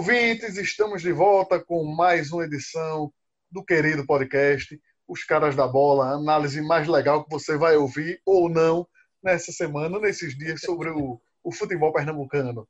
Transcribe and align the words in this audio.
Ouvintes, 0.00 0.56
estamos 0.56 1.02
de 1.02 1.12
volta 1.12 1.62
com 1.62 1.84
mais 1.84 2.32
uma 2.32 2.46
edição 2.46 3.12
do 3.50 3.62
querido 3.62 4.06
podcast 4.06 4.80
Os 5.06 5.24
Caras 5.24 5.54
da 5.54 5.68
Bola, 5.68 6.06
a 6.06 6.14
análise 6.14 6.62
mais 6.62 6.88
legal 6.88 7.22
que 7.22 7.30
você 7.30 7.58
vai 7.58 7.76
ouvir 7.76 8.18
ou 8.24 8.48
não 8.48 8.88
nessa 9.22 9.52
semana, 9.52 9.98
nesses 9.98 10.34
dias, 10.38 10.62
sobre 10.62 10.88
o, 10.88 11.20
o 11.44 11.52
futebol 11.52 11.92
pernambucano. 11.92 12.66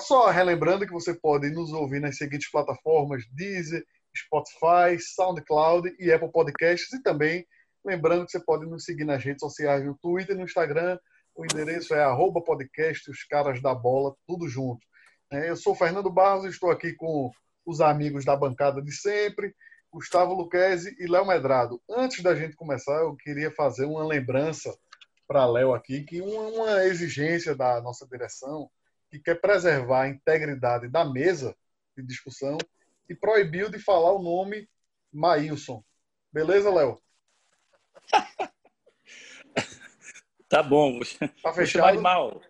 Só 0.00 0.30
relembrando 0.30 0.86
que 0.86 0.92
você 0.94 1.12
pode 1.12 1.50
nos 1.50 1.70
ouvir 1.70 2.00
nas 2.00 2.16
seguintes 2.16 2.50
plataformas: 2.50 3.24
Deezer, 3.30 3.84
Spotify, 4.16 4.98
SoundCloud 4.98 5.94
e 5.98 6.10
Apple 6.10 6.32
Podcasts. 6.32 6.90
E 6.94 7.02
também 7.02 7.46
lembrando 7.84 8.24
que 8.24 8.32
você 8.32 8.40
pode 8.40 8.64
nos 8.64 8.84
seguir 8.84 9.04
nas 9.04 9.22
redes 9.22 9.40
sociais, 9.40 9.84
no 9.84 9.98
Twitter, 9.98 10.34
no 10.34 10.44
Instagram. 10.44 10.98
O 11.34 11.44
endereço 11.44 11.94
é 11.94 12.02
arroba 12.02 12.42
podcast, 12.42 13.10
os 13.10 13.22
caras 13.24 13.60
da 13.60 13.74
bola, 13.74 14.16
tudo 14.26 14.48
junto. 14.48 14.80
É, 15.34 15.50
eu 15.50 15.56
sou 15.56 15.74
Fernando 15.74 16.08
Barros, 16.08 16.44
estou 16.44 16.70
aqui 16.70 16.92
com 16.92 17.28
os 17.66 17.80
amigos 17.80 18.24
da 18.24 18.36
bancada 18.36 18.80
de 18.80 18.92
sempre, 18.92 19.52
Gustavo 19.90 20.32
Luquezzi 20.32 20.94
e 20.96 21.08
Léo 21.08 21.26
Medrado. 21.26 21.82
Antes 21.90 22.22
da 22.22 22.36
gente 22.36 22.54
começar, 22.54 23.00
eu 23.00 23.16
queria 23.16 23.50
fazer 23.50 23.84
uma 23.84 24.06
lembrança 24.06 24.72
para 25.26 25.44
Léo 25.44 25.74
aqui, 25.74 26.04
que 26.04 26.20
uma 26.20 26.84
exigência 26.84 27.52
da 27.52 27.80
nossa 27.80 28.06
direção, 28.06 28.70
que 29.10 29.18
quer 29.18 29.40
preservar 29.40 30.02
a 30.02 30.08
integridade 30.08 30.88
da 30.88 31.04
mesa 31.04 31.56
de 31.96 32.04
discussão 32.04 32.56
e 33.08 33.14
proibiu 33.14 33.68
de 33.68 33.80
falar 33.80 34.12
o 34.12 34.22
nome 34.22 34.68
Maílson. 35.12 35.82
Beleza, 36.32 36.70
Léo? 36.70 36.96
tá 40.48 40.62
bom, 40.62 41.00
tá 41.42 41.50
vou 41.50 41.66
chamar 41.66 41.90
de 41.90 41.98
mal. 41.98 42.40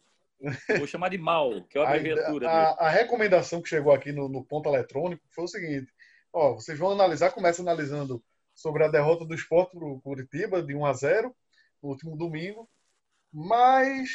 Vou 0.79 0.87
chamar 0.87 1.09
de 1.09 1.19
mal, 1.19 1.65
que 1.65 1.79
é 1.79 1.81
a 1.83 1.89
abreviatura. 1.89 2.49
A, 2.49 2.71
a, 2.71 2.87
a, 2.87 2.91
recomendação 2.91 3.63
que 3.63 3.69
chegou 3.69 3.93
aqui 3.93 4.13
no, 4.13 4.29
no 4.29 4.45
ponto 4.45 4.69
eletrônico 4.69 5.23
foi 5.31 5.45
o 5.45 5.49
seguinte: 5.49 5.93
ó, 6.33 6.55
vocês 6.55 6.79
vão 6.79 6.93
analisar, 6.93 7.31
começa 7.31 7.63
analisando 7.63 8.23
sobre 8.55 8.85
a 8.85 8.89
derrota 8.89 9.25
do 9.25 9.35
esporte 9.35 9.77
para 9.77 9.87
o 9.87 10.01
Curitiba 10.01 10.63
de 10.63 10.75
1 10.75 10.87
a 10.87 10.93
0 10.93 11.37
no 11.83 11.89
último 11.91 12.17
domingo, 12.17 12.69
mas 13.33 14.09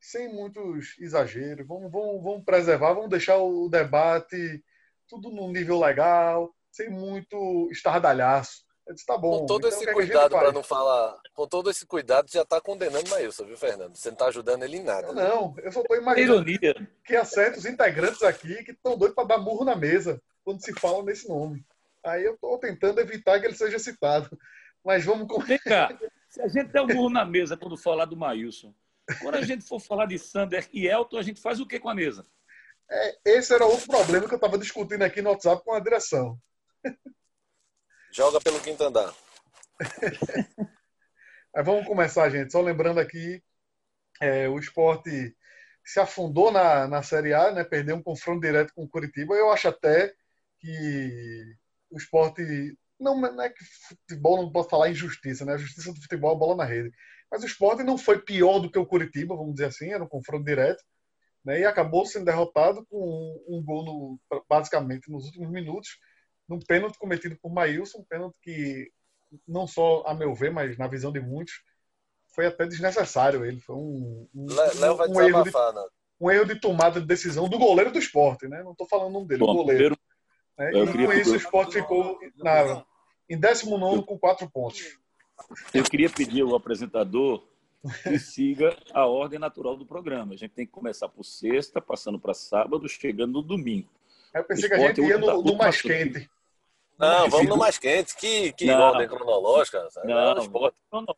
sem 0.00 0.32
muitos 0.32 0.96
exageros. 0.98 1.66
Vamos, 1.66 1.90
vamos, 1.90 2.22
vamos 2.22 2.44
preservar, 2.44 2.94
vamos 2.94 3.10
deixar 3.10 3.38
o 3.38 3.68
debate 3.68 4.62
tudo 5.08 5.30
num 5.30 5.52
nível 5.52 5.78
legal, 5.78 6.54
sem 6.70 6.90
muito 6.90 7.68
estardalhaço. 7.70 8.65
Eu 8.86 8.94
disse, 8.94 9.04
tá 9.04 9.18
bom. 9.18 9.40
Com 9.40 9.46
todo 9.46 9.66
então, 9.66 9.78
esse 9.78 9.88
é 9.88 9.92
cuidado 9.92 10.30
para 10.30 10.52
não 10.52 10.62
falar. 10.62 11.18
Com 11.34 11.48
todo 11.48 11.70
esse 11.70 11.84
cuidado, 11.84 12.30
já 12.30 12.42
está 12.42 12.60
condenando 12.60 13.10
Maílson, 13.10 13.44
viu, 13.44 13.56
Fernando? 13.56 13.96
Você 13.96 14.08
não 14.08 14.14
está 14.14 14.26
ajudando 14.26 14.62
ele 14.62 14.76
em 14.76 14.82
nada. 14.82 15.12
Né? 15.12 15.24
Não, 15.24 15.54
eu 15.58 15.72
só 15.72 15.80
estou 15.80 15.96
imaginando 15.96 16.48
Ironia. 16.48 16.88
que 17.04 17.16
há 17.16 17.24
certos 17.24 17.66
integrantes 17.66 18.22
aqui 18.22 18.62
que 18.62 18.70
estão 18.70 18.96
doidos 18.96 19.16
para 19.16 19.26
dar 19.26 19.38
murro 19.38 19.64
na 19.64 19.74
mesa 19.74 20.22
quando 20.44 20.64
se 20.64 20.72
fala 20.78 21.02
nesse 21.02 21.28
nome. 21.28 21.64
Aí 22.04 22.24
eu 22.24 22.34
estou 22.34 22.56
tentando 22.58 23.00
evitar 23.00 23.40
que 23.40 23.46
ele 23.46 23.56
seja 23.56 23.78
citado. 23.78 24.38
Mas 24.84 25.04
vamos. 25.04 25.26
Vem 25.44 25.58
cá, 25.58 25.88
se 26.28 26.40
a 26.40 26.46
gente 26.46 26.68
der 26.68 26.82
um 26.82 26.86
murro 26.86 27.10
na 27.10 27.24
mesa 27.24 27.56
quando 27.56 27.76
falar 27.76 28.04
do 28.04 28.16
Maílson, 28.16 28.72
quando 29.20 29.34
a 29.34 29.42
gente 29.42 29.64
for 29.64 29.80
falar 29.80 30.06
de 30.06 30.16
Sander 30.16 30.68
e 30.72 30.86
Elton, 30.86 31.18
a 31.18 31.22
gente 31.22 31.40
faz 31.40 31.58
o 31.58 31.66
que 31.66 31.80
com 31.80 31.88
a 31.88 31.94
mesa? 31.94 32.24
É, 32.88 33.18
esse 33.24 33.52
era 33.52 33.66
outro 33.66 33.88
problema 33.88 34.28
que 34.28 34.34
eu 34.34 34.36
estava 34.36 34.56
discutindo 34.56 35.02
aqui 35.02 35.20
no 35.20 35.30
WhatsApp 35.30 35.64
com 35.64 35.72
a 35.72 35.80
direção. 35.80 36.38
Joga 38.16 38.40
pelo 38.40 38.58
quinto 38.60 38.82
andar. 38.82 39.14
Mas 41.54 41.66
vamos 41.66 41.86
começar, 41.86 42.30
gente. 42.30 42.50
Só 42.50 42.62
lembrando 42.62 42.98
aqui, 42.98 43.42
é, 44.22 44.48
o 44.48 44.58
esporte 44.58 45.36
se 45.84 46.00
afundou 46.00 46.50
na, 46.50 46.88
na 46.88 47.02
Série 47.02 47.34
A, 47.34 47.52
né? 47.52 47.62
perdeu 47.62 47.94
um 47.94 48.02
confronto 48.02 48.40
direto 48.40 48.72
com 48.74 48.84
o 48.84 48.88
Curitiba. 48.88 49.34
Eu 49.34 49.52
acho 49.52 49.68
até 49.68 50.14
que 50.58 51.56
o 51.90 51.98
esporte. 51.98 52.42
Não, 52.98 53.20
não 53.20 53.42
é 53.42 53.50
que 53.50 53.62
futebol 53.86 54.42
não 54.42 54.50
pode 54.50 54.70
falar 54.70 54.88
injustiça, 54.88 55.44
né? 55.44 55.52
A 55.52 55.58
justiça 55.58 55.92
do 55.92 56.00
futebol 56.00 56.34
é 56.34 56.38
bola 56.38 56.56
na 56.56 56.64
rede. 56.64 56.90
Mas 57.30 57.42
o 57.42 57.46
esporte 57.46 57.82
não 57.82 57.98
foi 57.98 58.22
pior 58.22 58.60
do 58.60 58.70
que 58.70 58.78
o 58.78 58.86
Curitiba, 58.86 59.36
vamos 59.36 59.56
dizer 59.56 59.66
assim, 59.66 59.92
era 59.92 60.02
um 60.02 60.08
confronto 60.08 60.42
direto. 60.46 60.82
Né? 61.44 61.60
E 61.60 61.64
acabou 61.66 62.06
sendo 62.06 62.24
derrotado 62.24 62.86
com 62.86 62.96
um, 62.96 63.58
um 63.58 63.62
gol 63.62 63.84
no, 63.84 64.42
basicamente 64.48 65.10
nos 65.10 65.26
últimos 65.26 65.50
minutos 65.50 65.98
num 66.48 66.58
pênalti 66.58 66.98
cometido 66.98 67.36
por 67.36 67.52
Maílson, 67.52 67.98
um 67.98 68.04
pênalti 68.04 68.38
que, 68.40 68.90
não 69.46 69.66
só 69.66 70.04
a 70.06 70.14
meu 70.14 70.34
ver, 70.34 70.50
mas 70.50 70.78
na 70.78 70.86
visão 70.86 71.12
de 71.12 71.20
muitos, 71.20 71.62
foi 72.34 72.46
até 72.46 72.66
desnecessário 72.66 73.44
ele. 73.44 73.60
Foi 73.60 73.74
um, 73.74 74.28
um, 74.34 74.46
Léo 74.78 74.96
vai 74.96 75.08
um, 75.08 75.20
erro 75.20 75.42
de, 75.42 75.52
né? 75.52 75.86
um 76.20 76.30
erro 76.30 76.44
de 76.44 76.60
tomada 76.60 77.00
de 77.00 77.06
decisão 77.06 77.48
do 77.48 77.58
goleiro 77.58 77.90
do 77.90 77.98
esporte, 77.98 78.46
né? 78.46 78.62
Não 78.62 78.72
estou 78.72 78.86
falando 78.86 79.08
o 79.08 79.12
nome 79.12 79.26
dele, 79.26 79.40
Bom, 79.40 79.52
o 79.52 79.56
goleiro. 79.64 79.96
Primeiro, 80.56 80.86
né? 80.86 81.02
E 81.02 81.06
com 81.06 81.12
isso 81.12 81.32
o 81.32 81.36
esporte 81.36 81.72
ficou 81.72 82.18
na, 82.36 82.84
em 83.28 83.38
19 83.38 84.04
com 84.04 84.18
quatro 84.18 84.48
pontos. 84.48 84.98
Eu 85.72 85.84
queria 85.84 86.08
pedir 86.08 86.42
ao 86.42 86.54
apresentador 86.54 87.46
que 88.02 88.18
siga 88.18 88.76
a 88.92 89.06
ordem 89.06 89.38
natural 89.38 89.76
do 89.76 89.86
programa. 89.86 90.34
A 90.34 90.36
gente 90.36 90.52
tem 90.52 90.66
que 90.66 90.72
começar 90.72 91.08
por 91.08 91.24
sexta, 91.24 91.80
passando 91.80 92.18
para 92.18 92.34
sábado, 92.34 92.88
chegando 92.88 93.32
no 93.34 93.42
domingo. 93.42 93.88
Eu 94.34 94.44
pensei 94.44 94.68
que 94.68 94.74
a 94.74 94.78
gente 94.78 95.00
ia 95.00 95.18
no, 95.18 95.42
no 95.42 95.56
mais 95.56 95.80
quente. 95.80 96.28
Não, 96.98 97.28
vamos 97.28 97.48
no 97.48 97.56
mais 97.56 97.78
quente. 97.78 98.16
Que, 98.16 98.52
que 98.52 98.66
não. 98.66 98.80
ordem 98.80 99.08
cronológica? 99.08 99.88
Sabe? 99.90 100.08
Não, 100.08 100.34
não 100.34 100.42
esporte. 100.42 100.76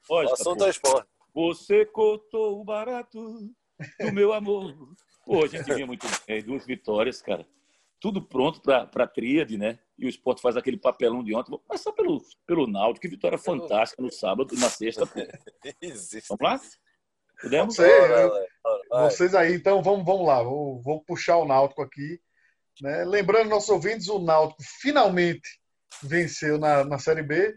O 0.08 0.32
assunto 0.32 0.64
é 0.64 0.70
esporte. 0.70 1.08
Você 1.34 1.86
cortou 1.86 2.60
o 2.60 2.64
barato 2.64 3.38
do 4.00 4.12
meu 4.12 4.32
amor. 4.32 4.74
Pô, 5.24 5.44
a 5.44 5.46
gente 5.46 5.72
vinha 5.72 5.86
muito 5.86 6.06
bem. 6.26 6.42
Duas 6.42 6.66
vitórias, 6.66 7.22
cara. 7.22 7.46
Tudo 8.00 8.22
pronto 8.22 8.60
para 8.60 8.88
a 8.96 9.06
tríade, 9.06 9.56
né? 9.56 9.78
E 9.96 10.06
o 10.06 10.08
esporte 10.08 10.40
faz 10.40 10.56
aquele 10.56 10.76
papelão 10.76 11.22
de 11.22 11.34
ontem. 11.34 11.50
Vou 11.50 11.58
começar 11.60 11.92
pelo, 11.92 12.22
pelo 12.46 12.66
Náutico. 12.66 13.02
Que 13.02 13.08
vitória 13.08 13.38
fantástica 13.38 14.02
no 14.02 14.10
sábado, 14.10 14.54
na 14.56 14.68
sexta. 14.68 15.04
Vamos 16.28 16.42
lá? 16.42 16.60
Podemos? 17.40 17.76
Você, 17.76 18.30
vocês 18.90 19.34
aí, 19.34 19.54
então, 19.54 19.80
vamos, 19.80 20.04
vamos 20.04 20.26
lá. 20.26 20.42
Vou, 20.42 20.82
vou 20.82 21.00
puxar 21.04 21.36
o 21.36 21.44
Náutico 21.44 21.82
aqui. 21.82 22.20
Né? 22.80 23.04
Lembrando, 23.04 23.48
nossos 23.48 23.68
ouvintes, 23.68 24.08
o 24.08 24.18
Náutico 24.18 24.62
finalmente 24.80 25.48
venceu 26.02 26.58
na, 26.58 26.84
na 26.84 26.98
Série 26.98 27.22
B, 27.22 27.56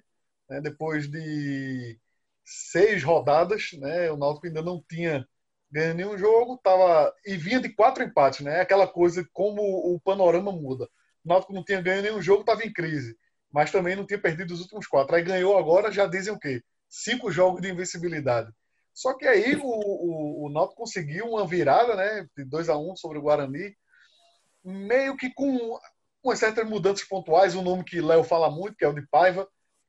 né? 0.50 0.62
depois 0.62 1.10
de 1.10 2.00
seis 2.46 3.04
rodadas. 3.04 3.72
Né? 3.74 4.12
O 4.12 4.18
Náutico 4.18 4.48
ainda 4.48 4.62
não 4.62 4.84
tinha 4.88 5.28
ganho 5.72 5.94
nenhum 5.94 6.18
jogo, 6.18 6.60
tava, 6.64 7.14
e 7.26 7.38
vinha 7.38 7.60
de 7.60 7.70
quatro 7.70 8.04
empates. 8.04 8.42
Né? 8.42 8.60
Aquela 8.60 8.88
coisa 8.88 9.28
como 9.34 9.62
o 9.62 10.00
panorama 10.00 10.52
muda. 10.52 10.86
O 11.24 11.30
Náutico 11.30 11.54
não 11.54 11.64
tinha 11.64 11.82
ganho 11.82 12.02
nenhum 12.02 12.22
jogo, 12.22 12.42
estava 12.42 12.64
em 12.64 12.74
crise, 12.74 13.16
mas 13.52 13.72
também 13.72 13.96
não 13.96 14.06
tinha 14.06 14.20
perdido 14.20 14.54
os 14.54 14.62
últimos 14.62 14.88
quatro. 14.88 15.16
Aí 15.16 15.24
ganhou 15.24 15.58
agora, 15.58 15.92
já 15.92 16.06
dizem 16.08 16.34
o 16.34 16.40
quê? 16.40 16.62
Cinco 16.90 17.32
jogos 17.32 17.62
de 17.62 17.70
invencibilidade. 17.70 18.52
Só 18.94 19.14
que 19.14 19.26
aí 19.26 19.56
o, 19.56 19.66
o, 19.66 20.46
o 20.46 20.50
Náutico 20.50 20.82
conseguiu 20.82 21.28
uma 21.28 21.48
virada, 21.48 21.96
né, 21.96 22.28
de 22.36 22.44
2 22.44 22.70
a 22.70 22.78
1 22.78 22.92
um 22.92 22.96
sobre 22.96 23.18
o 23.18 23.22
Guarani, 23.22 23.74
meio 24.64 25.16
que 25.16 25.34
com 25.34 25.80
umas 26.24 26.40
certas 26.40 26.68
mudanças 26.68 27.08
pontuais, 27.08 27.56
um 27.56 27.62
nome 27.62 27.84
que 27.84 28.02
Léo 28.02 28.24
fala 28.24 28.50
muito, 28.50 28.76
que 28.76 28.86
é 28.86 28.88
o 28.88 28.94
de 28.94 29.06
Paiva, 29.08 29.48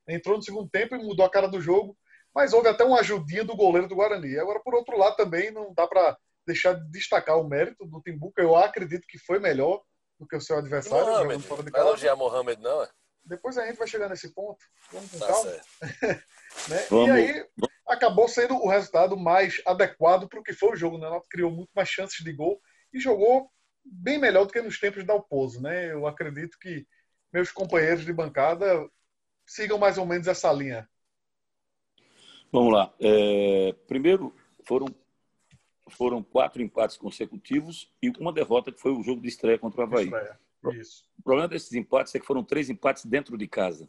entrou 0.08 0.36
no 0.36 0.42
segundo 0.42 0.68
tempo 0.68 0.94
e 0.94 0.98
mudou 0.98 1.24
a 1.24 1.30
cara 1.30 1.48
do 1.48 1.60
jogo, 1.60 1.96
mas 2.34 2.52
houve 2.52 2.68
até 2.68 2.84
uma 2.84 3.00
ajudinha 3.00 3.44
do 3.44 3.56
goleiro 3.56 3.88
do 3.88 3.94
Guarani. 3.94 4.38
Agora, 4.38 4.60
por 4.60 4.74
outro 4.74 4.96
lado, 4.96 5.16
também 5.16 5.50
não 5.50 5.72
dá 5.74 5.86
para 5.86 6.16
deixar 6.46 6.74
de 6.74 6.90
destacar 6.90 7.38
o 7.38 7.48
mérito 7.48 7.84
do 7.86 8.00
Timbuca. 8.00 8.42
Eu 8.42 8.56
acredito 8.56 9.06
que 9.06 9.18
foi 9.18 9.38
melhor 9.38 9.82
do 10.18 10.26
que 10.26 10.36
o 10.36 10.40
seu 10.40 10.56
adversário. 10.56 11.06
Mohamed, 11.06 11.42
fora 11.42 11.62
de 11.62 11.70
casa. 11.70 11.84
Não 11.84 11.90
elogiar 11.90 12.16
Mohamed, 12.16 12.62
não, 12.62 12.82
é? 12.82 12.88
Depois 13.24 13.56
a 13.56 13.66
gente 13.66 13.78
vai 13.78 13.86
chegar 13.86 14.08
nesse 14.08 14.32
ponto. 14.34 14.58
Vamos 14.90 15.10
com 15.10 15.18
tá 15.18 15.26
calma. 15.26 15.50
né? 16.68 16.86
Vamos. 16.90 17.08
E 17.08 17.10
aí 17.10 17.46
acabou 17.86 18.26
sendo 18.26 18.54
o 18.54 18.68
resultado 18.68 19.16
mais 19.16 19.60
adequado 19.66 20.28
para 20.28 20.40
o 20.40 20.42
que 20.42 20.52
foi 20.52 20.70
o 20.72 20.76
jogo. 20.76 20.98
Né? 20.98 21.06
Ela 21.06 21.20
criou 21.30 21.50
muito 21.50 21.70
mais 21.74 21.88
chances 21.88 22.24
de 22.24 22.32
gol 22.32 22.60
e 22.92 22.98
jogou 22.98 23.48
bem 23.84 24.18
melhor 24.18 24.46
do 24.46 24.52
que 24.52 24.62
nos 24.62 24.78
tempos 24.78 25.04
da 25.04 25.12
Alpozo, 25.12 25.60
né? 25.60 25.92
Eu 25.92 26.06
acredito 26.06 26.58
que 26.58 26.86
meus 27.32 27.50
companheiros 27.50 28.04
de 28.04 28.12
bancada 28.12 28.88
sigam 29.46 29.78
mais 29.78 29.98
ou 29.98 30.06
menos 30.06 30.26
essa 30.26 30.52
linha. 30.52 30.88
Vamos 32.52 32.72
lá. 32.72 32.92
É, 33.00 33.74
primeiro, 33.86 34.34
foram, 34.64 34.86
foram 35.88 36.22
quatro 36.22 36.62
empates 36.62 36.96
consecutivos 36.96 37.90
e 38.02 38.10
uma 38.18 38.32
derrota 38.32 38.70
que 38.70 38.80
foi 38.80 38.92
o 38.92 39.02
jogo 39.02 39.22
de 39.22 39.28
estreia 39.28 39.58
contra 39.58 39.80
o 39.80 39.84
Havaí. 39.84 40.10
Isso. 40.74 41.04
O 41.18 41.22
problema 41.22 41.48
desses 41.48 41.72
empates 41.72 42.14
é 42.14 42.20
que 42.20 42.26
foram 42.26 42.44
três 42.44 42.68
empates 42.70 43.04
dentro 43.04 43.36
de 43.36 43.48
casa. 43.48 43.88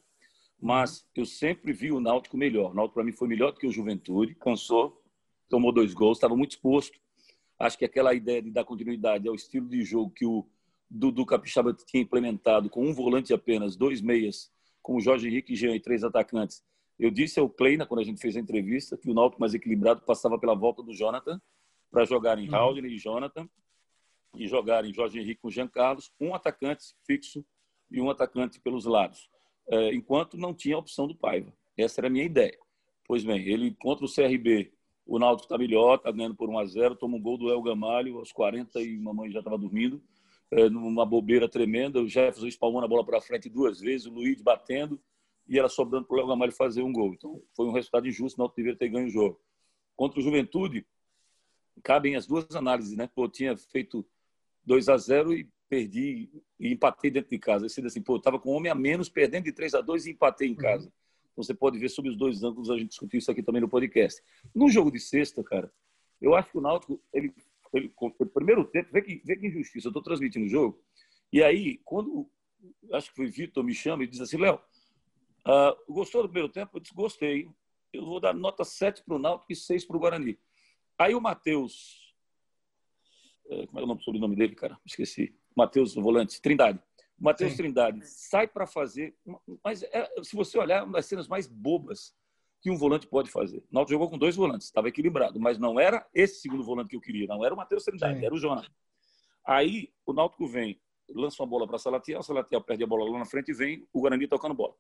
Mas 0.60 1.02
uhum. 1.02 1.08
eu 1.18 1.26
sempre 1.26 1.74
vi 1.74 1.92
o 1.92 2.00
Náutico 2.00 2.38
melhor. 2.38 2.72
O 2.72 2.74
Náutico, 2.74 2.96
para 2.96 3.04
mim, 3.04 3.12
foi 3.12 3.28
melhor 3.28 3.52
do 3.52 3.60
que 3.60 3.68
o 3.68 3.72
Juventude. 3.72 4.34
Cansou, 4.36 5.04
tomou 5.50 5.74
dois 5.74 5.94
gols, 5.94 6.18
estava 6.18 6.36
muito 6.38 6.52
exposto. 6.52 6.98
Acho 7.60 7.78
que 7.78 7.86
aquela 7.86 8.14
ideia 8.14 8.42
de 8.42 8.52
dar 8.52 8.66
continuidade 8.66 9.28
ao 9.28 9.36
estilo 9.36 9.68
de 9.68 9.84
jogo 9.84 10.12
que 10.12 10.26
o 10.26 10.46
Dudu 10.90 11.26
Capixaba 11.26 11.74
tinha 11.74 12.04
implementado, 12.04 12.70
com 12.70 12.86
um 12.86 12.94
volante 12.94 13.34
apenas, 13.34 13.76
dois 13.76 14.02
meias, 14.02 14.52
com 14.82 14.96
o 14.96 15.02
Jorge 15.02 15.28
Henrique 15.28 15.56
Jean 15.56 15.76
e 15.76 15.80
três 15.80 16.04
atacantes. 16.04 16.64
Eu 17.00 17.10
disse 17.10 17.40
ao 17.40 17.50
Kleina, 17.50 17.86
quando 17.86 18.02
a 18.02 18.04
gente 18.04 18.22
fez 18.22 18.36
a 18.36 18.40
entrevista, 18.40 18.98
que 18.98 19.10
o 19.10 19.14
Náutico 19.14 19.40
mais 19.40 19.54
equilibrado 19.54 20.02
passava 20.02 20.38
pela 20.38 20.54
volta 20.54 20.84
do 20.84 20.94
Jonathan 20.94 21.42
para 21.90 22.06
jogar 22.06 22.38
em 22.38 22.50
uhum. 22.50 22.78
e 22.86 22.98
Jonathan. 22.98 23.48
e 24.36 24.48
jogarem 24.48 24.94
Jorge 24.94 25.20
Henrique 25.20 25.42
com 25.42 25.50
Jean 25.50 25.68
Carlos, 25.68 26.12
um 26.20 26.34
atacante 26.34 26.96
fixo 27.06 27.46
e 27.90 28.02
um 28.02 28.10
atacante 28.10 28.60
pelos 28.60 28.86
lados, 28.86 29.30
é, 29.68 29.94
enquanto 29.94 30.38
não 30.38 30.54
tinha 30.54 30.76
a 30.76 30.80
opção 30.80 31.08
do 31.08 31.16
Paiva. 31.16 31.54
Essa 31.78 32.02
era 32.02 32.08
a 32.08 32.10
minha 32.10 32.26
ideia. 32.26 32.58
Pois 33.06 33.24
bem, 33.24 33.48
ele 33.48 33.76
contra 33.80 34.06
o 34.06 34.12
CRB, 34.12 34.73
o 35.06 35.20
Náutico 35.20 35.46
está 35.46 35.58
melhor, 35.58 35.96
está 35.96 36.12
ganhando 36.12 36.36
por 36.36 36.50
1 36.50 36.60
a 36.60 36.66
0 36.66 36.96
toma 36.96 37.18
um 37.18 37.22
gol 37.22 37.38
do 37.38 37.50
El 37.52 37.62
Gamalho 37.62 38.18
aos 38.18 38.32
40 38.32 38.82
e 38.82 38.98
mamãe 38.98 39.30
já 39.30 39.40
estava 39.40 39.58
dormindo, 39.58 40.02
é, 40.50 40.70
numa 40.70 41.06
bobeira 41.06 41.50
tremenda. 41.50 42.02
O 42.02 42.08
Jefferson 42.08 42.48
espalmando 42.48 42.86
a 42.86 42.90
bola 42.90 43.06
para 43.06 43.22
frente 43.22 43.50
duas 43.50 43.80
vezes, 43.80 44.08
o 44.08 44.12
Luiz 44.12 44.42
batendo 44.42 45.00
e 45.48 45.60
era 45.60 45.68
sobrando 45.68 46.08
para 46.08 46.18
o 46.18 46.20
El 46.20 46.28
Gamalho 46.28 46.54
fazer 46.54 46.82
um 46.82 46.94
gol. 46.94 47.14
Então 47.14 47.42
foi 47.54 47.66
um 47.66 47.72
resultado 47.72 48.08
injusto, 48.08 48.40
o 48.40 48.44
Náutico 48.44 48.58
deveria 48.58 48.78
ter 48.78 48.90
ganho 48.90 49.08
o 49.08 49.12
jogo. 49.12 49.40
Contra 49.96 50.20
o 50.20 50.24
Juventude, 50.24 50.86
cabem 51.84 52.16
as 52.16 52.26
duas 52.26 52.56
análises, 52.56 52.96
né? 52.96 53.10
Pô, 53.14 53.28
tinha 53.28 53.56
feito 53.58 54.06
2 54.66 54.90
a 54.90 54.98
0 54.98 55.34
e 55.34 55.50
perdi 55.70 56.30
e 56.60 56.72
empatei 56.72 57.12
dentro 57.12 57.30
de 57.30 57.40
casa. 57.40 57.66
Assim, 57.66 57.86
assim, 57.86 58.02
pô, 58.02 58.16
estava 58.16 58.40
com 58.40 58.52
um 58.52 58.56
homem 58.56 58.72
a 58.72 58.76
menos, 58.76 59.10
perdendo 59.10 59.46
de 59.46 59.52
3 59.52 59.74
a 59.76 59.82
2 59.82 60.06
e 60.06 60.12
empatei 60.12 60.48
em 60.48 60.52
uhum. 60.52 60.58
casa. 60.58 60.94
Você 61.36 61.54
pode 61.54 61.80
ver 61.80 61.90
sobre 61.90 62.12
os 62.12 62.18
dois 62.18 62.44
ângulos, 62.44 62.70
a 62.70 62.78
gente 62.78 62.90
discutiu 62.90 63.18
isso 63.18 63.32
aqui 63.32 63.42
também 63.42 63.62
no 63.62 63.70
podcast. 63.70 64.22
No 64.54 64.70
jogo 64.70 64.92
de 64.92 65.00
sexta, 65.00 65.44
cara, 65.44 65.72
eu 66.22 66.36
acho 66.36 66.52
que 66.52 66.58
o 66.58 66.62
Náutico, 66.62 67.02
ele, 67.12 67.34
ele, 67.74 67.94
o 68.00 68.26
primeiro 68.26 68.64
tempo, 68.66 68.90
vê 68.92 69.02
que, 69.02 69.22
vê 69.26 69.36
que 69.36 69.48
injustiça, 69.48 69.88
eu 69.88 69.90
estou 69.90 70.04
transmitindo 70.04 70.46
o 70.46 70.50
jogo, 70.50 70.80
e 71.34 71.42
aí, 71.42 71.80
quando, 71.84 72.30
acho 72.92 73.10
que 73.10 73.16
foi 73.16 73.26
Vitor, 73.26 73.64
me 73.64 73.74
chama 73.74 74.04
e 74.04 74.08
diz 74.08 74.22
assim, 74.22 74.38
Léo, 74.38 74.62
uh, 75.48 75.92
gostou 75.94 76.22
do 76.22 76.30
primeiro 76.30 76.54
tempo? 76.54 76.78
Eu 76.78 76.80
disse, 76.80 76.94
gostei. 76.94 77.50
Eu 77.92 78.06
vou 78.06 78.20
dar 78.20 78.36
nota 78.36 78.64
7 78.64 79.04
para 79.04 79.16
o 79.16 79.20
Náutico 79.20 79.52
e 79.52 79.56
6 79.56 79.86
para 79.86 79.98
o 79.98 80.00
Guarani. 80.00 80.38
Aí 80.96 81.16
o 81.16 81.22
Matheus, 81.22 82.16
é, 83.50 83.66
como 83.66 83.80
é 83.80 83.84
o 83.84 83.88
nome, 83.88 84.04
sobrenome 84.04 84.36
dele, 84.36 84.54
cara? 84.54 84.80
Esqueci. 84.86 85.36
Matheus, 85.56 85.96
volante, 85.96 86.40
Trindade. 86.40 86.80
Matheus 87.24 87.56
Trindade 87.56 88.06
sai 88.06 88.48
para 88.48 88.68
fazer, 88.68 89.16
mas 89.64 89.82
é, 89.84 90.12
se 90.22 90.36
você 90.36 90.58
olhar, 90.58 90.80
é 90.80 90.84
uma 90.84 90.94
das 90.94 91.06
cenas 91.06 91.28
mais 91.28 91.48
bobas 91.48 92.14
que 92.62 92.70
um 92.70 92.78
volante 92.78 93.08
pode 93.08 93.32
fazer. 93.32 93.60
O 93.60 93.74
Náutico 93.74 93.94
jogou 93.94 94.10
com 94.10 94.18
dois 94.18 94.36
volantes, 94.36 94.68
estava 94.68 94.90
equilibrado, 94.90 95.40
mas 95.40 95.58
não 95.58 95.80
era 95.80 96.06
esse 96.14 96.42
segundo 96.42 96.64
volante 96.64 96.90
que 96.90 96.96
eu 96.98 97.02
queria, 97.02 97.28
não 97.28 97.46
era 97.46 97.54
o 97.54 97.58
Matheus 97.58 97.84
Trindade, 97.84 98.20
Sim. 98.20 98.26
era 98.26 98.34
o 98.36 98.38
Jonas. 98.38 98.70
Aí 99.46 99.90
o 100.06 100.12
Náutico 100.12 100.46
vem, 100.46 100.82
lança 101.10 101.42
uma 101.42 101.48
bola 101.48 101.66
para 101.66 101.78
Salatiel, 101.78 102.20
o 102.20 102.24
Salatiel 102.24 102.62
perde 102.62 102.84
a 102.84 102.88
bola 102.88 103.10
lá 103.10 103.20
na 103.20 103.26
frente 103.26 103.52
e 103.52 103.54
vem 103.54 103.88
o 103.94 104.02
Guarani 104.02 104.28
tocando 104.28 104.54
bola. 104.54 104.76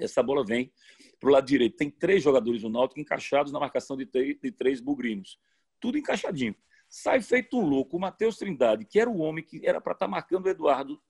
Essa 0.00 0.22
bola 0.22 0.44
vem 0.44 0.72
para 1.18 1.28
o 1.28 1.32
lado 1.32 1.46
direito. 1.46 1.76
Tem 1.76 1.90
três 1.90 2.22
jogadores 2.22 2.62
do 2.62 2.70
Náutico 2.70 3.00
encaixados 3.00 3.52
na 3.52 3.60
marcação 3.60 3.96
de 3.96 4.06
três, 4.06 4.38
de 4.40 4.50
três 4.50 4.80
bugrinos. 4.80 5.38
Tudo 5.80 5.98
encaixadinho. 5.98 6.54
Sai 6.88 7.20
feito 7.20 7.58
um 7.58 7.66
louco 7.66 7.96
o 7.96 8.00
Matheus 8.00 8.36
Trindade, 8.36 8.84
que 8.84 8.98
era 8.98 9.10
o 9.10 9.18
homem 9.18 9.44
que 9.44 9.60
era 9.66 9.80
para 9.80 9.92
estar 9.92 10.06
tá 10.06 10.10
marcando 10.10 10.46
o 10.46 10.48
Eduardo, 10.48 11.00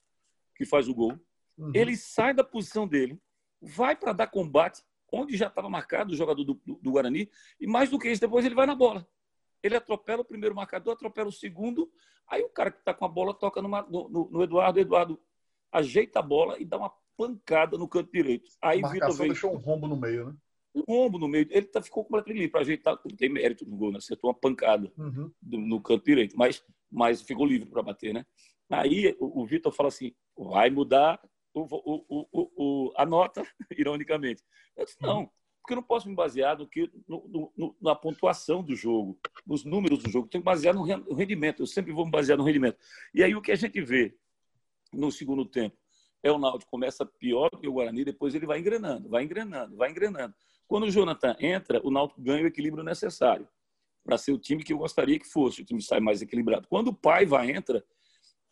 que 0.63 0.69
faz 0.69 0.89
o 0.89 0.95
gol. 0.95 1.19
Uhum. 1.59 1.73
Ele 1.75 1.97
sai 1.97 2.33
da 2.33 2.45
posição 2.45 2.87
dele, 2.87 3.21
vai 3.61 3.97
para 3.97 4.13
dar 4.13 4.29
combate, 4.29 4.83
onde 5.13 5.37
já 5.37 5.49
estava 5.49 5.69
marcado 5.69 6.13
o 6.13 6.17
jogador 6.17 6.45
do, 6.45 6.55
do, 6.65 6.77
do, 6.77 6.91
Guarani, 6.93 7.29
e 7.61 7.67
mais 7.67 7.91
do 7.91 7.99
que 7.99 8.11
isso, 8.11 8.21
depois 8.21 8.47
ele 8.47 8.55
vai 8.55 8.67
na 8.67 8.75
bola. 8.75 9.07
Ele 9.63 9.77
atropela 9.77 10.23
o 10.23 10.25
primeiro 10.25 10.55
marcador, 10.55 10.95
atropela 10.95 11.29
o 11.29 11.33
segundo, 11.33 11.91
aí 12.29 12.43
o 12.43 12.49
cara 12.49 12.71
que 12.71 12.79
está 12.79 12.95
com 12.95 13.05
a 13.05 13.09
bola 13.09 13.35
toca 13.35 13.61
numa, 13.61 13.83
no, 13.83 14.09
no, 14.31 14.43
Eduardo, 14.43 14.79
o 14.79 14.83
Eduardo 14.83 15.21
ajeita 15.71 16.21
a 16.21 16.23
bola 16.23 16.59
e 16.59 16.65
dá 16.65 16.79
uma 16.79 16.93
pancada 17.17 17.77
no 17.77 17.89
canto 17.89 18.11
direito. 18.11 18.51
Aí 18.63 18.79
a 18.79 18.83
marcação 18.83 19.19
veio... 19.19 19.33
deixou 19.33 19.53
um 19.53 19.59
rombo 19.59 19.87
no 19.87 19.97
meio, 19.97 20.27
né? 20.27 20.37
Um 20.75 20.83
rombo 20.89 21.19
no 21.19 21.29
meio. 21.29 21.47
Ele 21.51 21.67
tá, 21.67 21.83
ficou 21.83 22.03
completamente 22.03 22.39
livre 22.39 22.53
para 22.53 22.63
ajeitar. 22.63 22.99
Tem 23.19 23.29
mérito 23.29 23.67
no 23.67 23.77
gol, 23.77 23.93
né? 23.93 23.99
Acertou 23.99 24.31
uma 24.31 24.35
pancada 24.35 24.91
uhum. 24.97 25.31
do, 25.41 25.59
no 25.59 25.81
canto 25.83 26.05
direito, 26.05 26.37
mas, 26.37 26.65
mas 26.91 27.21
ficou 27.21 27.45
livre 27.45 27.69
para 27.69 27.83
bater, 27.83 28.15
né? 28.15 28.25
Aí 28.73 29.15
o, 29.21 29.43
o 29.43 29.47
Vitor 29.47 29.73
fala 29.73 29.89
assim: 29.89 30.15
vai 30.37 30.71
mudar 30.71 31.21
o, 31.53 31.67
o, 32.57 32.93
a 32.97 33.05
nota, 33.05 33.43
ironicamente. 33.77 34.43
Eu 34.77 34.85
disse: 34.87 34.97
não, 35.01 35.31
porque 35.61 35.75
eu 35.75 35.77
não 35.77 35.83
posso 35.83 36.09
me 36.09 36.15
basear 36.15 36.59
no 36.59 36.67
que, 36.67 36.91
no, 37.07 37.53
no, 37.55 37.77
na 37.81 37.95
pontuação 37.95 38.63
do 38.63 38.75
jogo, 38.75 39.19
nos 39.47 39.65
números 39.65 40.03
do 40.03 40.11
jogo. 40.11 40.27
Tenho 40.27 40.43
que 40.43 40.47
basear 40.47 40.75
no 40.75 41.15
rendimento. 41.15 41.63
Eu 41.63 41.67
sempre 41.67 41.93
vou 41.93 42.07
me 42.07 42.11
basear 42.11 42.39
no 42.39 42.45
rendimento. 42.45 42.79
E 43.15 43.23
aí 43.23 43.35
o 43.35 43.43
que 43.43 43.53
a 43.53 43.57
gente 43.57 43.81
vê 43.83 44.17
no 44.93 45.13
segundo 45.13 45.45
tempo 45.45 45.77
é 46.23 46.33
o 46.33 46.39
Náutico 46.39 46.71
começa 46.71 47.05
pior 47.05 47.51
que 47.51 47.69
o 47.69 47.73
Guarani, 47.73 48.05
depois 48.05 48.35
ele 48.35 48.47
vai 48.47 48.59
engrenando, 48.59 49.09
vai 49.09 49.25
engrenando, 49.25 49.77
vai 49.77 49.91
engrenando. 49.91 50.35
Quando 50.69 50.85
o 50.85 50.91
Jonathan 50.91 51.37
entra, 51.41 51.81
o 51.85 51.91
Náutico 51.91 52.23
ganha 52.23 52.45
o 52.45 52.47
equilíbrio 52.47 52.85
necessário 52.85 53.47
para 54.05 54.17
ser 54.17 54.33
o 54.33 54.39
time 54.39 54.63
que 54.63 54.73
eu 54.73 54.79
gostaria 54.79 55.19
que 55.19 55.27
fosse, 55.27 55.63
o 55.63 55.65
time 55.65 55.83
sai 55.83 56.01
mais 56.01 56.23
equilibrado. 56.23 56.67
Quando 56.69 56.89
o 56.89 56.95
Paiva 56.95 57.45
entra, 57.47 57.85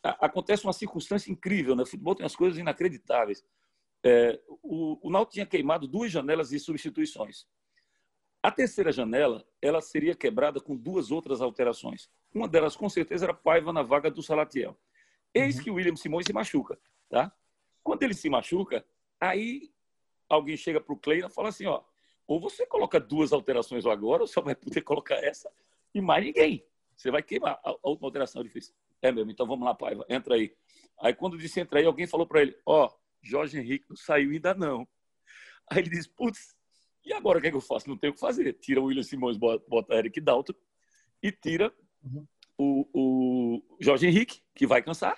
acontece 0.03 0.65
uma 0.65 0.73
circunstância 0.73 1.31
incrível, 1.31 1.75
né? 1.77 1.83
O 1.83 1.87
futebol 1.87 2.15
tem 2.15 2.27
as 2.27 2.37
coisas 2.37 2.59
inacreditáveis. 2.59 3.45
É, 4.03 4.41
o, 4.63 4.99
o 5.07 5.11
Náutico 5.11 5.35
tinha 5.35 5.47
queimado 5.47 5.87
duas 5.87 6.11
janelas 6.11 6.51
de 6.51 6.59
substituições. 6.59 7.47
A 8.43 8.51
terceira 8.51 8.91
janela, 8.91 9.47
ela 9.61 9.83
seria 9.83 10.15
quebrada 10.15 10.61
com 10.61 10.75
duas 10.75 11.11
outras 11.11 11.43
alterações. 11.43 12.09
Uma 12.33 12.49
delas, 12.49 12.75
com 12.75 12.89
certeza, 12.89 13.27
era 13.27 13.35
Paiva 13.35 13.73
na 13.73 13.83
vaga 13.83 14.11
do 14.11 14.23
Salatiel. 14.23 14.79
Eis 15.35 15.57
uhum. 15.57 15.63
que 15.63 15.71
o 15.71 15.75
William 15.75 15.97
Simões 15.97 16.25
se 16.27 16.33
machuca, 16.33 16.79
tá? 17.09 17.31
Quando 17.83 18.03
ele 18.03 18.15
se 18.15 18.31
machuca, 18.31 18.85
aí 19.21 19.71
alguém 20.29 20.57
chega 20.57 20.81
para 20.81 20.95
o 20.95 20.97
Kleina 20.97 21.27
e 21.27 21.31
fala 21.31 21.51
assim, 21.51 21.67
ó, 21.67 21.83
ou 22.27 22.41
você 22.41 22.65
coloca 22.65 22.99
duas 22.99 23.33
alterações 23.33 23.85
agora, 23.85 24.23
ou 24.23 24.27
só 24.27 24.41
vai 24.41 24.55
poder 24.55 24.81
colocar 24.83 25.17
essa 25.17 25.51
e 25.95 26.01
mais 26.01 26.25
ninguém. 26.25 26.65
Você 26.97 27.11
vai 27.11 27.23
queimar. 27.23 27.61
A, 27.65 27.77
última 27.83 28.09
alteração 28.09 28.41
ele 28.41 28.49
fez. 28.49 28.73
É 29.03 29.11
mesmo, 29.11 29.31
então 29.31 29.47
vamos 29.47 29.65
lá, 29.65 29.75
Paiva, 29.75 30.05
entra 30.09 30.35
aí. 30.35 30.55
Aí 31.01 31.15
quando 31.15 31.39
disse 31.39 31.61
entra 31.61 31.79
aí, 31.79 31.87
alguém 31.87 32.07
falou 32.07 32.27
para 32.27 32.43
ele, 32.43 32.57
ó, 32.67 32.91
Jorge 33.23 33.59
Henrique 33.59 33.87
não 33.89 33.97
saiu 33.97 34.31
ainda 34.31 34.55
não. 34.55 34.87
Aí 35.71 35.79
ele 35.79 35.91
disse, 35.91 36.09
putz, 36.09 36.55
e 37.05 37.13
agora 37.13 37.39
o 37.39 37.41
que, 37.41 37.49
é 37.49 37.51
que 37.51 37.57
eu 37.57 37.61
faço? 37.61 37.89
Não 37.89 37.97
tenho 37.97 38.13
o 38.13 38.15
que 38.15 38.21
fazer. 38.21 38.53
Tira 38.55 38.81
o 38.81 38.85
William 38.85 39.03
Simões, 39.03 39.37
bota 39.37 39.95
Eric 39.95 40.21
Dalton 40.21 40.53
e 41.23 41.33
tira 41.33 41.73
uhum. 42.03 42.27
o, 42.59 42.89
o 42.93 43.77
Jorge 43.81 44.07
Henrique, 44.07 44.43
que 44.55 44.67
vai 44.67 44.83
cansar, 44.83 45.17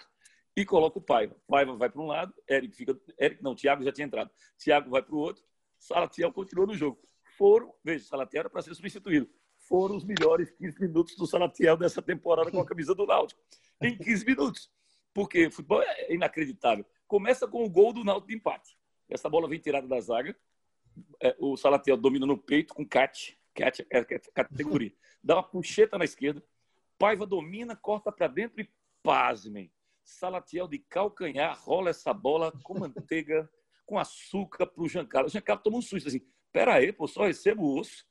e 0.56 0.64
coloca 0.64 0.98
o 0.98 1.02
Paiva. 1.02 1.36
Paiva 1.46 1.74
vai 1.76 1.88
para 1.88 2.00
um 2.00 2.06
lado, 2.06 2.34
Eric 2.48 2.76
fica. 2.76 2.98
Eric 3.18 3.42
não, 3.42 3.54
Thiago 3.54 3.82
já 3.82 3.92
tinha 3.92 4.06
entrado. 4.06 4.30
Thiago 4.58 4.90
vai 4.90 5.02
para 5.02 5.14
o 5.14 5.18
outro, 5.18 5.42
Salatiel 5.78 6.32
continua 6.32 6.66
no 6.66 6.74
jogo. 6.74 7.00
Foram, 7.36 7.74
veja, 7.82 8.04
Salatiel 8.04 8.40
era 8.40 8.50
para 8.50 8.62
ser 8.62 8.74
substituído. 8.74 9.28
Foram 9.72 9.96
os 9.96 10.04
melhores 10.04 10.50
15 10.50 10.78
minutos 10.82 11.16
do 11.16 11.26
Salatiel 11.26 11.78
dessa 11.78 12.02
temporada 12.02 12.50
com 12.50 12.60
a 12.60 12.66
camisa 12.66 12.94
do 12.94 13.06
Náutico. 13.06 13.40
Em 13.80 13.96
15 13.96 14.26
minutos. 14.26 14.70
Porque 15.14 15.50
futebol 15.50 15.80
é 15.80 16.12
inacreditável. 16.12 16.84
Começa 17.08 17.48
com 17.48 17.64
o 17.64 17.70
gol 17.70 17.90
do 17.90 18.04
Náutico 18.04 18.28
de 18.28 18.34
empate. 18.34 18.76
Essa 19.08 19.30
bola 19.30 19.48
vem 19.48 19.58
tirada 19.58 19.88
da 19.88 19.98
zaga. 19.98 20.36
É, 21.22 21.34
o 21.38 21.56
Salatiel 21.56 21.96
domina 21.96 22.26
no 22.26 22.36
peito 22.36 22.74
com 22.74 22.86
cat. 22.86 23.40
Cat 23.54 23.86
é, 23.88 24.04
categoria. 24.04 24.92
Dá 25.24 25.36
uma 25.36 25.42
puxeta 25.42 25.96
na 25.96 26.04
esquerda. 26.04 26.44
Paiva 26.98 27.24
domina, 27.24 27.74
corta 27.74 28.12
para 28.12 28.28
dentro 28.28 28.60
e 28.60 28.68
pasmem 29.02 29.72
Salatiel 30.04 30.68
de 30.68 30.80
calcanhar 30.80 31.58
rola 31.58 31.88
essa 31.88 32.12
bola 32.12 32.52
com 32.62 32.78
manteiga, 32.78 33.50
com 33.86 33.98
açúcar 33.98 34.66
para 34.66 34.82
o 34.82 34.86
Giancarlo. 34.86 35.28
O 35.28 35.30
Giancarlo 35.30 35.62
toma 35.62 35.78
um 35.78 35.82
susto 35.82 36.08
assim: 36.08 36.20
pera 36.52 36.74
aí, 36.74 36.92
pô, 36.92 37.08
só 37.08 37.24
recebo 37.24 37.62
o 37.62 37.80
osso. 37.80 38.04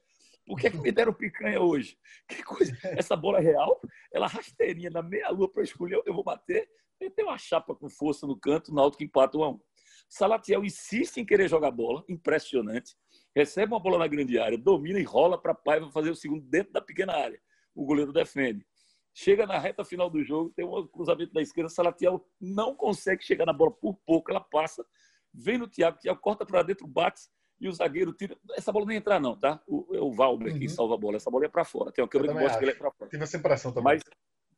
Por 0.45 0.60
que, 0.60 0.67
é 0.67 0.71
que 0.71 0.77
me 0.77 0.91
deram 0.91 1.13
picanha 1.13 1.62
hoje? 1.62 1.98
Que 2.27 2.43
coisa. 2.43 2.75
Essa 2.83 3.15
bola 3.15 3.39
é 3.39 3.41
real, 3.41 3.79
ela 4.13 4.27
rasteirinha 4.27 4.89
na 4.89 5.01
meia-lua 5.01 5.51
para 5.51 5.63
escolher, 5.63 6.01
eu 6.05 6.13
vou 6.13 6.24
bater. 6.24 6.69
Ele 7.00 7.10
tem 7.10 7.25
uma 7.25 7.38
chapa 7.38 7.75
com 7.75 7.89
força 7.89 8.27
no 8.27 8.38
canto, 8.38 8.74
na 8.74 8.89
que 8.91 9.03
empata 9.03 9.38
um 9.38 9.43
a 9.43 9.50
um. 9.50 9.60
Salatiel 10.07 10.63
insiste 10.63 11.17
em 11.17 11.25
querer 11.25 11.48
jogar 11.48 11.71
bola, 11.71 12.03
impressionante. 12.10 12.95
Recebe 13.36 13.74
uma 13.74 13.79
bola 13.79 13.98
na 13.98 14.07
grande 14.07 14.38
área, 14.38 14.57
domina 14.57 15.00
e 15.00 15.03
rola 15.03 15.41
para 15.41 15.53
Paiva 15.53 15.89
fazer 15.89 16.10
o 16.10 16.15
segundo 16.15 16.45
dentro 16.45 16.74
da 16.74 16.81
pequena 16.81 17.13
área. 17.13 17.41
O 17.74 17.86
goleiro 17.86 18.12
defende. 18.12 18.65
Chega 19.13 19.45
na 19.45 19.57
reta 19.57 19.83
final 19.83 20.10
do 20.10 20.24
jogo, 20.24 20.51
tem 20.55 20.65
um 20.65 20.88
cruzamento 20.88 21.33
da 21.33 21.41
esquerda, 21.41 21.69
Salatiel 21.69 22.25
não 22.39 22.75
consegue 22.75 23.24
chegar 23.24 23.45
na 23.45 23.53
bola 23.53 23.71
por 23.71 23.95
pouco, 24.05 24.31
ela 24.31 24.39
passa, 24.39 24.86
vem 25.33 25.57
no 25.57 25.67
Thiago, 25.67 26.00
Thiago 26.00 26.19
corta 26.19 26.45
para 26.45 26.63
dentro, 26.63 26.88
bate 26.88 27.21
e 27.61 27.69
o 27.69 27.71
zagueiro 27.71 28.11
tira. 28.11 28.35
Essa 28.57 28.71
bola 28.71 28.87
nem 28.87 28.97
entrar, 28.97 29.19
não, 29.19 29.37
tá? 29.37 29.61
O, 29.67 29.95
é 29.95 30.01
o 30.01 30.11
Valber 30.11 30.51
uhum. 30.51 30.59
quem 30.59 30.67
salva 30.67 30.95
a 30.95 30.97
bola. 30.97 31.17
Essa 31.17 31.29
bola 31.29 31.45
é 31.45 31.47
para 31.47 31.63
fora. 31.63 31.91
Tem 31.91 32.03
uma 32.03 32.09
câmera 32.09 32.33
que 32.33 32.39
mostra 32.39 32.57
que 32.57 32.65
ele 32.65 32.71
é 32.71 32.75
para 32.75 32.91
fora. 32.91 33.09
Tive 33.11 33.23
essa 33.23 33.37
impressão 33.37 33.71
também. 33.71 33.83
Mas, 33.93 34.01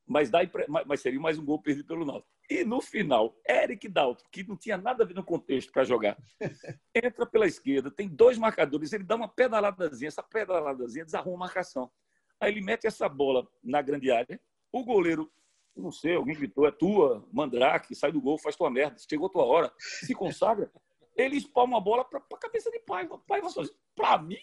mas, 0.08 0.30
dá, 0.30 0.40
mas 0.86 1.02
seria 1.02 1.20
mais 1.20 1.38
um 1.38 1.44
gol 1.44 1.62
perdido 1.62 1.86
pelo 1.86 2.06
Náutico. 2.06 2.32
E 2.50 2.64
no 2.64 2.82
final, 2.82 3.36
Eric 3.48 3.90
Dalton, 3.90 4.24
que 4.32 4.48
não 4.48 4.56
tinha 4.56 4.78
nada 4.78 5.04
a 5.04 5.06
ver 5.08 5.16
no 5.16 5.24
contexto 5.24 5.72
para 5.74 5.84
jogar, 5.84 6.18
entra 6.96 7.26
pela 7.26 7.46
esquerda, 7.46 7.92
tem 7.92 8.08
dois 8.08 8.38
marcadores, 8.38 8.94
ele 8.94 9.04
dá 9.04 9.16
uma 9.16 9.28
pedaladazinha, 9.28 10.08
essa 10.08 10.24
pedaladazinha 10.24 11.04
desarruma 11.04 11.36
a 11.36 11.40
marcação. 11.40 11.92
Aí 12.40 12.52
ele 12.52 12.62
mete 12.62 12.88
essa 12.88 13.10
bola 13.10 13.46
na 13.62 13.82
grande 13.82 14.12
área. 14.12 14.40
O 14.72 14.86
goleiro, 14.86 15.30
não 15.76 15.92
sei, 15.92 16.16
alguém 16.16 16.36
gritou, 16.36 16.66
é 16.66 16.72
tua, 16.72 17.28
Mandrake, 17.34 17.96
sai 17.96 18.14
do 18.14 18.22
gol, 18.22 18.38
faz 18.38 18.56
tua 18.56 18.70
merda, 18.70 18.96
chegou 18.98 19.30
tua 19.30 19.44
hora, 19.44 19.74
se 19.78 20.14
consagra. 20.14 20.72
Ele 21.16 21.38
espalma 21.38 21.78
a 21.78 21.82
bola 21.82 22.04
para 22.04 22.20
a 22.20 22.38
cabeça 22.38 22.72
de 22.72 22.80
Paiva. 22.80 23.20
Paiva 23.28 23.50
só 23.50 23.62
para 23.96 24.18
mim, 24.22 24.38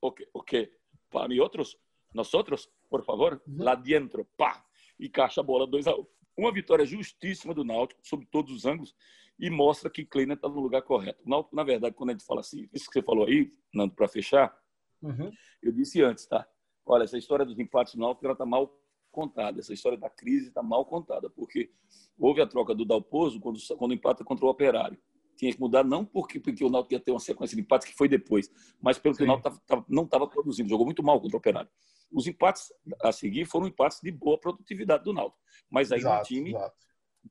o 0.00 0.12
quê? 0.12 0.28
O 0.32 0.42
quê? 0.42 0.72
Para 1.08 1.28
mim, 1.28 1.38
outros, 1.38 1.76
nós 2.14 2.32
outros, 2.34 2.70
por 2.88 3.04
favor, 3.04 3.42
uhum. 3.46 3.62
lá 3.62 3.74
dentro, 3.74 4.24
pá, 4.36 4.64
e 4.98 5.08
caixa 5.08 5.40
a 5.40 5.44
bola 5.44 5.66
2 5.66 5.86
a 5.86 5.94
1 5.94 6.00
um. 6.00 6.06
Uma 6.36 6.52
vitória 6.52 6.86
justíssima 6.86 7.52
do 7.52 7.64
Náutico, 7.64 8.00
sob 8.02 8.24
todos 8.26 8.52
os 8.54 8.64
ângulos, 8.64 8.94
e 9.38 9.50
mostra 9.50 9.90
que 9.90 10.04
Kleiner 10.04 10.36
está 10.36 10.48
no 10.48 10.60
lugar 10.60 10.82
correto. 10.82 11.22
O 11.24 11.28
Náutico, 11.28 11.56
na 11.56 11.64
verdade, 11.64 11.94
quando 11.94 12.10
a 12.10 12.12
gente 12.12 12.24
fala 12.24 12.40
assim, 12.40 12.68
isso 12.72 12.86
que 12.86 12.92
você 12.92 13.02
falou 13.02 13.26
aí, 13.26 13.52
Nando, 13.74 13.94
para 13.94 14.08
fechar, 14.08 14.54
uhum. 15.02 15.32
eu 15.62 15.72
disse 15.72 16.02
antes, 16.02 16.26
tá? 16.26 16.46
Olha, 16.86 17.04
essa 17.04 17.18
história 17.18 17.44
dos 17.44 17.58
empates 17.58 17.94
do 17.94 18.00
Náutico 18.00 18.30
está 18.30 18.46
mal 18.46 18.78
contada. 19.10 19.58
Essa 19.60 19.72
história 19.72 19.98
da 19.98 20.08
crise 20.08 20.48
está 20.48 20.62
mal 20.62 20.84
contada, 20.84 21.28
porque 21.30 21.70
houve 22.18 22.40
a 22.40 22.46
troca 22.46 22.74
do 22.74 22.84
Dalpozo 22.84 23.40
quando, 23.40 23.58
quando 23.76 23.94
empata 23.94 24.24
contra 24.24 24.46
o 24.46 24.48
Operário. 24.48 24.98
Tinha 25.40 25.54
que 25.54 25.58
mudar 25.58 25.82
não 25.82 26.04
porque, 26.04 26.38
porque 26.38 26.62
o 26.62 26.68
Náutico 26.68 26.92
ia 26.92 27.00
ter 27.00 27.12
uma 27.12 27.18
sequência 27.18 27.56
de 27.56 27.62
empates 27.62 27.88
que 27.88 27.96
foi 27.96 28.06
depois, 28.06 28.50
mas 28.78 28.98
pelo 28.98 29.14
Sim. 29.14 29.20
que 29.20 29.24
o 29.24 29.26
Náutico 29.26 29.48
tava, 29.48 29.62
tava, 29.66 29.86
não 29.88 30.04
estava 30.04 30.28
produzindo. 30.28 30.68
Jogou 30.68 30.84
muito 30.84 31.02
mal 31.02 31.18
contra 31.18 31.34
o 31.34 31.38
Operário. 31.38 31.70
Os 32.12 32.26
empates 32.26 32.70
a 33.02 33.10
seguir 33.10 33.46
foram 33.46 33.66
empates 33.66 34.00
de 34.02 34.12
boa 34.12 34.38
produtividade 34.38 35.02
do 35.02 35.14
Náutico. 35.14 35.40
Mas 35.70 35.90
aí 35.92 36.00
exato, 36.00 36.24
o 36.24 36.26
time 36.26 36.50
exato. 36.50 36.76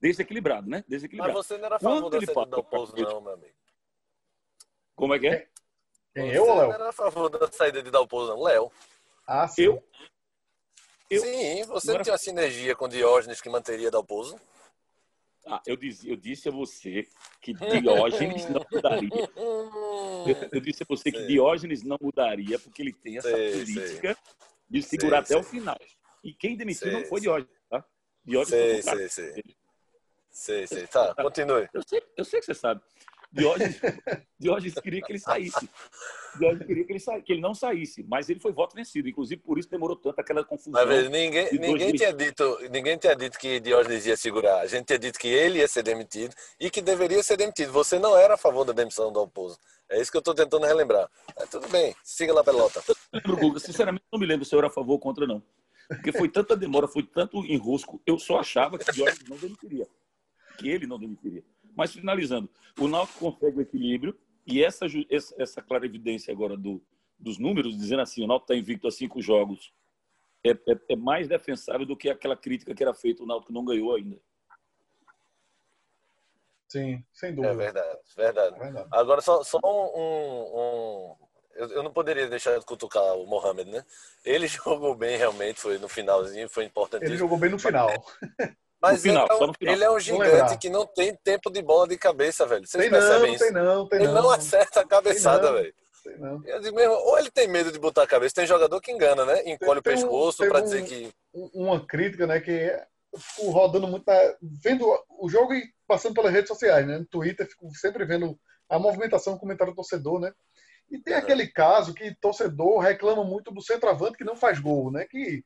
desequilibrado, 0.02 0.68
né? 0.68 0.84
Desequilibrado. 0.88 1.38
Mas 1.38 1.46
você 1.46 1.56
não 1.60 1.66
era 1.68 1.76
a 1.76 1.80
favor 1.80 2.10
da 2.10 2.20
saída 2.20 2.46
do 2.46 2.50
Dalpozo, 2.50 2.96
não, 2.96 3.22
meu 3.22 3.34
amigo. 3.34 3.56
Como 4.96 5.14
é 5.14 5.20
que 5.20 5.28
é? 5.28 5.48
Quem, 6.16 6.32
eu 6.32 6.48
ou 6.48 6.48
Léo? 6.48 6.56
Você 6.56 6.66
não 6.66 6.74
era 6.74 6.90
a 6.90 6.94
favor 6.94 7.30
da 7.30 7.52
saída 7.52 7.84
de 7.84 7.92
Dalpozo, 7.92 8.32
não. 8.32 8.42
Léo. 8.42 8.72
Ah, 9.28 9.48
sim. 9.48 9.66
Eu? 9.66 9.84
eu 11.12 11.22
sim, 11.22 11.64
você 11.66 11.94
não 11.94 12.02
tinha 12.02 12.14
uma 12.14 12.18
sinergia 12.18 12.76
com 12.76 12.90
Diógenes 12.90 13.40
que 13.40 13.50
manteria 13.50 13.92
Dalpozo? 13.92 14.36
Ah, 15.52 15.62
eu, 15.66 15.76
disse, 15.76 16.08
eu 16.08 16.16
disse 16.16 16.48
a 16.48 16.52
você 16.52 17.08
que 17.42 17.54
Diógenes 17.54 18.48
não 18.50 18.64
mudaria. 18.72 19.10
Eu, 19.14 20.50
eu 20.52 20.62
disse 20.62 20.84
a 20.84 20.86
você 20.88 21.12
que 21.12 21.26
Diógenes 21.26 21.84
não 21.84 21.98
mudaria 22.00 22.60
porque 22.60 22.82
ele 22.82 22.94
tem 22.94 23.18
essa 23.18 23.32
política 23.32 24.18
de 24.70 24.84
segurar 24.84 25.20
até 25.20 25.36
o 25.36 25.44
final. 25.44 25.78
E 26.24 26.34
quem 26.34 26.56
demitiu 26.56 26.92
não 26.92 27.04
foi 27.06 27.22
Diógenes, 27.22 27.52
tá? 27.70 27.84
Diógenes 28.24 28.86
sei, 28.86 29.10
sei, 29.10 29.34
sei. 29.34 29.44
Sei, 30.30 30.68
sei. 30.68 30.88
Tá, 30.88 31.16
continue. 31.16 31.68
Eu 31.74 31.82
sei, 31.88 32.02
eu 32.16 32.24
sei 32.24 32.40
que 32.40 32.46
você 32.46 32.54
sabe. 32.54 32.82
Diógenes, 33.32 33.80
Diógenes 34.40 34.74
queria 34.76 35.02
que 35.02 35.12
ele 35.12 35.20
saísse. 35.20 35.70
Diógenes 36.38 36.66
queria 36.66 36.86
que 36.86 36.92
ele, 36.92 37.00
sa... 37.00 37.22
que 37.22 37.34
ele 37.34 37.42
não 37.42 37.54
saísse, 37.54 38.04
mas 38.04 38.30
ele 38.30 38.40
foi 38.40 38.52
voto 38.52 38.76
vencido. 38.76 39.08
Inclusive, 39.08 39.42
por 39.42 39.60
isso 39.60 39.70
demorou 39.70 39.96
tanto 39.96 40.20
aquela 40.20 40.44
confusão. 40.44 40.74
Mas, 40.74 41.10
ninguém, 41.10 41.48
ninguém, 41.52 41.94
tinha 41.94 42.12
dito, 42.12 42.58
ninguém 42.72 42.98
tinha 42.98 43.16
dito 43.16 43.38
que 43.38 43.60
Diógenes 43.60 44.06
ia 44.06 44.18
segurar. 44.18 44.62
A 44.62 44.68
gente 44.68 44.88
tinha 44.88 45.00
dito 45.00 45.20
que 45.20 45.28
ele 45.28 45.60
ia 45.60 45.68
ser 45.68 45.84
demitido 45.84 46.34
e 46.60 46.70
que 46.70 46.82
deveria 46.82 47.22
ser 47.22 47.38
demitido. 47.38 47.72
Você 47.72 48.00
não 48.00 48.18
era 48.18 48.34
a 48.34 48.38
favor 48.38 48.66
da 48.66 48.74
demissão 48.74 49.12
do 49.12 49.20
Alpozo. 49.20 49.60
É 49.90 50.02
isso 50.02 50.12
que 50.12 50.18
eu 50.18 50.20
estou 50.20 50.36
tentando 50.36 50.66
relembrar. 50.66 51.10
Mas 51.38 51.50
tudo 51.50 51.68
bem, 51.70 51.96
siga 52.04 52.34
lá, 52.34 52.44
pelota. 52.44 52.82
lembro, 53.14 53.38
Guga. 53.38 53.60
Sinceramente, 53.60 54.06
não 54.12 54.20
me 54.20 54.26
lembro 54.26 54.46
se 54.46 54.54
eu 54.54 54.60
era 54.60 54.68
a 54.68 54.72
favor 54.72 54.94
ou 54.94 55.00
contra, 55.00 55.28
não. 55.28 55.42
Porque 55.88 56.12
foi 56.12 56.30
tanta 56.30 56.56
demora, 56.56 56.88
foi 56.88 57.04
tanto 57.04 57.44
enrosco. 57.46 58.02
Eu 58.06 58.20
só 58.20 58.40
achava 58.40 58.78
que 58.78 58.92
Diógenes 58.92 59.28
não 59.28 59.38
demitiria. 59.38 59.88
Que 60.58 60.70
ele 60.70 60.86
não 60.86 61.00
demitiria. 61.00 61.44
Mas, 61.80 61.94
finalizando, 61.94 62.50
o 62.78 62.90
Náutico 62.90 63.32
consegue 63.32 63.60
o 63.60 63.62
equilíbrio 63.62 64.14
e 64.46 64.62
essa, 64.62 64.86
essa 65.38 65.62
clara 65.62 65.86
evidência 65.86 66.30
agora 66.30 66.58
do, 66.58 66.84
dos 67.18 67.38
números, 67.38 67.78
dizendo 67.78 68.02
assim, 68.02 68.22
o 68.22 68.28
Náutico 68.28 68.52
está 68.52 68.60
invicto 68.60 68.86
a 68.86 68.92
cinco 68.92 69.22
jogos, 69.22 69.74
é, 70.44 70.50
é, 70.50 70.78
é, 70.90 70.96
mais 70.98 71.30
defensável 71.30 71.86
do 71.86 71.96
que 71.96 72.10
aquela 72.10 72.36
crítica 72.36 72.76
que 72.76 72.84
era 72.84 72.94
feita, 72.94 73.24
o 73.24 73.26
Náutico 73.26 73.54
não 73.54 73.64
ganhou 73.64 73.96
ainda. 73.96 74.18
Sim, 76.68 77.02
sem 77.14 77.34
dúvida. 77.34 77.54
É 77.54 77.56
verdade, 77.56 78.00
verdade. 78.14 78.56
É 78.58 78.60
verdade. 78.60 78.90
Agora, 78.92 79.22
só, 79.22 79.42
só 79.42 79.58
um, 79.64 80.50
um, 80.60 81.16
eu, 81.56 81.68
eu, 81.70 81.84
não 81.84 81.94
poderia 81.94 82.28
deixar 82.28 82.60
de 82.60 82.66
cutucar 82.66 83.16
o 83.16 83.26
Mohamed, 83.26 83.72
né? 83.72 83.86
Ele 84.26 84.48
jogou 84.52 84.96
bem 84.96 85.18
realmente, 85.18 85.62
foi 85.62 85.78
no 85.78 85.88
finalzinho, 85.88 86.50
foi 86.50 86.66
importante. 86.66 87.06
Ele 87.06 87.16
jogou 87.16 87.38
bem 87.38 87.50
no 87.50 87.58
final. 87.58 87.88
Mas 88.82 89.02
final, 89.02 89.26
ele, 89.26 89.32
é 89.32 89.36
um, 89.36 89.54
final. 89.54 89.74
ele, 89.74 89.84
é 89.84 89.92
um, 89.92 90.00
gigante 90.00 90.58
que 90.58 90.70
não 90.70 90.86
tem 90.86 91.14
tempo 91.16 91.52
de 91.52 91.62
bola 91.62 91.88
de 91.88 91.98
cabeça, 91.98 92.46
velho. 92.46 92.66
Vocês 92.66 92.82
tem 92.82 92.90
percebem 92.90 93.28
não, 93.28 93.36
isso? 93.36 93.44
Tem 93.44 93.54
não, 93.54 93.88
tem 93.88 94.00
ele 94.00 94.08
não. 94.08 94.24
não 94.24 94.30
acerta 94.32 94.82
a 94.82 94.88
cabeçada, 94.88 95.52
velho. 95.52 95.74
Eu 96.46 96.62
digo 96.62 96.76
mesmo, 96.76 96.94
ou 96.94 97.20
ele 97.20 97.30
tem 97.30 97.48
medo 97.48 97.72
de 97.72 97.80
botar 97.80 98.04
a 98.04 98.08
cabeça. 98.08 98.36
Tem 98.36 98.48
jogador 98.48 98.80
que 98.80 98.92
engana, 98.92 99.26
né? 99.26 99.42
Encolhe 99.46 99.82
tem, 99.82 99.94
o 99.94 99.96
pescoço 99.96 100.48
para 100.48 100.60
um, 100.60 100.64
dizer 100.64 100.84
que. 100.86 101.12
Uma 101.34 101.86
crítica, 101.86 102.26
né? 102.26 102.40
Que 102.40 102.52
é, 102.52 102.88
fico 103.18 103.52
rodando 103.52 103.88
muito. 103.88 104.06
Vendo 104.42 104.86
o 105.20 105.30
jogo 105.30 105.54
e 105.54 105.64
passando 105.86 106.14
pelas 106.14 106.32
redes 106.32 106.48
sociais, 106.48 106.88
né? 106.88 107.00
No 107.00 107.06
Twitter, 107.06 107.48
fico 107.48 107.70
sempre 107.76 108.06
vendo 108.06 108.40
a 108.70 108.80
movimentação, 108.80 109.34
o 109.34 109.40
comentário 109.40 109.74
do 109.74 109.76
torcedor, 109.76 110.20
né? 110.20 110.32
E 110.90 110.98
tem 111.00 111.14
aquele 111.14 111.48
caso 111.48 111.94
que 111.94 112.16
torcedor 112.20 112.80
reclama 112.80 113.24
muito 113.24 113.52
do 113.52 113.62
centroavante 113.62 114.18
que 114.18 114.24
não 114.24 114.36
faz 114.36 114.60
gol, 114.60 114.92
né? 114.92 115.06
Que 115.06 115.44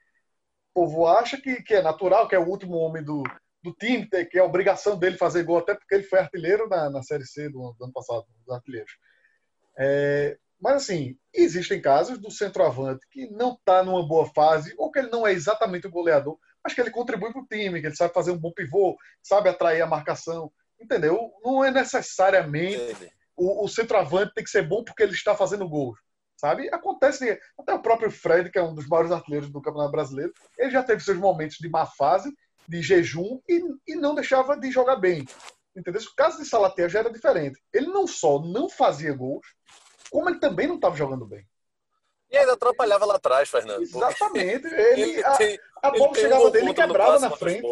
povo 0.74 1.08
acha 1.08 1.40
que, 1.40 1.62
que 1.62 1.76
é 1.76 1.82
natural, 1.82 2.28
que 2.28 2.36
é 2.36 2.40
o 2.40 2.48
último 2.48 2.76
homem 2.78 3.04
do, 3.04 3.24
do 3.62 3.74
time, 3.74 4.08
que 4.08 4.38
é 4.38 4.42
a 4.42 4.46
obrigação 4.46 4.98
dele 4.98 5.18
fazer 5.18 5.44
gol, 5.44 5.60
até 5.60 5.76
porque 5.76 5.96
ele 5.96 6.04
foi 6.04 6.20
artilheiro 6.20 6.68
na, 6.68 6.90
na 6.90 7.04
Série 7.04 7.26
C 7.26 7.50
do, 7.50 7.74
do 7.78 7.84
ano 7.84 7.94
passado, 7.94 8.26
dos 8.46 8.54
artilheiros. 8.54 8.92
É, 9.78 10.38
mas, 10.60 10.84
assim, 10.84 11.18
existem 11.34 11.82
casos 11.82 12.18
do 12.18 12.32
centroavante 12.32 13.06
que 13.12 13.30
não 13.30 13.54
está 13.54 13.84
numa 13.84 14.08
boa 14.08 14.26
fase, 14.34 14.74
ou 14.78 14.92
que 14.92 15.00
ele 15.00 15.10
não 15.10 15.28
é 15.28 15.32
exatamente 15.32 15.88
o 15.88 15.92
goleador, 15.92 16.38
mas 16.64 16.74
que 16.74 16.82
ele 16.82 16.92
contribui 16.92 17.32
para 17.32 17.42
o 17.42 17.48
time, 17.48 17.82
que 17.82 17.88
ele 17.88 17.96
sabe 17.96 18.14
fazer 18.14 18.32
um 18.32 18.38
bom 18.38 18.52
pivô, 18.52 18.98
sabe 19.22 19.50
atrair 19.50 19.82
a 19.82 19.88
marcação, 19.88 20.52
entendeu? 20.80 21.32
Não 21.44 21.64
é 21.64 21.70
necessariamente 21.70 23.12
o, 23.36 23.66
o 23.66 23.68
centroavante 23.68 24.34
tem 24.34 24.44
que 24.44 24.50
ser 24.50 24.68
bom 24.68 24.84
porque 24.84 25.04
ele 25.04 25.14
está 25.14 25.36
fazendo 25.36 25.68
gols 25.68 26.00
sabe? 26.44 26.68
Acontece, 26.74 27.40
até 27.58 27.74
o 27.74 27.82
próprio 27.82 28.12
Fred, 28.12 28.52
que 28.52 28.60
é 28.60 28.62
um 28.62 28.76
dos 28.76 28.86
maiores 28.86 29.14
artilheiros 29.14 29.50
do 29.50 29.62
Campeonato 29.62 29.94
Brasileiro, 29.94 30.34
ele 30.58 30.72
já 30.72 30.84
teve 30.84 31.02
seus 31.02 31.18
momentos 31.18 31.56
de 31.58 31.70
má 31.70 31.86
fase, 31.86 32.30
de 32.68 32.82
jejum, 32.82 33.40
e, 33.48 33.64
e 33.88 33.96
não 33.96 34.14
deixava 34.14 34.58
de 34.58 34.70
jogar 34.70 34.98
bem. 34.98 35.26
Entendeu? 35.74 36.02
O 36.02 36.16
caso 36.18 36.40
de 36.40 36.46
Salatea 36.46 36.90
já 36.90 37.00
era 37.00 37.10
diferente. 37.10 37.58
Ele 37.72 37.88
não 37.88 38.06
só 38.06 38.42
não 38.42 38.70
fazia 38.70 39.14
gols, 39.14 39.48
como 40.12 40.30
ele 40.30 40.38
também 40.38 40.68
não 40.68 40.76
estava 40.76 40.98
jogando 40.98 41.26
bem. 41.26 41.48
E 42.30 42.38
ainda 42.38 42.54
atrapalhava 42.54 43.06
lá 43.06 43.16
atrás, 43.16 43.48
Fernando. 43.48 43.82
Exatamente. 43.82 44.68
Ele, 44.68 45.02
ele 45.02 45.24
a, 45.24 45.38
tem, 45.38 45.60
a 45.82 45.92
bola 45.92 46.16
chegava 46.16 46.48
um 46.48 46.52
dele 46.52 46.72
e 46.72 46.74
quebrava 46.74 47.20
na 47.20 47.30
frente. 47.30 47.66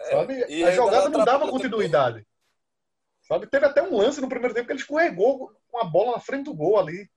É, 0.00 0.10
sabe? 0.10 0.64
a 0.64 0.70
jogada 0.72 1.08
não 1.10 1.24
dava 1.24 1.48
continuidade. 1.48 2.26
Sabe? 3.22 3.46
Teve 3.46 3.66
até 3.66 3.82
um 3.82 3.96
lance 3.96 4.20
no 4.20 4.28
primeiro 4.28 4.54
tempo 4.54 4.66
que 4.66 4.72
ele 4.72 4.80
escorregou 4.80 5.52
com 5.70 5.78
a 5.78 5.84
bola 5.84 6.12
na 6.12 6.20
frente 6.20 6.44
do 6.44 6.54
gol 6.54 6.78
ali. 6.78 7.08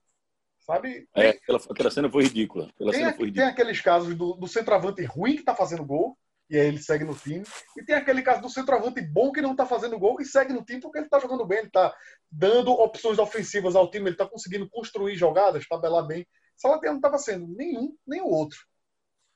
Sabe? 0.67 1.07
É, 1.15 1.29
aquela, 1.29 1.59
aquela 1.69 1.89
cena 1.89 2.11
foi 2.11 2.23
ridícula. 2.23 2.69
Aquela 2.75 2.91
tem, 2.91 2.99
cena 2.99 3.13
foi 3.13 3.25
ridícula. 3.27 3.45
tem 3.45 3.53
aqueles 3.53 3.81
casos 3.81 4.15
do, 4.15 4.33
do 4.33 4.47
centroavante 4.47 5.01
ruim 5.05 5.35
que 5.35 5.39
está 5.39 5.55
fazendo 5.55 5.85
gol, 5.85 6.17
e 6.49 6.57
aí 6.57 6.67
ele 6.67 6.77
segue 6.77 7.05
no 7.05 7.15
time. 7.15 7.43
E 7.77 7.83
tem 7.83 7.95
aquele 7.95 8.21
caso 8.21 8.41
do 8.41 8.49
centroavante 8.49 9.01
bom 9.01 9.31
que 9.31 9.41
não 9.41 9.51
está 9.51 9.65
fazendo 9.65 9.97
gol 9.97 10.19
e 10.19 10.25
segue 10.25 10.53
no 10.53 10.63
time 10.63 10.81
porque 10.81 10.97
ele 10.97 11.05
está 11.05 11.19
jogando 11.19 11.45
bem, 11.45 11.59
ele 11.59 11.67
está 11.67 11.93
dando 12.29 12.71
opções 12.71 13.17
ofensivas 13.17 13.75
ao 13.75 13.89
time, 13.89 14.05
ele 14.05 14.15
está 14.15 14.25
conseguindo 14.25 14.69
construir 14.69 15.15
jogadas, 15.15 15.67
tabelar 15.67 16.05
bem. 16.05 16.27
Salatea 16.57 16.89
não 16.89 16.97
estava 16.97 17.17
sendo 17.17 17.47
nenhum, 17.47 17.95
nem 18.05 18.21
o 18.21 18.27
outro. 18.27 18.59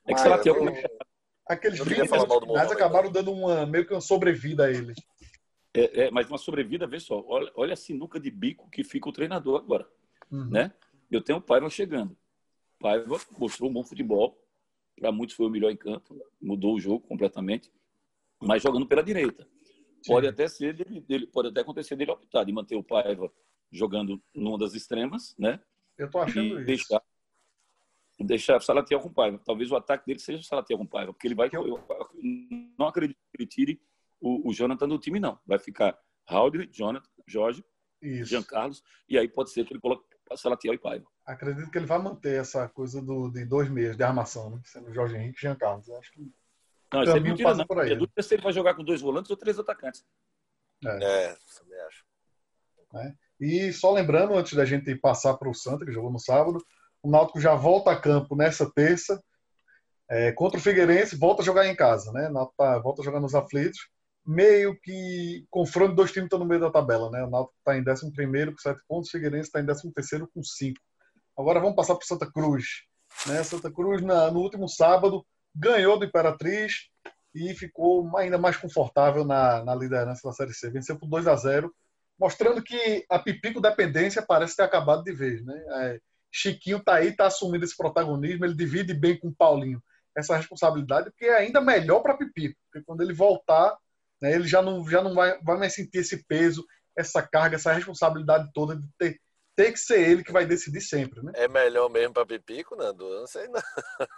É 0.06 0.14
que 0.14 0.20
Salatea... 0.20 0.52
Eu, 0.52 0.68
é 0.68 0.84
aqueles 1.46 1.78
20 1.78 2.08
finais 2.08 2.72
acabaram 2.72 3.10
dando 3.10 3.32
uma, 3.32 3.66
meio 3.66 3.86
que 3.86 3.92
uma 3.92 4.00
sobrevida 4.00 4.66
a 4.66 4.70
ele. 4.70 4.94
É, 5.74 6.04
é, 6.04 6.10
mas 6.10 6.28
uma 6.28 6.38
sobrevida, 6.38 6.86
vê 6.86 7.00
só, 7.00 7.24
olha, 7.26 7.50
olha 7.54 7.72
a 7.72 7.76
sinuca 7.76 8.20
de 8.20 8.30
bico 8.30 8.68
que 8.70 8.84
fica 8.84 9.08
o 9.08 9.12
treinador 9.12 9.60
agora. 9.60 9.86
Uhum. 10.30 10.50
Né? 10.50 10.72
Eu 11.12 11.20
tenho 11.20 11.38
o 11.38 11.42
Paiva 11.42 11.68
chegando. 11.68 12.16
Paiva 12.80 13.20
mostrou 13.38 13.68
um 13.68 13.72
bom 13.72 13.84
futebol. 13.84 14.42
Para 14.98 15.12
muitos 15.12 15.36
foi 15.36 15.46
o 15.46 15.50
melhor 15.50 15.70
em 15.70 15.76
campo. 15.76 16.18
Mudou 16.40 16.74
o 16.74 16.80
jogo 16.80 17.06
completamente. 17.06 17.70
Mas 18.40 18.62
jogando 18.62 18.86
pela 18.86 19.02
direita. 19.02 19.46
Sim. 20.02 20.12
Pode 20.12 20.26
até 20.26 20.48
ser 20.48 20.74
dele, 20.74 21.00
dele, 21.02 21.26
pode 21.26 21.48
até 21.48 21.60
acontecer 21.60 21.94
dele 21.96 22.10
optar 22.10 22.44
de 22.44 22.52
manter 22.52 22.76
o 22.76 22.82
Paiva 22.82 23.30
jogando 23.70 24.20
numa 24.34 24.58
das 24.58 24.74
extremas, 24.74 25.36
né? 25.38 25.60
Eu 25.96 26.10
tô 26.10 26.18
achando 26.18 26.60
e 26.60 26.64
deixar, 26.64 27.02
isso. 28.18 28.26
Deixar 28.26 28.56
o 28.56 28.60
Salatiel 28.60 29.00
com 29.00 29.12
Paiva. 29.12 29.40
Talvez 29.44 29.70
o 29.70 29.76
ataque 29.76 30.06
dele 30.06 30.18
seja 30.18 30.40
o 30.40 30.44
Salatiel 30.44 30.78
com 30.78 30.86
Paiva, 30.86 31.12
porque 31.12 31.26
ele 31.26 31.34
vai. 31.34 31.50
Eu... 31.52 31.66
Eu 31.66 31.84
não 32.78 32.88
acredito 32.88 33.18
que 33.30 33.42
ele 33.42 33.46
tire 33.46 33.80
o, 34.20 34.48
o 34.48 34.52
Jonathan 34.52 34.88
do 34.88 34.98
time, 34.98 35.20
não. 35.20 35.38
Vai 35.46 35.58
ficar 35.58 35.98
Raul, 36.26 36.66
Jonathan, 36.70 37.08
Jorge, 37.26 37.64
Isso. 38.00 38.30
Jean 38.30 38.42
Carlos, 38.42 38.82
e 39.08 39.18
aí 39.18 39.28
pode 39.28 39.50
ser 39.50 39.64
que 39.64 39.72
ele 39.72 39.80
coloque 39.80 40.11
Salatiel 40.36 40.74
e 40.74 40.78
Paiva. 40.78 41.06
Acredito 41.24 41.70
que 41.70 41.78
ele 41.78 41.86
vai 41.86 41.98
manter 41.98 42.40
essa 42.40 42.68
coisa 42.68 43.00
do, 43.00 43.30
de 43.30 43.44
dois 43.44 43.68
meses 43.68 43.96
de 43.96 44.02
armação, 44.02 44.50
né? 44.50 44.60
sendo 44.64 44.92
Jorge 44.92 45.16
Henrique 45.16 45.38
e 45.38 45.42
Jean 45.42 45.56
Carlos. 45.56 45.88
Acho 45.90 46.12
que 46.12 46.32
não, 46.92 47.02
isso 47.02 47.16
é 47.16 47.20
mentira, 47.20 47.54
não. 47.54 47.66
Por 47.66 47.80
aí, 47.80 47.98
né? 47.98 48.06
se 48.20 48.34
ele 48.34 48.42
vai 48.42 48.52
jogar 48.52 48.74
com 48.74 48.84
dois 48.84 49.00
volantes 49.00 49.30
ou 49.30 49.36
três 49.36 49.58
atacantes. 49.58 50.04
É, 50.84 50.88
é 51.04 51.36
também 51.58 51.80
acho. 51.80 52.04
É. 52.94 53.14
E 53.40 53.72
só 53.72 53.90
lembrando, 53.92 54.34
antes 54.34 54.52
da 54.52 54.64
gente 54.64 54.94
passar 54.96 55.34
para 55.34 55.48
o 55.48 55.54
Santa, 55.54 55.86
que 55.86 55.92
jogou 55.92 56.12
no 56.12 56.18
sábado, 56.18 56.62
o 57.02 57.10
Náutico 57.10 57.40
já 57.40 57.54
volta 57.54 57.90
a 57.90 58.00
campo 58.00 58.36
nessa 58.36 58.70
terça 58.70 59.22
é, 60.08 60.30
contra 60.32 60.58
o 60.58 60.62
Figueirense, 60.62 61.16
volta 61.16 61.42
a 61.42 61.44
jogar 61.44 61.66
em 61.66 61.74
casa, 61.74 62.12
né? 62.12 62.28
Náutico 62.28 62.56
tá, 62.58 62.78
volta 62.78 63.00
a 63.00 63.04
jogar 63.04 63.20
nos 63.20 63.34
aflitos 63.34 63.88
meio 64.24 64.78
que 64.80 65.44
confronto 65.50 65.94
dois 65.94 66.12
times 66.12 66.26
estão 66.26 66.38
no 66.38 66.44
meio 66.44 66.60
da 66.60 66.70
tabela, 66.70 67.10
né? 67.10 67.22
O 67.24 67.30
Náutico 67.30 67.54
está 67.58 67.76
em 67.76 67.82
11 67.82 68.52
com 68.52 68.58
7 68.58 68.80
pontos, 68.88 69.08
o 69.08 69.12
Figueirense 69.12 69.48
está 69.48 69.60
em 69.60 69.66
13 69.66 70.26
com 70.32 70.42
5. 70.42 70.80
Agora 71.36 71.60
vamos 71.60 71.76
passar 71.76 71.94
para 71.96 72.06
Santa 72.06 72.30
Cruz. 72.30 72.64
Né? 73.26 73.42
Santa 73.42 73.70
Cruz, 73.70 74.00
na, 74.00 74.30
no 74.30 74.40
último 74.40 74.68
sábado, 74.68 75.24
ganhou 75.54 75.98
do 75.98 76.04
Imperatriz, 76.04 76.90
e 77.34 77.54
ficou 77.54 78.16
ainda 78.16 78.38
mais 78.38 78.56
confortável 78.56 79.24
na, 79.24 79.64
na 79.64 79.74
liderança 79.74 80.20
da 80.28 80.34
Série 80.34 80.52
C. 80.52 80.70
Venceu 80.70 80.98
por 80.98 81.08
2 81.08 81.26
a 81.26 81.36
0 81.36 81.74
mostrando 82.18 82.62
que 82.62 83.04
a 83.10 83.18
Pipico 83.18 83.60
Dependência 83.60 84.22
parece 84.22 84.54
ter 84.54 84.62
acabado 84.62 85.02
de 85.02 85.12
vez. 85.12 85.44
Né? 85.44 85.54
É, 85.70 86.00
Chiquinho 86.30 86.76
está 86.76 86.96
aí, 86.96 87.08
está 87.08 87.26
assumindo 87.26 87.64
esse 87.64 87.76
protagonismo, 87.76 88.44
ele 88.44 88.54
divide 88.54 88.94
bem 88.94 89.18
com 89.18 89.28
o 89.28 89.34
Paulinho 89.34 89.82
essa 90.14 90.36
responsabilidade, 90.36 91.10
porque 91.10 91.24
é 91.24 91.38
ainda 91.38 91.60
melhor 91.60 92.00
para 92.00 92.16
Pipico, 92.16 92.54
porque 92.64 92.84
quando 92.84 93.00
ele 93.00 93.14
voltar, 93.14 93.74
né, 94.22 94.32
ele 94.32 94.46
já 94.46 94.62
não, 94.62 94.88
já 94.88 95.02
não 95.02 95.14
vai, 95.14 95.38
vai 95.42 95.58
mais 95.58 95.74
sentir 95.74 95.98
esse 95.98 96.24
peso, 96.26 96.64
essa 96.96 97.20
carga, 97.20 97.56
essa 97.56 97.72
responsabilidade 97.72 98.48
toda 98.54 98.76
de 98.76 98.86
ter, 98.96 99.20
ter 99.56 99.72
que 99.72 99.78
ser 99.78 100.00
ele 100.00 100.22
que 100.22 100.32
vai 100.32 100.46
decidir 100.46 100.80
sempre. 100.80 101.22
Né? 101.22 101.32
É 101.34 101.48
melhor 101.48 101.90
mesmo 101.90 102.14
para 102.14 102.24
Pipico, 102.24 102.76
Nando? 102.76 103.04
Eu 103.04 103.20
não 103.20 103.26
sei 103.26 103.48
não. 103.48 103.60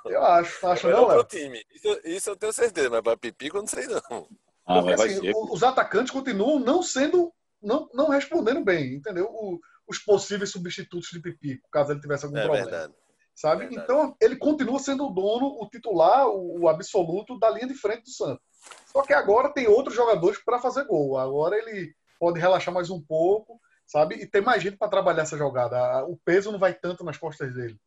Eu 0.07 0.23
acho, 0.23 0.67
acho 0.67 0.87
é 0.87 0.91
melhor 0.91 1.17
não, 1.17 1.25
time. 1.25 1.65
Isso, 1.75 2.01
isso, 2.05 2.31
eu 2.31 2.37
tenho 2.37 2.53
certeza, 2.53 2.91
mas 2.91 3.03
para 3.03 3.17
Pipico 3.17 3.57
eu 3.57 3.63
não 3.63 3.69
sei 3.69 3.87
não. 3.87 4.29
Ah, 4.67 4.81
porque, 4.81 4.93
assim, 4.93 5.33
os 5.51 5.63
atacantes 5.63 6.13
continuam 6.13 6.59
não 6.59 6.83
sendo 6.83 7.33
não, 7.65 7.89
não 7.95 8.09
respondendo 8.09 8.63
bem, 8.63 8.95
entendeu? 8.95 9.27
O, 9.27 9.59
os 9.89 9.99
possíveis 9.99 10.51
substitutos 10.51 11.09
de 11.11 11.21
Pipico, 11.21 11.69
caso 11.71 11.93
ele 11.93 12.01
tivesse 12.01 12.27
algum 12.27 12.37
é 12.37 12.43
problema. 12.43 12.71
Verdade. 12.71 12.95
Sabe? 13.35 13.67
Verdade. 13.67 13.83
Então, 13.83 14.17
ele 14.21 14.37
continua 14.37 14.79
sendo 14.79 15.07
o 15.07 15.11
dono, 15.13 15.47
o 15.61 15.69
titular, 15.69 16.29
o, 16.29 16.61
o, 16.61 16.69
absoluto 16.69 17.39
da 17.39 17.51
linha 17.51 17.67
de 17.67 17.75
frente 17.75 18.05
do 18.05 18.11
Santos. 18.11 18.45
Só 18.87 19.03
que 19.03 19.13
agora 19.13 19.53
tem 19.53 19.67
outros 19.67 19.95
jogadores 19.95 20.39
para 20.39 20.59
fazer 20.59 20.85
gol. 20.85 21.19
Agora 21.19 21.57
ele 21.57 21.95
pode 22.19 22.39
relaxar 22.39 22.73
mais 22.73 22.91
um 22.91 23.01
pouco, 23.01 23.61
sabe? 23.87 24.17
E 24.17 24.27
tem 24.27 24.41
mais 24.41 24.63
gente 24.63 24.77
para 24.77 24.89
trabalhar 24.89 25.23
essa 25.23 25.37
jogada. 25.37 26.05
O 26.07 26.17
peso 26.25 26.53
não 26.53 26.59
vai 26.59 26.75
tanto 26.75 27.05
nas 27.05 27.19
costas 27.19 27.53
dele. 27.55 27.79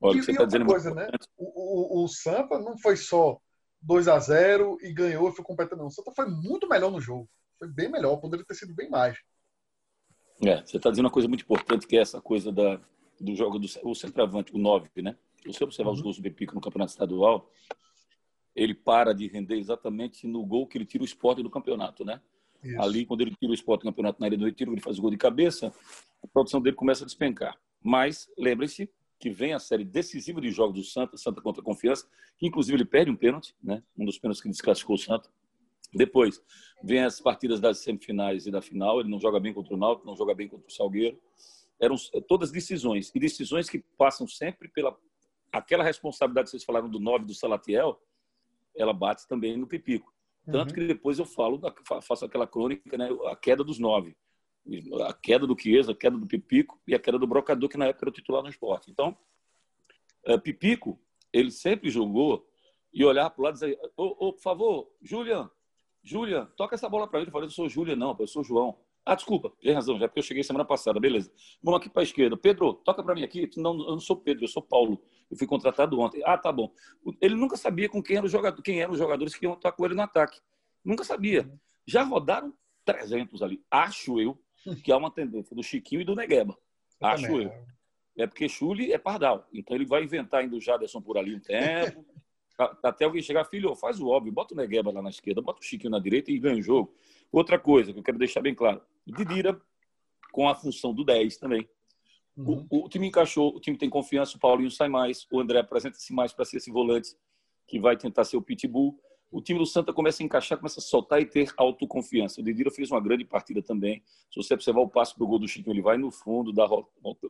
Olha, 0.00 0.18
e, 0.18 0.22
você 0.22 0.32
e 0.32 0.34
tá 0.34 0.42
outra 0.42 0.64
coisa, 0.64 0.94
né? 0.94 1.08
O, 1.36 2.00
o, 2.00 2.04
o 2.04 2.08
Sampa 2.08 2.58
não 2.58 2.76
foi 2.76 2.96
só 2.96 3.38
2 3.80 4.08
a 4.08 4.18
0 4.18 4.78
e 4.82 4.92
ganhou 4.92 5.28
e 5.28 5.32
foi 5.32 5.44
competente, 5.44 5.78
não. 5.78 5.86
O 5.86 5.90
Santa 5.90 6.12
foi 6.12 6.26
muito 6.26 6.68
melhor 6.68 6.90
no 6.90 7.00
jogo. 7.00 7.28
Foi 7.58 7.68
bem 7.68 7.88
melhor, 7.88 8.16
poderia 8.16 8.44
ter 8.44 8.54
sido 8.54 8.74
bem 8.74 8.90
mais. 8.90 9.16
É, 10.44 10.60
você 10.64 10.76
está 10.76 10.90
dizendo 10.90 11.04
uma 11.06 11.12
coisa 11.12 11.28
muito 11.28 11.44
importante, 11.44 11.86
que 11.86 11.96
é 11.96 12.00
essa 12.00 12.20
coisa 12.20 12.50
da, 12.50 12.80
do 13.20 13.34
jogo 13.36 13.58
do 13.58 13.68
o 13.84 13.94
centroavante, 13.94 14.52
o 14.52 14.58
9, 14.58 14.88
né? 15.02 15.16
Se 15.40 15.52
você 15.52 15.64
observar 15.64 15.90
uhum. 15.90 15.96
os 15.96 16.02
gols 16.02 16.16
do 16.16 16.22
Bepico 16.22 16.54
no 16.54 16.60
campeonato 16.60 16.90
estadual, 16.90 17.48
ele 18.54 18.74
para 18.74 19.12
de 19.14 19.26
render 19.26 19.56
exatamente 19.56 20.26
no 20.26 20.44
gol 20.44 20.66
que 20.66 20.76
ele 20.78 20.84
tira 20.84 21.02
o 21.02 21.06
esporte 21.06 21.42
do 21.42 21.50
campeonato, 21.50 22.04
né? 22.04 22.20
Isso. 22.62 22.80
Ali, 22.80 23.04
quando 23.04 23.22
ele 23.22 23.34
tira 23.34 23.50
o 23.50 23.54
esporte 23.54 23.82
do 23.82 23.84
campeonato 23.86 24.20
na 24.20 24.26
área 24.26 24.38
do 24.38 24.44
retiro, 24.44 24.72
ele 24.72 24.80
faz 24.80 24.98
o 24.98 25.02
gol 25.02 25.10
de 25.10 25.16
cabeça, 25.16 25.72
a 26.22 26.26
produção 26.28 26.60
dele 26.60 26.76
começa 26.76 27.02
a 27.02 27.06
despencar. 27.06 27.58
Mas, 27.82 28.30
lembre-se 28.38 28.88
que 29.18 29.30
vem 29.30 29.52
a 29.52 29.58
série 29.58 29.84
decisiva 29.84 30.40
de 30.40 30.50
jogos 30.50 30.74
do 30.74 30.84
Santa, 30.84 31.16
Santa 31.16 31.40
contra 31.40 31.60
a 31.60 31.64
Confiança, 31.64 32.06
que 32.38 32.46
inclusive 32.46 32.76
ele 32.76 32.84
perde 32.84 33.10
um 33.10 33.16
pênalti, 33.16 33.54
né? 33.62 33.82
Um 33.96 34.04
dos 34.04 34.18
pênaltis 34.18 34.42
que 34.42 34.48
desclassificou 34.48 34.96
o 34.96 34.98
Santa. 34.98 35.28
Depois, 35.94 36.42
vem 36.82 37.00
as 37.00 37.20
partidas 37.20 37.60
das 37.60 37.78
semifinais 37.78 38.46
e 38.46 38.50
da 38.50 38.62
final. 38.62 39.00
Ele 39.00 39.10
não 39.10 39.20
joga 39.20 39.38
bem 39.38 39.52
contra 39.52 39.74
o 39.74 39.76
Náutico, 39.76 40.06
não 40.06 40.16
joga 40.16 40.34
bem 40.34 40.48
contra 40.48 40.66
o 40.66 40.70
Salgueiro. 40.70 41.20
Eram 41.80 41.96
todas 42.26 42.50
decisões. 42.50 43.12
E 43.14 43.20
decisões 43.20 43.68
que 43.68 43.80
passam 43.98 44.26
sempre 44.26 44.68
pela 44.68 44.96
aquela 45.52 45.84
responsabilidade 45.84 46.46
que 46.46 46.50
vocês 46.52 46.64
falaram 46.64 46.88
do 46.88 46.98
9 46.98 47.26
do 47.26 47.34
Salatiel, 47.34 48.00
ela 48.76 48.92
bate 48.92 49.26
também 49.26 49.56
no 49.56 49.66
Pipico. 49.66 50.12
Tanto 50.44 50.70
uhum. 50.70 50.74
que 50.74 50.86
depois 50.86 51.18
eu 51.18 51.24
falo, 51.24 51.60
faço 52.02 52.24
aquela 52.24 52.46
crônica, 52.46 52.96
né, 52.96 53.08
a 53.26 53.36
queda 53.36 53.62
dos 53.62 53.78
nove. 53.78 54.16
A 55.06 55.12
queda 55.12 55.46
do 55.46 55.58
Chiesa, 55.58 55.92
a 55.92 55.94
queda 55.94 56.16
do 56.16 56.26
Pipico 56.26 56.80
e 56.86 56.94
a 56.94 56.98
queda 56.98 57.18
do 57.18 57.26
Brocador, 57.26 57.68
que 57.68 57.76
na 57.76 57.86
época 57.86 58.04
era 58.04 58.10
o 58.10 58.12
titular 58.12 58.42
no 58.42 58.48
esporte. 58.48 58.90
Então, 58.90 59.16
é, 60.24 60.38
Pipico, 60.38 60.98
ele 61.32 61.50
sempre 61.50 61.90
jogou 61.90 62.46
e 62.92 63.04
olhar 63.04 63.30
para 63.30 63.40
o 63.40 63.44
lado 63.44 63.54
e 63.54 63.60
dizer: 63.60 63.78
ô, 63.96 64.32
por 64.32 64.40
favor, 64.40 64.92
Julian, 65.00 65.50
Júlia, 66.02 66.46
toca 66.56 66.74
essa 66.74 66.88
bola 66.88 67.06
para 67.06 67.20
mim. 67.20 67.26
Eu 67.26 67.32
falei, 67.32 67.46
eu 67.46 67.50
sou 67.50 67.68
Júlia, 67.68 67.96
não, 67.96 68.16
eu 68.18 68.26
sou 68.26 68.44
João. 68.44 68.78
Ah, 69.04 69.16
desculpa, 69.16 69.52
tem 69.60 69.72
razão, 69.72 69.98
já 69.98 70.06
porque 70.06 70.20
eu 70.20 70.24
cheguei 70.24 70.44
semana 70.44 70.64
passada, 70.64 71.00
beleza. 71.00 71.32
Vamos 71.62 71.80
aqui 71.80 71.88
para 71.88 72.02
a 72.02 72.04
esquerda. 72.04 72.36
Pedro, 72.36 72.74
toca 72.74 73.02
para 73.02 73.14
mim 73.14 73.24
aqui. 73.24 73.50
Não, 73.56 73.72
eu 73.72 73.92
não 73.92 74.00
sou 74.00 74.16
Pedro, 74.16 74.44
eu 74.44 74.48
sou 74.48 74.62
Paulo. 74.62 75.02
Eu 75.32 75.38
fui 75.38 75.46
contratado 75.46 75.98
ontem. 75.98 76.22
Ah, 76.26 76.36
tá 76.36 76.52
bom. 76.52 76.70
Ele 77.18 77.34
nunca 77.34 77.56
sabia 77.56 77.88
com 77.88 78.02
quem, 78.02 78.18
era 78.18 78.26
o 78.26 78.28
jogador, 78.28 78.60
quem 78.60 78.82
eram 78.82 78.92
os 78.92 78.98
jogadores 78.98 79.34
que 79.34 79.46
iam 79.46 79.54
estar 79.54 79.72
com 79.72 79.86
ele 79.86 79.94
no 79.94 80.02
ataque. 80.02 80.38
Nunca 80.84 81.04
sabia. 81.04 81.50
Já 81.86 82.02
rodaram 82.02 82.52
300 82.84 83.40
ali. 83.42 83.64
Acho 83.70 84.20
eu 84.20 84.38
que 84.84 84.92
há 84.92 84.96
uma 84.98 85.10
tendência 85.10 85.56
do 85.56 85.62
Chiquinho 85.62 86.02
e 86.02 86.04
do 86.04 86.14
Negueba. 86.14 86.54
Eu 87.00 87.06
Acho 87.06 87.26
também. 87.28 87.46
eu. 87.46 87.52
É 88.14 88.26
porque 88.26 88.46
Chuli 88.46 88.92
é 88.92 88.98
pardal. 88.98 89.48
Então 89.54 89.74
ele 89.74 89.86
vai 89.86 90.04
inventar 90.04 90.40
ainda 90.40 90.54
o 90.54 90.60
Jaderson 90.60 91.00
por 91.00 91.16
ali 91.16 91.34
um 91.34 91.40
tempo. 91.40 92.04
até 92.84 93.06
alguém 93.06 93.22
chegar, 93.22 93.46
filho, 93.46 93.74
faz 93.74 93.98
o 93.98 94.08
óbvio, 94.08 94.30
bota 94.30 94.52
o 94.52 94.56
Negueba 94.56 94.92
lá 94.92 95.00
na 95.00 95.08
esquerda, 95.08 95.40
bota 95.40 95.60
o 95.60 95.64
Chiquinho 95.64 95.90
na 95.90 95.98
direita 95.98 96.30
e 96.30 96.38
ganha 96.38 96.58
o 96.58 96.62
jogo. 96.62 96.94
Outra 97.32 97.58
coisa 97.58 97.90
que 97.90 97.98
eu 97.98 98.02
quero 98.02 98.18
deixar 98.18 98.42
bem 98.42 98.54
claro: 98.54 98.82
Didira 99.06 99.58
com 100.30 100.46
a 100.46 100.54
função 100.54 100.92
do 100.92 101.02
10 101.02 101.38
também. 101.38 101.66
Uhum. 102.36 102.66
O, 102.70 102.84
o, 102.86 102.88
time 102.88 103.08
encaixou, 103.08 103.54
o 103.54 103.60
time 103.60 103.76
tem 103.76 103.90
confiança, 103.90 104.36
o 104.36 104.40
Paulinho 104.40 104.70
sai 104.70 104.88
mais, 104.88 105.26
o 105.30 105.40
André 105.40 105.58
apresenta-se 105.58 106.12
mais 106.12 106.32
para 106.32 106.44
ser 106.44 106.56
esse 106.56 106.70
volante 106.70 107.14
que 107.66 107.78
vai 107.78 107.96
tentar 107.96 108.24
ser 108.24 108.36
o 108.36 108.42
pitbull. 108.42 108.98
O 109.30 109.40
time 109.40 109.58
do 109.58 109.66
Santa 109.66 109.92
começa 109.92 110.22
a 110.22 110.26
encaixar, 110.26 110.58
começa 110.58 110.80
a 110.80 110.82
soltar 110.82 111.20
e 111.20 111.26
ter 111.26 111.52
autoconfiança. 111.56 112.40
O 112.40 112.44
Didira 112.44 112.70
fez 112.70 112.90
uma 112.90 113.00
grande 113.00 113.24
partida 113.24 113.62
também. 113.62 114.02
Se 114.30 114.36
você 114.36 114.54
observar 114.54 114.80
o 114.80 114.88
passo 114.88 115.14
para 115.14 115.24
o 115.24 115.26
gol 115.26 115.38
do 115.38 115.48
Chiquinho, 115.48 115.74
ele 115.74 115.82
vai 115.82 115.96
no 115.96 116.10
fundo, 116.10 116.52
dá 116.52 116.66
volta, 116.66 117.28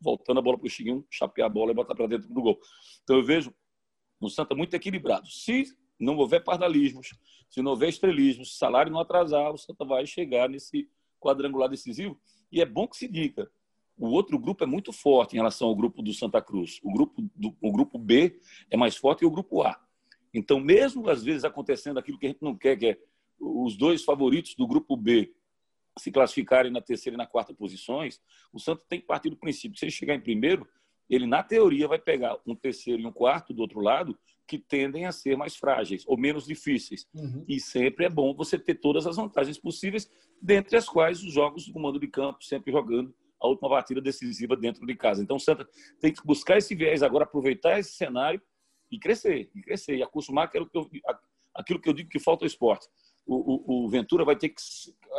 voltando 0.00 0.38
a 0.38 0.42
bola 0.42 0.56
para 0.56 0.66
o 0.66 0.70
Chiquinho, 0.70 1.04
chapear 1.10 1.46
a 1.46 1.48
bola 1.50 1.72
e 1.72 1.74
botar 1.74 1.94
para 1.94 2.06
dentro 2.06 2.32
do 2.32 2.40
gol. 2.40 2.58
Então 3.02 3.16
eu 3.16 3.22
vejo 3.22 3.52
um 4.20 4.28
Santa 4.28 4.54
muito 4.54 4.74
equilibrado. 4.74 5.26
Se 5.28 5.64
não 5.98 6.16
houver 6.16 6.42
pardalismos, 6.42 7.10
se 7.48 7.62
não 7.62 7.72
houver 7.72 7.88
estrelismos, 7.88 8.48
se 8.48 8.54
o 8.54 8.58
salário 8.58 8.90
não 8.90 9.00
atrasar, 9.00 9.52
o 9.52 9.58
Santa 9.58 9.84
vai 9.84 10.06
chegar 10.06 10.48
nesse 10.48 10.88
quadrangular 11.20 11.68
decisivo. 11.68 12.18
E 12.50 12.60
é 12.60 12.66
bom 12.66 12.86
que 12.86 12.96
se 12.96 13.08
diga, 13.08 13.50
o 13.96 14.08
outro 14.08 14.38
grupo 14.38 14.64
é 14.64 14.66
muito 14.66 14.92
forte 14.92 15.34
em 15.34 15.36
relação 15.36 15.68
ao 15.68 15.76
grupo 15.76 16.02
do 16.02 16.12
Santa 16.12 16.42
Cruz. 16.42 16.80
O 16.82 16.92
grupo, 16.92 17.22
do, 17.34 17.56
o 17.60 17.72
grupo 17.72 17.98
B 17.98 18.40
é 18.70 18.76
mais 18.76 18.96
forte 18.96 19.20
que 19.20 19.26
o 19.26 19.30
grupo 19.30 19.62
A. 19.62 19.80
Então, 20.32 20.58
mesmo 20.58 21.08
às 21.08 21.22
vezes 21.22 21.44
acontecendo 21.44 21.98
aquilo 21.98 22.18
que 22.18 22.26
a 22.26 22.28
gente 22.30 22.42
não 22.42 22.56
quer, 22.56 22.76
que 22.76 22.86
é 22.86 22.98
os 23.38 23.76
dois 23.76 24.02
favoritos 24.02 24.54
do 24.54 24.66
grupo 24.66 24.96
B 24.96 25.32
se 25.96 26.10
classificarem 26.10 26.72
na 26.72 26.80
terceira 26.80 27.14
e 27.14 27.18
na 27.18 27.26
quarta 27.26 27.54
posições, 27.54 28.20
o 28.52 28.58
Santa 28.58 28.82
tem 28.88 29.00
que 29.00 29.06
partir 29.06 29.30
do 29.30 29.36
princípio 29.36 29.78
se 29.78 29.84
ele 29.84 29.92
chegar 29.92 30.14
em 30.14 30.20
primeiro, 30.20 30.66
ele, 31.08 31.26
na 31.26 31.42
teoria, 31.42 31.86
vai 31.86 31.98
pegar 31.98 32.36
um 32.46 32.56
terceiro 32.56 33.00
e 33.00 33.06
um 33.06 33.12
quarto 33.12 33.52
do 33.52 33.60
outro 33.60 33.80
lado 33.80 34.18
que 34.46 34.58
tendem 34.58 35.06
a 35.06 35.12
ser 35.12 35.36
mais 35.36 35.54
frágeis 35.54 36.02
ou 36.06 36.18
menos 36.18 36.46
difíceis. 36.46 37.06
Uhum. 37.14 37.44
E 37.48 37.60
sempre 37.60 38.06
é 38.06 38.08
bom 38.08 38.34
você 38.34 38.58
ter 38.58 38.74
todas 38.74 39.06
as 39.06 39.16
vantagens 39.16 39.58
possíveis, 39.58 40.10
dentre 40.40 40.76
as 40.76 40.88
quais 40.88 41.22
os 41.22 41.32
jogos 41.32 41.66
do 41.66 41.72
comando 41.72 42.00
de 42.00 42.08
campo, 42.08 42.42
sempre 42.42 42.72
jogando 42.72 43.14
a 43.44 43.48
última 43.48 43.68
partida 43.68 44.00
decisiva 44.00 44.56
dentro 44.56 44.86
de 44.86 44.96
casa. 44.96 45.22
Então, 45.22 45.36
o 45.36 45.40
Santa 45.40 45.68
tem 46.00 46.12
que 46.12 46.24
buscar 46.24 46.56
esse 46.56 46.74
viés 46.74 47.02
agora, 47.02 47.24
aproveitar 47.24 47.78
esse 47.78 47.92
cenário 47.92 48.40
e 48.90 48.98
crescer, 48.98 49.50
e 49.54 49.60
crescer, 49.60 49.96
e 49.96 50.02
acostumar 50.02 50.46
aquilo 50.46 50.66
que 50.66 50.78
eu, 50.78 50.90
aquilo 51.54 51.78
que 51.78 51.88
eu 51.88 51.92
digo 51.92 52.08
que 52.08 52.18
falta 52.18 52.44
ao 52.44 52.46
esporte. 52.46 52.88
O, 53.26 53.82
o, 53.82 53.84
o 53.84 53.88
Ventura 53.88 54.24
vai 54.24 54.34
ter 54.34 54.48
que, 54.48 54.62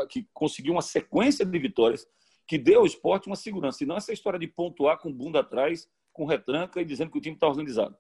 que 0.09 0.27
conseguir 0.33 0.71
uma 0.71 0.81
sequência 0.81 1.45
de 1.45 1.59
vitórias 1.59 2.07
que 2.47 2.57
dê 2.57 2.73
ao 2.73 2.85
esporte 2.85 3.27
uma 3.27 3.35
segurança. 3.35 3.83
E 3.83 3.88
não 3.88 3.97
essa 3.97 4.13
história 4.13 4.39
de 4.39 4.47
pontuar 4.47 4.97
com 4.97 5.13
bunda 5.13 5.41
atrás, 5.41 5.88
com 6.11 6.25
retranca 6.25 6.81
e 6.81 6.85
dizendo 6.85 7.11
que 7.11 7.17
o 7.17 7.21
time 7.21 7.35
está 7.35 7.47
organizado. 7.47 7.95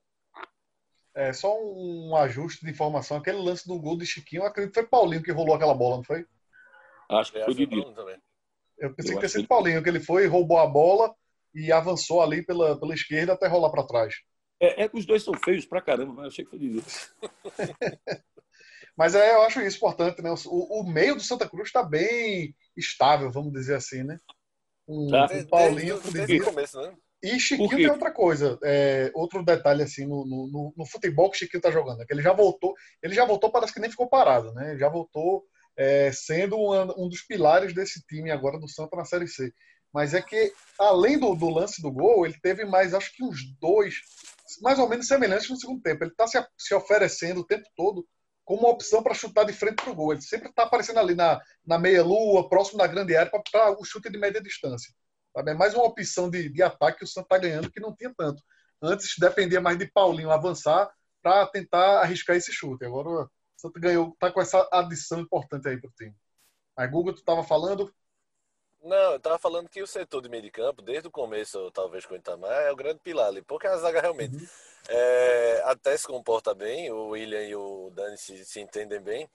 É, 1.13 1.31
só 1.33 1.55
um 1.55 2.15
ajuste 2.15 2.65
de 2.65 2.71
informação. 2.71 3.17
Aquele 3.17 3.37
lance 3.37 3.67
do 3.67 3.79
gol 3.79 3.97
de 3.97 4.05
Chiquinho, 4.05 4.41
eu 4.41 4.47
acredito 4.47 4.73
que 4.73 4.79
foi 4.81 4.89
Paulinho 4.89 5.23
que 5.23 5.31
rolou 5.31 5.55
aquela 5.55 5.73
bola, 5.73 5.97
não 5.97 6.03
foi? 6.03 6.25
Acho 7.09 7.31
que 7.31 7.43
foi 7.43 7.53
Didi. 7.53 7.83
Eu 8.77 8.93
pensei 8.93 9.13
eu 9.13 9.15
que 9.15 9.19
tinha 9.25 9.29
sido 9.29 9.47
Paulinho, 9.47 9.81
que 9.81 9.89
ele 9.89 9.99
foi, 9.99 10.27
roubou 10.27 10.57
a 10.57 10.67
bola 10.67 11.13
e 11.53 11.71
avançou 11.71 12.21
ali 12.21 12.45
pela, 12.45 12.79
pela 12.79 12.93
esquerda 12.93 13.33
até 13.33 13.47
rolar 13.47 13.69
para 13.69 13.87
trás. 13.87 14.15
É, 14.59 14.83
é, 14.83 14.89
que 14.89 14.97
os 14.97 15.05
dois 15.05 15.23
são 15.23 15.33
feios 15.33 15.65
pra 15.65 15.81
caramba, 15.81 16.13
mas 16.13 16.23
eu 16.23 16.27
achei 16.27 16.45
que 16.45 16.51
foi 16.51 16.59
Didi. 16.59 16.83
mas 18.97 19.15
é, 19.15 19.35
eu 19.35 19.41
acho 19.43 19.61
isso 19.61 19.77
importante, 19.77 20.21
né? 20.21 20.33
O, 20.45 20.81
o 20.81 20.83
meio 20.89 21.15
do 21.15 21.21
Santa 21.21 21.47
Cruz 21.47 21.67
está 21.67 21.83
bem 21.83 22.55
estável, 22.75 23.31
vamos 23.31 23.51
dizer 23.51 23.75
assim, 23.75 24.03
né? 24.03 24.19
Um, 24.87 25.07
tá. 25.09 25.27
um 25.31 25.45
Paulinho 25.47 25.99
desde, 25.99 26.25
desde 26.25 26.39
começo, 26.41 26.81
né? 26.81 26.95
E 27.23 27.39
Chiquinho 27.39 27.69
tem 27.69 27.89
outra 27.89 28.11
coisa, 28.11 28.59
é, 28.63 29.09
outro 29.15 29.43
detalhe 29.43 29.81
assim 29.81 30.05
no, 30.05 30.25
no, 30.25 30.73
no, 30.77 30.85
futebol 30.85 31.31
que 31.31 31.37
Chiquinho 31.39 31.61
tá 31.61 31.71
jogando, 31.71 32.03
é 32.03 32.05
que 32.05 32.13
ele 32.13 32.21
já 32.21 32.31
voltou, 32.31 32.75
ele 33.01 33.15
já 33.15 33.25
voltou, 33.25 33.51
parece 33.51 33.73
que 33.73 33.79
nem 33.79 33.89
ficou 33.89 34.07
parado, 34.07 34.53
né? 34.53 34.71
Ele 34.71 34.79
já 34.79 34.89
voltou 34.89 35.43
é, 35.77 36.11
sendo 36.11 36.57
um, 36.57 37.09
dos 37.09 37.21
pilares 37.21 37.73
desse 37.73 38.01
time 38.05 38.31
agora 38.31 38.59
do 38.59 38.67
Santa 38.67 38.95
na 38.95 39.05
Série 39.05 39.27
C. 39.27 39.53
Mas 39.93 40.13
é 40.13 40.21
que, 40.21 40.51
além 40.77 41.17
do, 41.17 41.33
do, 41.35 41.49
lance 41.49 41.81
do 41.81 41.91
gol, 41.91 42.25
ele 42.25 42.37
teve 42.41 42.65
mais, 42.65 42.93
acho 42.93 43.13
que 43.13 43.23
uns 43.23 43.39
dois, 43.59 43.95
mais 44.61 44.77
ou 44.77 44.89
menos 44.89 45.07
semelhantes 45.07 45.49
no 45.49 45.57
segundo 45.57 45.81
tempo. 45.81 46.03
Ele 46.03 46.11
está 46.11 46.27
se, 46.27 46.45
se 46.57 46.73
oferecendo 46.73 47.41
o 47.41 47.45
tempo 47.45 47.67
todo 47.75 48.05
como 48.43 48.61
uma 48.61 48.69
opção 48.69 49.01
para 49.01 49.13
chutar 49.13 49.45
de 49.45 49.53
frente 49.53 49.83
para 49.83 49.91
o 49.91 49.95
gol. 49.95 50.11
Ele 50.11 50.21
sempre 50.21 50.49
está 50.49 50.63
aparecendo 50.63 50.99
ali 50.99 51.15
na, 51.15 51.41
na 51.65 51.79
meia-lua, 51.79 52.47
próximo 52.47 52.77
da 52.77 52.87
grande 52.87 53.15
área, 53.15 53.31
para 53.31 53.71
o 53.79 53.85
chute 53.85 54.09
de 54.09 54.17
média 54.17 54.41
distância. 54.41 54.93
Sabe? 55.35 55.51
É 55.51 55.53
mais 55.53 55.73
uma 55.73 55.85
opção 55.85 56.29
de, 56.29 56.49
de 56.49 56.61
ataque 56.61 56.99
que 56.99 57.03
o 57.05 57.07
Santos 57.07 57.25
está 57.25 57.37
ganhando, 57.37 57.71
que 57.71 57.79
não 57.79 57.95
tinha 57.95 58.13
tanto. 58.15 58.41
Antes 58.81 59.15
dependia 59.17 59.59
mais 59.59 59.77
de 59.77 59.89
Paulinho 59.91 60.29
avançar 60.29 60.89
para 61.21 61.47
tentar 61.47 62.01
arriscar 62.01 62.35
esse 62.35 62.51
chute. 62.51 62.85
Agora 62.85 63.27
Santa 63.57 63.79
ganhou, 63.79 64.15
tá 64.19 64.31
com 64.31 64.41
essa 64.41 64.67
adição 64.71 65.19
importante 65.19 65.67
aí 65.67 65.79
pro 65.79 65.91
time. 65.91 66.15
Aí, 66.75 66.87
Guga, 66.87 67.13
tu 67.13 67.23
tava 67.23 67.43
falando? 67.43 67.93
Não, 68.83 69.13
eu 69.13 69.19
tava 69.19 69.39
falando 69.39 69.69
que 69.69 69.81
o 69.81 69.87
setor 69.87 70.21
de 70.21 70.29
meio 70.29 70.43
de 70.43 70.51
campo, 70.51 70.81
desde 70.81 71.07
o 71.07 71.11
começo, 71.11 71.71
talvez 71.71 72.05
com 72.05 72.13
o 72.13 72.17
Itamar, 72.17 72.51
é 72.51 72.71
o 72.71 72.75
grande 72.75 72.99
pilar 72.99 73.27
ali. 73.27 73.41
Porque 73.41 73.65
a 73.65 73.77
zaga 73.77 74.01
realmente 74.01 74.35
uhum. 74.35 74.47
é, 74.89 75.63
até 75.65 75.97
se 75.97 76.05
comporta 76.05 76.53
bem, 76.53 76.91
o 76.91 77.07
William 77.09 77.43
e 77.43 77.55
o 77.55 77.89
Dani 77.91 78.17
se, 78.17 78.45
se 78.45 78.59
entendem 78.59 79.01
bem 79.01 79.29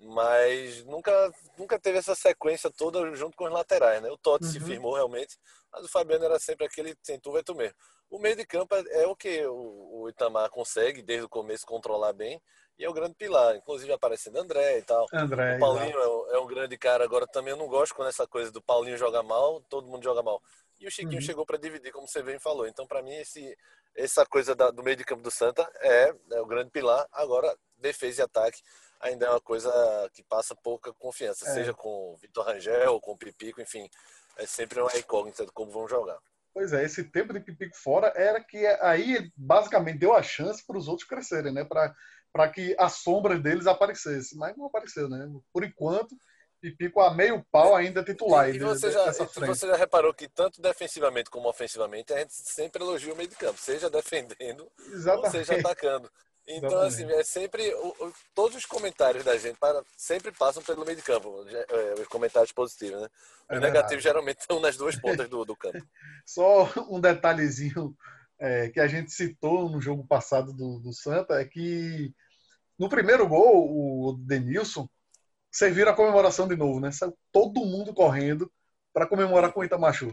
mas 0.00 0.82
nunca, 0.84 1.12
nunca 1.58 1.78
teve 1.78 1.98
essa 1.98 2.14
sequência 2.14 2.70
toda 2.70 3.14
junto 3.14 3.36
com 3.36 3.44
os 3.44 3.52
laterais, 3.52 4.02
né? 4.02 4.10
O 4.10 4.16
Totti 4.16 4.46
uhum. 4.46 4.50
se 4.50 4.60
firmou 4.60 4.94
realmente, 4.94 5.36
mas 5.70 5.84
o 5.84 5.88
Fabiano 5.88 6.24
era 6.24 6.38
sempre 6.38 6.64
aquele 6.64 6.96
sem 7.02 7.20
tu 7.20 7.30
vai 7.30 7.42
tu 7.42 7.54
mesmo. 7.54 7.76
O 8.08 8.18
meio 8.18 8.34
de 8.34 8.46
campo 8.46 8.74
é, 8.74 9.02
é 9.02 9.06
o 9.06 9.14
que 9.14 9.44
o, 9.46 10.00
o, 10.00 10.08
Itamar 10.08 10.48
consegue 10.50 11.02
desde 11.02 11.26
o 11.26 11.28
começo 11.28 11.66
controlar 11.66 12.12
bem 12.12 12.40
e 12.80 12.84
é 12.84 12.88
o 12.88 12.94
grande 12.94 13.14
pilar, 13.14 13.54
inclusive 13.54 13.92
aparecendo 13.92 14.38
André 14.38 14.78
e 14.78 14.82
tal. 14.82 15.06
André, 15.12 15.56
o 15.56 15.58
Paulinho 15.60 15.98
é, 16.30 16.34
é, 16.34 16.38
um 16.38 16.46
grande 16.46 16.78
cara, 16.78 17.04
agora 17.04 17.26
também 17.26 17.50
eu 17.50 17.58
não 17.58 17.68
gosto 17.68 17.94
quando 17.94 18.08
essa 18.08 18.26
coisa 18.26 18.50
do 18.50 18.62
Paulinho 18.62 18.96
joga 18.96 19.22
mal, 19.22 19.60
todo 19.68 19.86
mundo 19.86 20.02
joga 20.02 20.22
mal. 20.22 20.42
E 20.80 20.86
o 20.86 20.90
Chiquinho 20.90 21.16
uhum. 21.16 21.20
chegou 21.20 21.44
para 21.44 21.58
dividir, 21.58 21.92
como 21.92 22.08
você 22.08 22.22
bem 22.22 22.38
falou. 22.38 22.66
Então, 22.66 22.86
para 22.86 23.02
mim, 23.02 23.14
esse, 23.16 23.54
essa 23.94 24.24
coisa 24.24 24.54
da, 24.54 24.70
do 24.70 24.82
meio 24.82 24.96
de 24.96 25.04
campo 25.04 25.22
do 25.22 25.30
Santa 25.30 25.70
é, 25.80 26.14
é 26.32 26.40
o 26.40 26.46
grande 26.46 26.70
pilar. 26.70 27.06
Agora, 27.12 27.54
defesa 27.76 28.22
e 28.22 28.24
ataque 28.24 28.62
ainda 28.98 29.26
é 29.26 29.30
uma 29.30 29.42
coisa 29.42 29.70
que 30.14 30.22
passa 30.22 30.54
pouca 30.54 30.90
confiança, 30.94 31.50
é. 31.50 31.52
seja 31.52 31.74
com 31.74 32.12
o 32.12 32.16
Vitor 32.16 32.46
Rangel 32.46 32.94
ou 32.94 33.00
com 33.00 33.12
o 33.12 33.16
Pipico, 33.16 33.60
enfim, 33.60 33.90
é 34.38 34.46
sempre 34.46 34.80
uma 34.80 34.96
incógnita 34.96 35.44
de 35.44 35.52
como 35.52 35.70
vão 35.70 35.86
jogar. 35.86 36.18
Pois 36.52 36.72
é, 36.72 36.84
esse 36.84 37.04
tempo 37.04 37.32
de 37.32 37.40
Pipico 37.40 37.76
fora 37.76 38.12
era 38.16 38.42
que 38.42 38.66
aí 38.80 39.30
basicamente 39.36 39.98
deu 39.98 40.14
a 40.14 40.22
chance 40.22 40.64
para 40.66 40.76
os 40.76 40.88
outros 40.88 41.06
crescerem, 41.06 41.52
né? 41.52 41.64
Para 41.64 42.48
que 42.48 42.74
a 42.78 42.88
sombra 42.88 43.38
deles 43.38 43.66
aparecesse, 43.66 44.36
mas 44.36 44.56
não 44.56 44.66
apareceu, 44.66 45.08
né? 45.08 45.30
Por 45.52 45.64
enquanto, 45.64 46.16
Pipico 46.60 47.00
a 47.00 47.14
meio 47.14 47.44
pau 47.50 47.74
ainda 47.74 48.00
é 48.00 48.04
titular. 48.04 48.50
E, 48.50 48.56
e 48.56 48.58
você, 48.58 48.90
já, 48.90 49.10
você 49.10 49.66
já 49.66 49.76
reparou 49.76 50.12
que 50.12 50.28
tanto 50.28 50.60
defensivamente 50.60 51.30
como 51.30 51.48
ofensivamente 51.48 52.12
a 52.12 52.18
gente 52.18 52.34
sempre 52.34 52.82
elogia 52.82 53.12
o 53.12 53.16
meio 53.16 53.28
de 53.28 53.36
campo, 53.36 53.58
seja 53.58 53.88
defendendo 53.88 54.70
Exatamente. 54.92 55.26
ou 55.26 55.30
seja 55.30 55.60
atacando. 55.60 56.10
Então, 56.46 56.80
assim, 56.80 57.04
é 57.12 57.22
sempre. 57.22 57.72
O, 57.74 57.88
o, 57.88 58.12
todos 58.34 58.56
os 58.56 58.66
comentários 58.66 59.24
da 59.24 59.36
gente 59.36 59.58
para, 59.58 59.82
sempre 59.96 60.32
passam 60.32 60.62
pelo 60.62 60.84
meio 60.84 60.96
de 60.96 61.02
campo, 61.02 61.44
é, 61.48 61.94
os 62.00 62.08
comentários 62.08 62.52
positivos, 62.52 63.00
né? 63.00 63.08
Os 63.50 63.56
é 63.56 63.60
negativos 63.60 64.02
geralmente 64.02 64.40
estão 64.40 64.58
nas 64.60 64.76
duas 64.76 64.96
pontas 64.96 65.28
do, 65.28 65.44
do 65.44 65.54
campo. 65.54 65.78
Só 66.26 66.68
um 66.88 67.00
detalhezinho 67.00 67.96
é, 68.38 68.68
que 68.68 68.80
a 68.80 68.88
gente 68.88 69.12
citou 69.12 69.68
no 69.68 69.80
jogo 69.80 70.04
passado 70.06 70.52
do, 70.52 70.80
do 70.80 70.92
Santa 70.92 71.34
é 71.40 71.44
que 71.44 72.12
no 72.80 72.88
primeiro 72.88 73.28
gol, 73.28 74.08
o 74.08 74.12
Denilson 74.14 74.88
serviram 75.52 75.92
a 75.92 75.94
comemoração 75.94 76.48
de 76.48 76.56
novo, 76.56 76.80
né? 76.80 76.90
Saiu 76.90 77.14
todo 77.30 77.66
mundo 77.66 77.92
correndo 77.92 78.50
para 78.90 79.06
comemorar 79.06 79.52
com 79.52 79.60
o 79.60 79.64
Itamachu. 79.64 80.10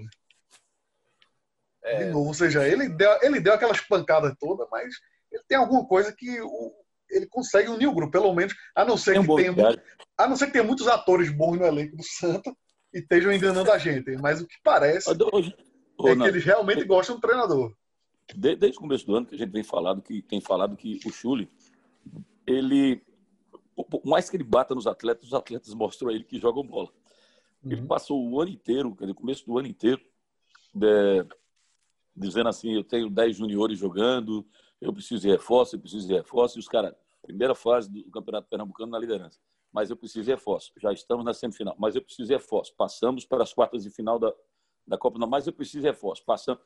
É... 1.82 2.04
De 2.04 2.06
novo, 2.12 2.28
ou 2.28 2.34
seja, 2.34 2.68
ele 2.68 2.90
deu, 2.90 3.20
ele 3.22 3.40
deu 3.40 3.54
aquelas 3.54 3.80
pancadas 3.80 4.36
todas, 4.38 4.68
mas 4.70 4.94
ele 5.32 5.44
tem 5.48 5.58
alguma 5.58 5.86
coisa 5.86 6.14
que 6.16 6.42
o, 6.42 6.74
ele 7.10 7.28
consegue 7.28 7.70
unir 7.70 7.88
o 7.88 7.94
grupo, 7.94 8.12
pelo 8.12 8.34
menos, 8.34 8.54
a 8.76 8.86
não 8.86 8.98
ser 8.98 9.20
que 9.20 9.36
tenha, 9.36 9.52
muito, 9.52 9.82
a 10.18 10.28
não 10.28 10.36
ser 10.36 10.48
que 10.48 10.54
tenha 10.54 10.64
muitos 10.64 10.88
atores 10.88 11.30
bons 11.32 11.58
no 11.58 11.66
elenco 11.66 11.96
do 11.96 12.04
Santa 12.04 12.56
e 12.94 13.00
estejam 13.00 13.32
enganando 13.32 13.72
a 13.72 13.78
gente. 13.78 14.16
Mas 14.18 14.42
o 14.42 14.48
que 14.48 14.56
parece 14.64 15.10
é 15.10 15.16
que 15.16 16.24
eles 16.24 16.44
realmente 16.44 16.84
gostam 16.84 17.16
do 17.16 17.22
treinador. 17.22 17.74
Desde, 18.36 18.68
o 18.68 18.82
começo 18.82 19.06
do 19.06 19.16
ano 19.16 19.26
que 19.26 19.36
a 19.36 19.38
gente 19.38 19.52
vem 19.52 19.64
falado 19.64 20.02
que 20.02 20.22
tem 20.22 20.42
falado 20.42 20.76
que 20.76 21.00
o 21.06 21.12
Chuli, 21.12 21.50
ele 22.46 23.02
por 23.84 24.06
mais 24.06 24.30
que 24.30 24.36
ele 24.36 24.44
bata 24.44 24.74
nos 24.74 24.88
atletas, 24.88 25.28
os 25.28 25.34
atletas 25.34 25.74
mostram 25.74 26.10
a 26.10 26.14
ele 26.14 26.24
que 26.24 26.40
jogam 26.40 26.66
bola. 26.66 26.90
Uhum. 27.64 27.72
Ele 27.72 27.86
passou 27.86 28.28
o 28.28 28.42
ano 28.42 28.52
inteiro, 28.52 28.98
no 29.00 29.16
começo 29.16 29.46
do 29.46 29.58
ano 29.58 29.68
inteiro, 29.68 30.02
de, 30.74 31.26
dizendo 32.16 32.50
assim: 32.50 32.74
eu 32.74 32.84
tenho 32.84 33.10
10 33.10 33.38
juniores 33.38 33.78
jogando, 33.78 34.46
eu 34.82 34.94
preciso 34.94 35.22
de 35.22 35.30
reforço, 35.30 35.76
eu 35.76 35.80
preciso 35.80 36.08
de 36.08 36.14
reforço. 36.14 36.58
E 36.58 36.60
os 36.60 36.68
caras, 36.68 36.94
primeira 37.22 37.56
fase 37.56 37.90
do 37.90 38.12
Campeonato 38.12 38.48
Pernambucano 38.48 38.92
na 38.92 39.00
liderança. 39.00 39.40
Mas 39.72 39.90
eu 39.90 39.98
preciso 39.98 40.26
de 40.26 40.32
reforço. 40.32 40.72
Já 40.78 40.92
estamos 40.94 41.26
na 41.26 41.34
semifinal. 41.34 41.76
Mas 41.78 41.96
eu 41.96 42.02
preciso 42.02 42.28
de 42.28 42.34
reforço. 42.34 42.74
Passamos 42.76 43.26
para 43.26 43.44
as 43.44 43.54
quartas 43.54 43.84
de 43.84 43.90
final 43.90 44.18
da, 44.18 44.34
da 44.88 44.98
Copa 44.98 45.20
Não, 45.20 45.28
mas 45.28 45.46
eu 45.46 45.54
preciso 45.54 45.82
de 45.82 45.88
reforço. 45.88 46.24
Passamos. 46.26 46.62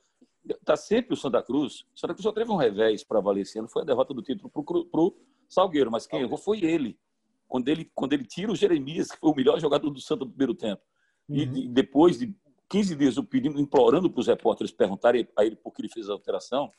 Está 0.45 0.75
sempre 0.75 1.13
o 1.13 1.17
Santa 1.17 1.41
Cruz. 1.41 1.81
O 1.95 1.99
Santa 1.99 2.13
Cruz 2.13 2.23
só 2.23 2.31
teve 2.31 2.51
um 2.51 2.55
revés 2.55 3.03
para 3.03 3.19
valer 3.19 3.41
esse 3.41 3.57
ano. 3.57 3.67
Foi 3.67 3.81
a 3.81 3.85
derrota 3.85 4.13
do 4.13 4.21
título 4.21 4.49
para 4.49 5.01
o 5.01 5.17
Salgueiro. 5.47 5.91
Mas 5.91 6.05
quem 6.05 6.21
errou 6.21 6.37
foi 6.37 6.63
ele. 6.63 6.99
Quando 7.47 7.67
ele, 7.67 7.91
quando 7.93 8.13
ele 8.13 8.25
tira 8.25 8.51
o 8.51 8.55
Jeremias, 8.55 9.11
que 9.11 9.19
foi 9.19 9.31
o 9.31 9.35
melhor 9.35 9.59
jogador 9.59 9.89
do 9.89 9.99
Santa 9.99 10.23
no 10.25 10.31
primeiro 10.31 10.53
tempo. 10.53 10.81
Uhum. 11.27 11.35
E, 11.35 11.41
e 11.41 11.67
depois 11.67 12.19
de 12.19 12.33
15 12.69 12.95
dias 12.95 13.17
eu 13.17 13.23
pedindo, 13.25 13.59
implorando 13.59 14.09
para 14.09 14.21
os 14.21 14.27
repórteres 14.27 14.71
perguntarem 14.71 15.27
a 15.37 15.43
ele 15.43 15.57
por 15.57 15.73
que 15.73 15.81
ele 15.81 15.89
fez 15.89 16.09
a 16.09 16.13
alteração, 16.13 16.71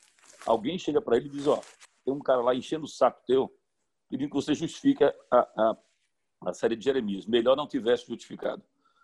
alguém 0.45 0.77
chega 0.77 1.01
para 1.01 1.17
ele 1.17 1.27
e 1.27 1.31
diz: 1.31 1.47
Ó, 1.47 1.61
tem 2.03 2.13
um 2.13 2.19
cara 2.19 2.41
lá 2.41 2.55
enchendo 2.55 2.85
o 2.85 2.87
saco 2.87 3.21
teu, 3.25 3.53
pedindo 4.09 4.29
que 4.29 4.35
você 4.35 4.53
justifique 4.53 5.03
a, 5.03 5.13
a, 5.31 5.77
a 6.45 6.53
série 6.53 6.75
de 6.75 6.83
Jeremias. 6.83 7.25
Melhor 7.25 7.55
não 7.55 7.67
tivesse 7.67 8.07
justificado. 8.07 8.63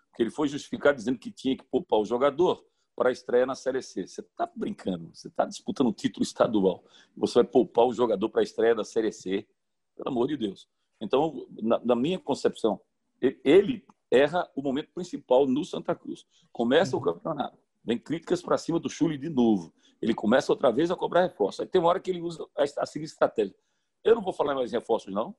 Porque 0.09 0.23
ele 0.23 0.31
foi 0.31 0.47
justificado 0.47 0.97
dizendo 0.97 1.17
que 1.17 1.31
tinha 1.31 1.55
que 1.55 1.63
poupar 1.63 1.99
o 1.99 2.05
jogador 2.05 2.65
para 2.95 3.09
a 3.09 3.11
estreia 3.11 3.45
na 3.45 3.55
Série 3.55 3.81
C. 3.81 4.05
Você 4.05 4.21
está 4.21 4.49
brincando, 4.53 5.09
você 5.13 5.29
está 5.29 5.45
disputando 5.45 5.87
um 5.87 5.93
título 5.93 6.23
estadual. 6.23 6.83
Você 7.15 7.35
vai 7.35 7.43
poupar 7.45 7.85
o 7.85 7.93
jogador 7.93 8.29
para 8.29 8.41
a 8.41 8.43
estreia 8.43 8.75
da 8.75 8.83
Série 8.83 9.11
C. 9.11 9.47
Pelo 9.95 10.09
amor 10.09 10.27
de 10.27 10.35
Deus. 10.35 10.67
Então, 10.99 11.47
na, 11.61 11.79
na 11.79 11.95
minha 11.95 12.19
concepção, 12.19 12.81
ele 13.21 13.85
erra 14.11 14.49
o 14.55 14.61
momento 14.61 14.91
principal 14.93 15.47
no 15.47 15.63
Santa 15.63 15.95
Cruz. 15.95 16.25
Começa 16.51 16.97
o 16.97 17.01
campeonato, 17.01 17.57
vem 17.89 17.97
críticas 17.97 18.39
para 18.39 18.55
cima 18.55 18.79
do 18.79 18.87
Chuli 18.87 19.17
de 19.17 19.29
novo. 19.29 19.73
Ele 19.99 20.13
começa 20.13 20.51
outra 20.51 20.71
vez 20.71 20.91
a 20.91 20.95
cobrar 20.95 21.23
reforço. 21.23 21.63
Aí 21.63 21.67
tem 21.67 21.81
uma 21.81 21.89
hora 21.89 21.99
que 21.99 22.11
ele 22.11 22.21
usa 22.21 22.45
a, 22.55 22.85
seguinte 22.85 23.09
estratégia. 23.09 23.55
Eu 24.03 24.13
não 24.13 24.21
vou 24.21 24.31
falar 24.31 24.53
mais 24.53 24.71
em 24.71 24.75
reforços, 24.75 25.11
não, 25.11 25.35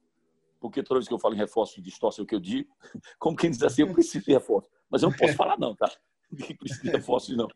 porque 0.58 0.82
toda 0.82 0.98
vez 0.98 1.06
que 1.06 1.14
eu 1.14 1.18
falo 1.18 1.34
em 1.34 1.38
reforço, 1.38 1.80
distorce 1.80 2.20
o 2.20 2.26
que 2.26 2.34
eu 2.34 2.40
digo. 2.40 2.68
Como 3.20 3.36
quem 3.36 3.52
diz 3.52 3.62
assim, 3.62 3.82
eu 3.82 3.92
preciso 3.92 4.24
de 4.24 4.32
reforço. 4.32 4.68
Mas 4.90 5.00
eu 5.02 5.10
não 5.10 5.16
posso 5.16 5.34
falar, 5.34 5.56
não, 5.58 5.76
tá? 5.76 5.88
Que 6.44 6.54
preciso 6.54 6.82
de 6.82 6.90
reforços, 6.90 7.36
não. 7.36 7.48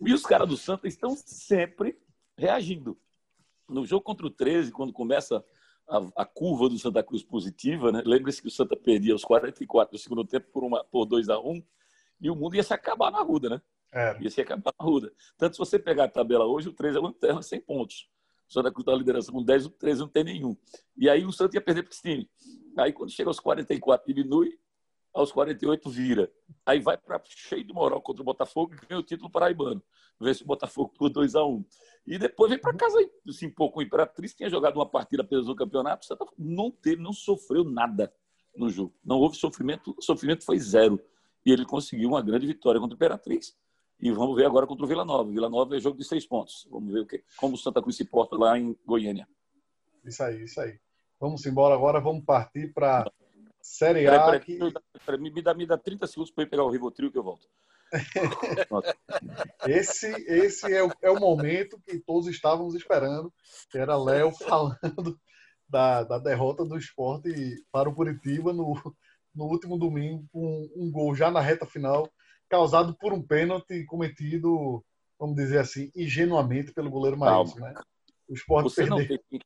E 0.00 0.12
os 0.14 0.22
caras 0.22 0.48
do 0.48 0.56
Santa 0.56 0.88
estão 0.88 1.14
sempre 1.14 1.98
reagindo. 2.36 2.98
No 3.68 3.84
jogo 3.84 4.02
contra 4.02 4.26
o 4.26 4.30
13, 4.30 4.72
quando 4.72 4.92
começa 4.92 5.44
a, 5.86 6.22
a 6.22 6.24
curva 6.24 6.68
do 6.70 6.78
Santa 6.78 7.02
Cruz 7.02 7.22
positiva, 7.22 7.92
né? 7.92 8.02
Lembre-se 8.06 8.40
que 8.40 8.48
o 8.48 8.50
Santa 8.50 8.74
perdia 8.74 9.12
aos 9.12 9.22
44 9.22 9.92
do 9.92 10.00
segundo 10.00 10.24
tempo 10.24 10.48
por, 10.50 10.64
uma, 10.64 10.82
por 10.84 11.04
2 11.04 11.28
a 11.28 11.38
1 11.38 11.62
e 12.22 12.30
o 12.30 12.34
mundo 12.34 12.56
ia 12.56 12.62
se 12.62 12.72
acabar 12.72 13.10
na 13.10 13.20
ruda, 13.20 13.50
né? 13.50 13.62
É. 13.92 14.16
Ia 14.20 14.30
se 14.30 14.40
acabar 14.40 14.72
na 14.78 14.84
ruda. 14.84 15.12
Tanto 15.36 15.54
se 15.54 15.58
você 15.58 15.78
pegar 15.78 16.04
a 16.04 16.08
tabela 16.08 16.46
hoje, 16.46 16.68
o 16.68 16.72
13 16.72 16.98
é 16.98 17.00
lanterna, 17.00 17.42
100 17.42 17.60
pontos. 17.62 18.08
O 18.48 18.52
Santa 18.52 18.70
Cruz 18.70 18.82
está 18.82 18.94
liderança 18.94 19.30
com 19.30 19.42
10, 19.42 19.66
o 19.66 19.70
13 19.70 20.00
não 20.00 20.08
tem 20.08 20.24
nenhum. 20.24 20.56
E 20.96 21.08
aí 21.08 21.24
o 21.24 21.32
Santa 21.32 21.56
ia 21.56 21.60
perder 21.60 21.82
para 21.82 21.92
esse 21.92 22.02
time. 22.02 22.28
Aí 22.76 22.92
quando 22.92 23.10
chega 23.10 23.30
aos 23.30 23.40
44, 23.40 24.12
diminui, 24.12 24.58
aos 25.12 25.32
48 25.32 25.90
vira. 25.90 26.32
Aí 26.64 26.80
vai 26.80 26.96
para 26.96 27.20
cheio 27.24 27.64
de 27.64 27.72
moral 27.72 28.00
contra 28.00 28.22
o 28.22 28.24
Botafogo 28.24 28.74
e 28.74 28.86
ganha 28.86 29.00
o 29.00 29.02
título 29.02 29.30
paraibano. 29.30 29.82
Vence 30.20 30.42
o 30.42 30.46
Botafogo 30.46 30.92
por 30.96 31.08
2 31.08 31.34
a 31.34 31.44
1 31.44 31.64
E 32.06 32.18
depois 32.18 32.50
vem 32.50 32.60
para 32.60 32.74
casa 32.74 32.98
assim, 33.28 33.46
um 33.46 33.54
pouco. 33.54 33.80
O 33.80 33.82
Imperatriz 33.82 34.34
tinha 34.34 34.50
jogado 34.50 34.76
uma 34.76 34.86
partida 34.86 35.22
apenas 35.22 35.46
no 35.46 35.56
campeonato, 35.56 36.06
Santa 36.06 36.26
não 36.38 36.70
teve, 36.70 37.02
não 37.02 37.12
sofreu 37.12 37.64
nada 37.64 38.12
no 38.56 38.68
jogo. 38.68 38.94
Não 39.04 39.18
houve 39.18 39.36
sofrimento, 39.36 39.94
o 39.96 40.02
sofrimento 40.02 40.44
foi 40.44 40.58
zero. 40.58 41.00
E 41.44 41.50
ele 41.52 41.64
conseguiu 41.64 42.10
uma 42.10 42.22
grande 42.22 42.46
vitória 42.46 42.80
contra 42.80 42.94
o 42.94 42.96
Imperatriz. 42.96 43.56
E 44.00 44.10
vamos 44.10 44.34
ver 44.34 44.46
agora 44.46 44.66
contra 44.66 44.84
o 44.84 44.88
Vila 44.88 45.04
Nova. 45.04 45.30
Vila 45.30 45.48
Nova 45.50 45.76
é 45.76 45.80
jogo 45.80 45.98
de 45.98 46.04
seis 46.04 46.26
pontos. 46.26 46.66
Vamos 46.70 46.92
ver 46.92 47.00
o 47.00 47.06
que, 47.06 47.22
como 47.36 47.54
o 47.54 47.58
Santa 47.58 47.82
Cruz 47.82 47.96
se 47.96 48.04
porta 48.04 48.36
lá 48.36 48.58
em 48.58 48.74
Goiânia. 48.86 49.28
Isso 50.04 50.22
aí, 50.22 50.44
isso 50.44 50.60
aí. 50.60 50.78
Vamos 51.20 51.44
embora 51.44 51.74
agora, 51.74 52.00
vamos 52.00 52.24
partir 52.24 52.72
para 52.72 53.10
Série 53.60 54.06
A. 54.06 54.24
Peraí, 54.24 54.40
peraí, 54.40 54.72
peraí, 55.04 55.20
me, 55.20 55.42
dá, 55.42 55.52
me 55.52 55.66
dá 55.66 55.76
30 55.76 56.06
segundos 56.06 56.30
para 56.30 56.44
eu 56.44 56.48
pegar 56.48 56.64
o 56.64 56.70
Rivotril 56.70 57.12
que 57.12 57.18
eu 57.18 57.22
volto. 57.22 57.46
esse 59.66 60.06
esse 60.28 60.72
é, 60.72 60.82
o, 60.82 60.90
é 61.02 61.10
o 61.10 61.18
momento 61.18 61.78
que 61.80 61.98
todos 61.98 62.28
estávamos 62.28 62.74
esperando, 62.74 63.32
que 63.68 63.76
era 63.76 64.02
Léo 64.02 64.30
falando 64.48 65.20
da, 65.68 66.04
da 66.04 66.18
derrota 66.18 66.64
do 66.64 66.78
esporte 66.78 67.30
para 67.70 67.88
o 67.88 67.94
Curitiba 67.94 68.52
no, 68.52 68.80
no 69.34 69.44
último 69.44 69.76
domingo, 69.76 70.24
com 70.32 70.70
um 70.74 70.90
gol 70.90 71.14
já 71.14 71.30
na 71.30 71.40
reta 71.40 71.66
final 71.66 72.10
causado 72.50 72.94
por 72.94 73.12
um 73.12 73.22
pênalti 73.22 73.84
cometido, 73.86 74.84
vamos 75.18 75.36
dizer 75.36 75.60
assim, 75.60 75.90
ingenuamente 75.96 76.72
pelo 76.72 76.90
goleiro 76.90 77.16
Maílson, 77.16 77.60
né? 77.60 77.74
O 78.28 78.34
esporte 78.34 78.64
Você 78.64 78.86
perdeu. 78.86 79.18
tem... 79.30 79.40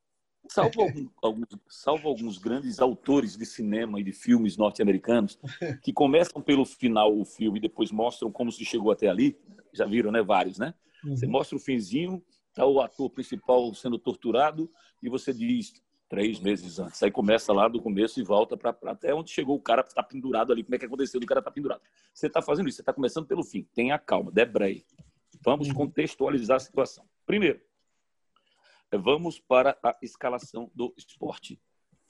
Salvo, 0.47 1.11
alguns, 1.23 1.49
salvo 1.69 2.09
alguns 2.09 2.37
grandes 2.37 2.79
autores 2.79 3.35
de 3.35 3.47
cinema 3.47 3.99
e 3.99 4.05
de 4.05 4.13
filmes 4.13 4.59
norte-americanos 4.59 5.39
que 5.83 5.91
começam 5.91 6.43
pelo 6.43 6.67
final 6.67 7.19
o 7.19 7.25
filme 7.25 7.59
e 7.59 7.63
depois 7.63 7.91
mostram 7.91 8.31
como 8.31 8.53
se 8.53 8.63
chegou 8.63 8.93
até 8.93 9.09
ali. 9.09 9.39
Já 9.73 9.87
viram, 9.87 10.13
né? 10.13 10.23
Vários, 10.23 10.59
né? 10.59 10.75
Uhum. 11.03 11.17
Você 11.17 11.27
mostra 11.27 11.57
o 11.57 11.61
finzinho, 11.61 12.23
tá 12.53 12.67
o 12.67 12.79
ator 12.81 13.09
principal 13.09 13.73
sendo 13.75 13.99
torturado 13.99 14.71
e 15.03 15.09
você 15.09 15.33
diz 15.33 15.83
Três 16.15 16.39
meses 16.39 16.79
antes. 16.79 17.03
Aí 17.03 17.11
começa 17.11 17.53
lá 17.53 17.67
do 17.67 17.83
começo 17.83 18.21
e 18.21 18.23
volta 18.23 18.57
para 18.57 18.73
até 18.85 19.13
onde 19.13 19.33
chegou 19.33 19.57
o 19.57 19.61
cara 19.61 19.83
que 19.83 19.89
está 19.89 20.01
pendurado 20.01 20.53
ali. 20.53 20.63
Como 20.63 20.77
é 20.77 20.79
que 20.79 20.85
aconteceu 20.85 21.19
do 21.19 21.27
cara 21.27 21.43
tá 21.43 21.51
pendurado? 21.51 21.83
Você 22.13 22.29
está 22.29 22.41
fazendo 22.41 22.69
isso, 22.69 22.77
você 22.77 22.83
está 22.83 22.93
começando 22.93 23.27
pelo 23.27 23.43
fim. 23.43 23.67
Tenha 23.75 23.99
calma, 23.99 24.31
debreie. 24.31 24.87
Vamos 25.45 25.67
uhum. 25.67 25.75
contextualizar 25.75 26.59
a 26.59 26.61
situação. 26.61 27.05
Primeiro, 27.27 27.61
vamos 28.93 29.41
para 29.41 29.77
a 29.83 29.97
escalação 30.01 30.71
do 30.73 30.95
esporte. 30.97 31.61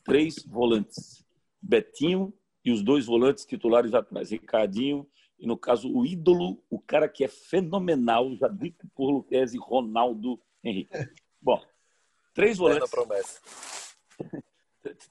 Três 0.04 0.44
volantes. 0.44 1.24
Betinho 1.58 2.30
e 2.62 2.72
os 2.72 2.82
dois 2.82 3.06
volantes 3.06 3.46
titulares 3.46 3.94
atrás. 3.94 4.30
Ricardinho 4.30 5.08
e, 5.38 5.46
no 5.46 5.56
caso, 5.56 5.90
o 5.90 6.04
ídolo, 6.04 6.62
o 6.68 6.78
cara 6.78 7.08
que 7.08 7.24
é 7.24 7.28
fenomenal, 7.28 8.36
já 8.36 8.48
dito 8.48 8.86
por 8.94 9.10
Luquezzi, 9.10 9.56
Ronaldo 9.56 10.38
Henrique. 10.62 10.92
Bom, 11.40 11.58
três 12.34 12.58
volantes. 12.58 12.90
promessa. 12.90 13.40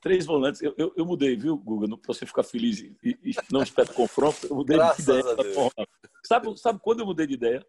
Três 0.02 0.26
volantes. 0.26 0.62
Eu, 0.62 0.74
eu, 0.78 0.94
eu, 0.96 1.06
mudei, 1.06 1.36
viu, 1.36 1.58
Guga? 1.58 1.88
Para 1.98 2.14
você 2.14 2.26
ficar 2.26 2.44
feliz 2.44 2.80
e, 2.80 2.96
e 3.04 3.34
não 3.52 3.64
espeta 3.64 3.94
confronto, 3.94 4.48
eu 4.48 4.56
mudei 4.56 4.78
Graças 4.78 5.06
de 5.06 5.12
ideia. 5.12 5.36
Sabe, 6.26 6.58
sabe 6.58 6.80
quando 6.82 7.00
eu 7.00 7.06
mudei 7.06 7.28
de 7.28 7.34
ideia? 7.34 7.66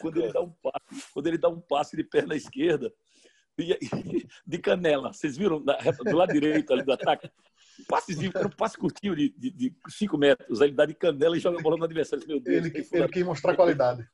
Quando 0.00 0.18
ele 0.18 0.32
dá 0.32 0.40
um 0.40 0.50
passe, 0.50 1.12
quando 1.12 1.26
ele 1.26 1.38
dá 1.38 1.48
um 1.48 1.60
passe 1.60 1.96
de 1.96 2.04
perna 2.04 2.34
esquerda 2.34 2.92
e, 3.58 3.78
de 4.46 4.58
canela. 4.58 5.12
Vocês 5.12 5.36
viram 5.36 5.62
do 5.62 6.16
lado 6.16 6.32
direito 6.32 6.72
ali 6.72 6.82
do 6.82 6.92
ataque? 6.92 7.30
Um 7.80 7.84
passezinho, 7.84 8.32
era 8.34 8.46
um 8.46 8.50
passe 8.50 8.76
curtinho 8.76 9.14
de, 9.14 9.28
de, 9.30 9.50
de 9.50 9.74
cinco 9.88 10.18
metros. 10.18 10.60
Aí 10.60 10.68
ele 10.68 10.76
dá 10.76 10.86
de 10.86 10.94
canela 10.94 11.36
e 11.36 11.40
joga 11.40 11.58
a 11.58 11.62
bola 11.62 11.76
no 11.76 11.84
adversário. 11.84 12.26
Meu 12.26 12.40
Deus, 12.40 12.56
ele, 12.56 12.70
que 12.70 12.96
ele 12.96 13.08
quis 13.08 13.24
mostrar 13.24 13.54
qualidade. 13.54 14.06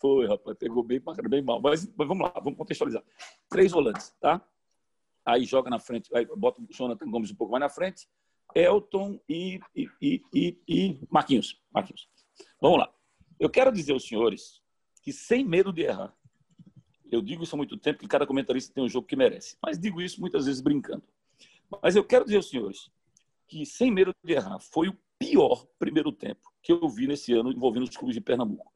Foi, 0.00 0.26
rapaz, 0.26 0.56
pegou 0.58 0.82
bem, 0.82 1.00
bem 1.28 1.42
mal. 1.42 1.60
Mas, 1.60 1.86
mas, 1.96 2.08
vamos 2.08 2.24
lá, 2.24 2.32
vamos 2.42 2.58
contextualizar. 2.58 3.02
Três 3.48 3.70
volantes, 3.70 4.12
tá? 4.20 4.44
Aí 5.24 5.44
joga 5.44 5.70
na 5.70 5.78
frente, 5.78 6.14
aí 6.14 6.26
bota 6.36 6.60
o 6.60 6.66
Jonathan 6.70 7.10
Gomes 7.10 7.30
um 7.30 7.34
pouco 7.34 7.52
mais 7.52 7.60
na 7.60 7.68
frente, 7.68 8.08
Elton 8.54 9.20
e, 9.28 9.60
e, 9.74 10.22
e, 10.34 10.58
e 10.68 11.00
Marquinhos. 11.10 11.60
Marquinhos. 11.72 12.08
Vamos 12.60 12.78
lá. 12.78 12.92
Eu 13.38 13.48
quero 13.48 13.72
dizer 13.72 13.92
aos 13.92 14.06
senhores 14.06 14.60
que, 15.02 15.12
sem 15.12 15.44
medo 15.44 15.72
de 15.72 15.82
errar, 15.82 16.14
eu 17.10 17.20
digo 17.20 17.42
isso 17.42 17.54
há 17.54 17.58
muito 17.58 17.76
tempo, 17.76 17.98
que 17.98 18.08
cada 18.08 18.26
comentarista 18.26 18.72
tem 18.72 18.82
um 18.82 18.88
jogo 18.88 19.06
que 19.06 19.16
merece, 19.16 19.56
mas 19.62 19.78
digo 19.78 20.00
isso 20.00 20.20
muitas 20.20 20.46
vezes 20.46 20.60
brincando. 20.60 21.04
Mas 21.82 21.94
eu 21.96 22.04
quero 22.04 22.24
dizer 22.24 22.36
aos 22.36 22.48
senhores 22.48 22.90
que, 23.46 23.66
sem 23.66 23.90
medo 23.90 24.14
de 24.24 24.32
errar, 24.32 24.58
foi 24.60 24.88
o 24.88 24.98
pior 25.18 25.66
primeiro 25.78 26.10
tempo 26.10 26.52
que 26.62 26.72
eu 26.72 26.88
vi 26.88 27.06
nesse 27.06 27.32
ano 27.32 27.52
envolvendo 27.52 27.84
os 27.84 27.96
clubes 27.96 28.14
de 28.14 28.20
Pernambuco. 28.20 28.72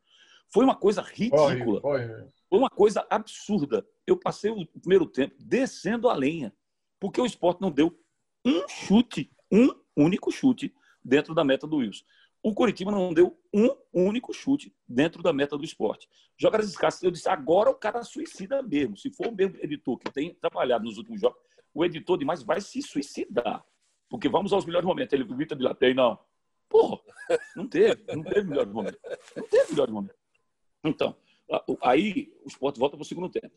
Foi 0.52 0.64
uma 0.64 0.76
coisa 0.76 1.02
ridícula. 1.02 1.80
Foi, 1.80 2.06
foi. 2.06 2.28
foi 2.48 2.58
uma 2.58 2.70
coisa 2.70 3.06
absurda. 3.10 3.86
Eu 4.06 4.16
passei 4.16 4.50
o 4.50 4.66
primeiro 4.80 5.06
tempo 5.06 5.34
descendo 5.38 6.08
a 6.08 6.14
lenha, 6.14 6.52
porque 7.00 7.20
o 7.20 7.26
esporte 7.26 7.60
não 7.60 7.70
deu 7.70 7.98
um 8.44 8.68
chute, 8.68 9.30
um 9.50 9.68
único 9.96 10.30
chute 10.30 10.74
dentro 11.04 11.34
da 11.34 11.44
meta 11.44 11.66
do 11.66 11.76
Wilson. 11.76 12.04
O 12.42 12.54
Coritiba 12.54 12.92
não 12.92 13.12
deu 13.12 13.36
um 13.52 13.70
único 13.92 14.32
chute 14.32 14.72
dentro 14.86 15.20
da 15.20 15.32
meta 15.32 15.58
do 15.58 15.64
esporte. 15.64 16.08
Jogadas 16.38 16.68
escassas, 16.68 17.02
eu 17.02 17.10
disse, 17.10 17.28
agora 17.28 17.70
o 17.70 17.74
cara 17.74 18.04
suicida 18.04 18.62
mesmo. 18.62 18.96
Se 18.96 19.10
for 19.10 19.28
o 19.28 19.34
mesmo 19.34 19.56
editor 19.60 19.98
que 19.98 20.12
tem 20.12 20.32
trabalhado 20.34 20.84
nos 20.84 20.96
últimos 20.96 21.20
jogos, 21.20 21.38
o 21.74 21.84
editor 21.84 22.16
demais 22.16 22.44
vai 22.44 22.60
se 22.60 22.80
suicidar. 22.82 23.64
Porque 24.08 24.28
vamos 24.28 24.52
aos 24.52 24.64
melhores 24.64 24.86
momentos. 24.86 25.12
Ele 25.12 25.24
grita 25.24 25.56
de 25.56 25.62
latei, 25.64 25.92
não. 25.92 26.16
Porra, 26.68 27.00
não 27.56 27.66
teve, 27.66 28.04
não 28.14 28.22
teve 28.22 28.48
melhor 28.48 28.66
momento. 28.66 28.98
Não 29.36 29.48
teve 29.48 29.72
melhor 29.72 29.90
momento. 29.90 30.14
Então, 30.88 31.16
aí 31.82 32.32
o 32.44 32.48
esporte 32.48 32.78
volta 32.78 32.96
para 32.96 33.02
o 33.02 33.06
segundo 33.06 33.28
tempo. 33.28 33.54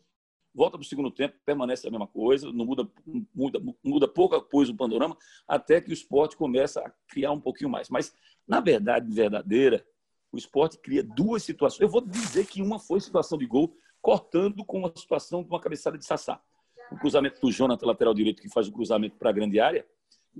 Volta 0.52 0.76
para 0.76 0.84
o 0.84 0.88
segundo 0.88 1.10
tempo, 1.12 1.36
permanece 1.44 1.86
a 1.86 1.90
mesma 1.90 2.08
coisa, 2.08 2.52
não 2.52 2.66
muda, 2.66 2.88
muda, 3.32 3.60
muda 3.84 4.08
pouca 4.08 4.40
coisa 4.40 4.72
o 4.72 4.76
panorama, 4.76 5.16
até 5.46 5.80
que 5.80 5.90
o 5.90 5.92
esporte 5.92 6.36
começa 6.36 6.80
a 6.80 6.90
criar 7.08 7.30
um 7.30 7.40
pouquinho 7.40 7.70
mais. 7.70 7.88
Mas, 7.88 8.12
na 8.48 8.60
verdade 8.60 9.12
verdadeira, 9.14 9.86
o 10.32 10.36
esporte 10.36 10.76
cria 10.78 11.04
duas 11.04 11.44
situações. 11.44 11.80
Eu 11.80 11.88
vou 11.88 12.00
dizer 12.00 12.46
que 12.46 12.62
uma 12.62 12.80
foi 12.80 13.00
situação 13.00 13.38
de 13.38 13.46
gol, 13.46 13.76
cortando 14.02 14.64
com 14.64 14.84
a 14.86 14.92
situação 14.94 15.42
de 15.42 15.48
uma 15.48 15.60
cabeçada 15.60 15.96
de 15.96 16.04
Sassá. 16.04 16.42
O 16.90 16.96
cruzamento 16.96 17.40
do 17.40 17.52
Jonathan, 17.52 17.86
lateral 17.86 18.12
direito, 18.12 18.42
que 18.42 18.48
faz 18.48 18.66
o 18.66 18.72
cruzamento 18.72 19.16
para 19.16 19.30
a 19.30 19.32
grande 19.32 19.60
área, 19.60 19.86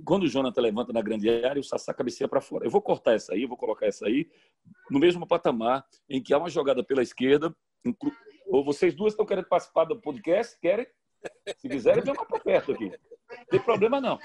quando 0.05 0.23
o 0.23 0.27
Jonathan 0.27 0.61
levanta 0.61 0.93
na 0.93 1.01
grande 1.01 1.29
área, 1.29 1.59
o 1.59 1.63
Sassá 1.63 1.93
cabeceia 1.93 2.27
para 2.27 2.41
fora. 2.41 2.65
Eu 2.65 2.71
vou 2.71 2.81
cortar 2.81 3.13
essa 3.13 3.33
aí, 3.33 3.45
vou 3.45 3.57
colocar 3.57 3.85
essa 3.85 4.05
aí 4.05 4.29
no 4.89 4.99
mesmo 4.99 5.27
patamar 5.27 5.85
em 6.09 6.21
que 6.21 6.33
há 6.33 6.37
uma 6.37 6.49
jogada 6.49 6.83
pela 6.83 7.01
esquerda. 7.01 7.55
Ou 8.47 8.63
vocês 8.63 8.95
duas 8.95 9.13
estão 9.13 9.25
querendo 9.25 9.47
participar 9.47 9.85
do 9.85 9.99
podcast? 9.99 10.57
Querem? 10.59 10.87
Se 11.57 11.69
quiserem, 11.69 12.03
vem 12.03 12.13
mais 12.13 12.27
para 12.27 12.39
perto 12.39 12.71
aqui. 12.71 12.89
Não 12.89 13.45
tem 13.45 13.59
problema 13.59 14.01
não. 14.01 14.19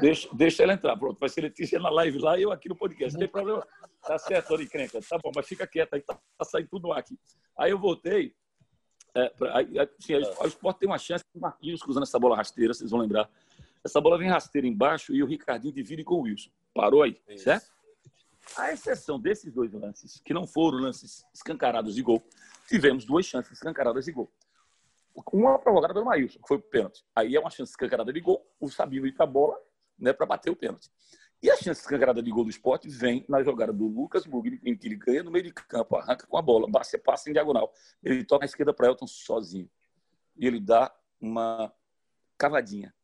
Deixa, 0.00 0.28
deixa 0.32 0.62
ela 0.62 0.74
entrar. 0.74 0.96
Pronto, 0.96 1.18
vai 1.18 1.28
ser 1.28 1.42
Letícia 1.42 1.78
na 1.78 1.90
live 1.90 2.18
lá 2.18 2.38
e 2.38 2.42
eu 2.42 2.52
aqui 2.52 2.68
no 2.68 2.76
podcast. 2.76 3.14
Não 3.14 3.20
tem 3.20 3.28
problema. 3.28 3.66
Tá 4.02 4.18
certo, 4.18 4.48
Tori 4.48 4.68
Crenca. 4.68 5.00
Tá 5.00 5.18
bom, 5.22 5.32
mas 5.34 5.46
fica 5.46 5.66
quieta 5.66 5.96
aí, 5.96 6.02
tá, 6.02 6.18
tá 6.38 6.44
saindo 6.44 6.68
tudo 6.68 6.92
aqui. 6.92 7.18
Aí 7.56 7.70
eu 7.70 7.78
voltei. 7.78 8.34
É, 9.14 9.28
pra, 9.30 9.58
aí, 9.58 9.78
assim, 9.78 10.14
o 10.14 10.46
Sport 10.46 10.78
tem 10.78 10.88
uma 10.88 10.98
chance 10.98 11.24
Marquinhos 11.36 11.80
cruzando 11.80 12.02
essa 12.02 12.18
bola 12.18 12.36
rasteira, 12.36 12.74
vocês 12.74 12.90
vão 12.90 13.00
lembrar 13.00 13.30
essa 13.84 14.00
bola 14.00 14.18
vem 14.18 14.28
rasteira 14.28 14.66
embaixo 14.66 15.14
e 15.14 15.22
o 15.22 15.26
Ricardinho 15.26 15.74
divide 15.74 16.02
com 16.02 16.14
o 16.14 16.22
Wilson. 16.22 16.50
Parou 16.72 17.02
aí, 17.02 17.20
Isso. 17.28 17.44
certo? 17.44 17.72
A 18.56 18.72
exceção 18.72 19.18
desses 19.18 19.52
dois 19.52 19.72
lances, 19.72 20.20
que 20.24 20.34
não 20.34 20.46
foram 20.46 20.78
lances 20.78 21.24
escancarados 21.32 21.94
de 21.94 22.02
gol, 22.02 22.26
tivemos 22.68 23.04
duas 23.04 23.26
chances 23.26 23.52
escancaradas 23.52 24.04
de 24.04 24.12
gol. 24.12 24.30
Uma 25.32 25.58
provocada 25.58 25.94
pelo 25.94 26.06
Maílson, 26.06 26.40
que 26.40 26.48
foi 26.48 26.56
o 26.56 26.60
pênalti. 26.60 27.04
Aí 27.14 27.36
é 27.36 27.40
uma 27.40 27.50
chance 27.50 27.70
escancarada 27.70 28.12
de 28.12 28.20
gol, 28.20 28.44
o 28.60 28.68
Sabino 28.68 29.06
ir 29.06 29.12
para 29.12 29.24
a 29.24 29.28
bola 29.28 29.56
né, 29.98 30.12
para 30.12 30.26
bater 30.26 30.50
o 30.50 30.56
pênalti. 30.56 30.90
E 31.42 31.50
a 31.50 31.56
chance 31.56 31.80
escancarada 31.82 32.22
de 32.22 32.30
gol 32.30 32.44
do 32.44 32.50
esporte 32.50 32.88
vem 32.88 33.24
na 33.28 33.42
jogada 33.42 33.72
do 33.72 33.86
Lucas 33.86 34.26
Mugni, 34.26 34.60
em 34.64 34.76
que 34.76 34.88
ele 34.88 34.96
ganha 34.96 35.22
no 35.22 35.30
meio 35.30 35.44
de 35.44 35.52
campo, 35.52 35.96
arranca 35.96 36.26
com 36.26 36.38
a 36.38 36.42
bola, 36.42 36.70
passa, 36.70 36.98
passa 36.98 37.28
em 37.28 37.32
diagonal. 37.32 37.72
Ele 38.02 38.24
toca 38.24 38.44
à 38.44 38.46
esquerda 38.46 38.72
para 38.72 38.86
Elton 38.86 39.06
sozinho. 39.06 39.68
E 40.36 40.46
ele 40.46 40.58
dá 40.58 40.94
uma 41.20 41.72
cavadinha. 42.38 42.94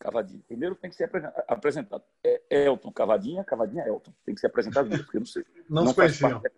Cavadinha. 0.00 0.42
Primeiro 0.48 0.74
tem 0.74 0.88
que 0.88 0.96
ser 0.96 1.10
apresentado. 1.46 2.02
É 2.24 2.64
Elton, 2.64 2.90
Cavadinha, 2.90 3.44
Cavadinha, 3.44 3.86
Elton. 3.86 4.12
Tem 4.24 4.34
que 4.34 4.40
ser 4.40 4.46
apresentado 4.46 4.88
porque 4.88 5.18
eu 5.18 5.20
não 5.20 5.26
sei. 5.26 5.44
Não, 5.68 5.84
não 5.84 5.94
faz 5.94 6.18
parte 6.18 6.50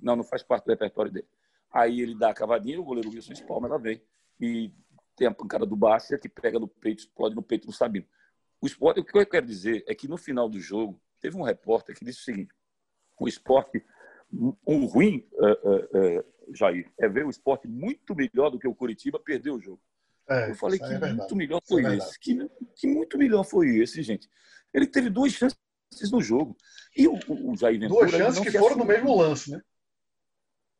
Não, 0.00 0.14
não 0.14 0.22
faz 0.22 0.42
parte 0.44 0.64
do 0.66 0.70
repertório 0.70 1.10
dele. 1.10 1.26
Aí 1.72 2.00
ele 2.00 2.14
dá 2.14 2.30
a 2.30 2.34
cavadinha, 2.34 2.80
o 2.80 2.84
goleiro 2.84 3.10
Wilson 3.10 3.32
espalma, 3.32 3.66
ela 3.66 3.78
vem. 3.78 4.00
E 4.38 4.70
tem 5.16 5.26
a 5.26 5.34
pancada 5.34 5.66
do 5.66 5.74
Bárcia 5.74 6.16
que 6.16 6.28
pega 6.28 6.56
no 6.60 6.68
peito, 6.68 7.00
explode 7.00 7.34
no 7.34 7.42
peito 7.42 7.66
do 7.66 7.72
Sabino. 7.72 8.06
O 8.60 8.66
esporte, 8.66 9.00
o 9.00 9.04
que 9.04 9.18
eu 9.18 9.26
quero 9.26 9.44
dizer 9.44 9.82
é 9.88 9.94
que 9.94 10.06
no 10.06 10.16
final 10.16 10.48
do 10.48 10.60
jogo, 10.60 11.00
teve 11.20 11.36
um 11.36 11.42
repórter 11.42 11.96
que 11.96 12.04
disse 12.04 12.20
o 12.20 12.22
seguinte: 12.22 12.54
o 13.18 13.26
esporte, 13.26 13.84
um 14.64 14.84
ruim, 14.86 15.26
uh, 15.32 15.68
uh, 15.68 16.20
uh, 16.20 16.54
Jair, 16.54 16.92
é 16.96 17.08
ver 17.08 17.26
o 17.26 17.30
esporte 17.30 17.66
muito 17.66 18.14
melhor 18.14 18.50
do 18.50 18.58
que 18.58 18.68
o 18.68 18.74
Curitiba 18.74 19.18
perder 19.18 19.50
o 19.50 19.60
jogo. 19.60 19.80
É, 20.28 20.50
eu 20.50 20.54
falei 20.54 20.78
que 20.78 20.84
é 20.84 21.12
muito 21.12 21.36
melhor 21.36 21.60
foi 21.66 21.84
é 21.84 21.96
esse. 21.96 22.18
Que, 22.18 22.38
que, 22.76 22.86
muito 22.86 23.18
melhor 23.18 23.44
foi 23.44 23.76
esse, 23.76 24.02
gente. 24.02 24.28
Ele 24.72 24.86
teve 24.86 25.10
duas 25.10 25.32
chances 25.32 25.58
no 26.10 26.20
jogo. 26.20 26.56
E 26.96 27.06
o, 27.06 27.18
o 27.28 27.56
Jair 27.56 27.78
Ventura. 27.78 28.06
Duas 28.06 28.10
chances 28.10 28.42
que 28.42 28.58
foram 28.58 28.76
no 28.76 28.84
mesmo 28.84 29.14
lance, 29.16 29.50
né? 29.50 29.60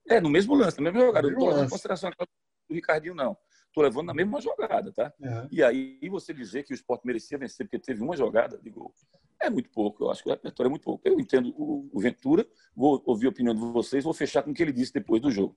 É, 0.08 0.20
no 0.20 0.30
mesmo 0.30 0.54
lance, 0.54 0.78
no 0.78 0.84
mesmo 0.84 1.00
jogada. 1.00 1.26
não 1.26 1.32
estou 1.34 1.48
levando 1.48 1.66
em 1.66 1.70
consideração 1.70 2.10
do 2.10 2.74
Ricardinho, 2.74 3.14
não. 3.14 3.36
Estou 3.66 3.82
levando 3.82 4.06
na 4.06 4.14
mesma 4.14 4.40
jogada, 4.40 4.92
tá? 4.92 5.12
Uhum. 5.18 5.48
E 5.50 5.62
aí 5.62 5.98
você 6.08 6.32
dizer 6.32 6.62
que 6.62 6.72
o 6.72 6.74
esporte 6.76 7.06
merecia 7.06 7.36
vencer 7.36 7.66
porque 7.66 7.78
teve 7.78 8.02
uma 8.02 8.16
jogada 8.16 8.58
de 8.58 8.70
gol. 8.70 8.94
É 9.40 9.50
muito 9.50 9.68
pouco, 9.70 10.04
eu 10.04 10.10
acho 10.10 10.22
que 10.22 10.28
o 10.28 10.32
repertório 10.32 10.68
é 10.68 10.70
muito 10.70 10.84
pouco. 10.84 11.02
Eu 11.04 11.18
entendo 11.18 11.52
o, 11.56 11.90
o 11.92 12.00
Ventura, 12.00 12.46
vou 12.74 13.02
ouvir 13.04 13.26
a 13.26 13.30
opinião 13.30 13.54
de 13.54 13.60
vocês, 13.60 14.04
vou 14.04 14.14
fechar 14.14 14.42
com 14.42 14.52
o 14.52 14.54
que 14.54 14.62
ele 14.62 14.72
disse 14.72 14.92
depois 14.92 15.20
do 15.20 15.30
jogo. 15.30 15.56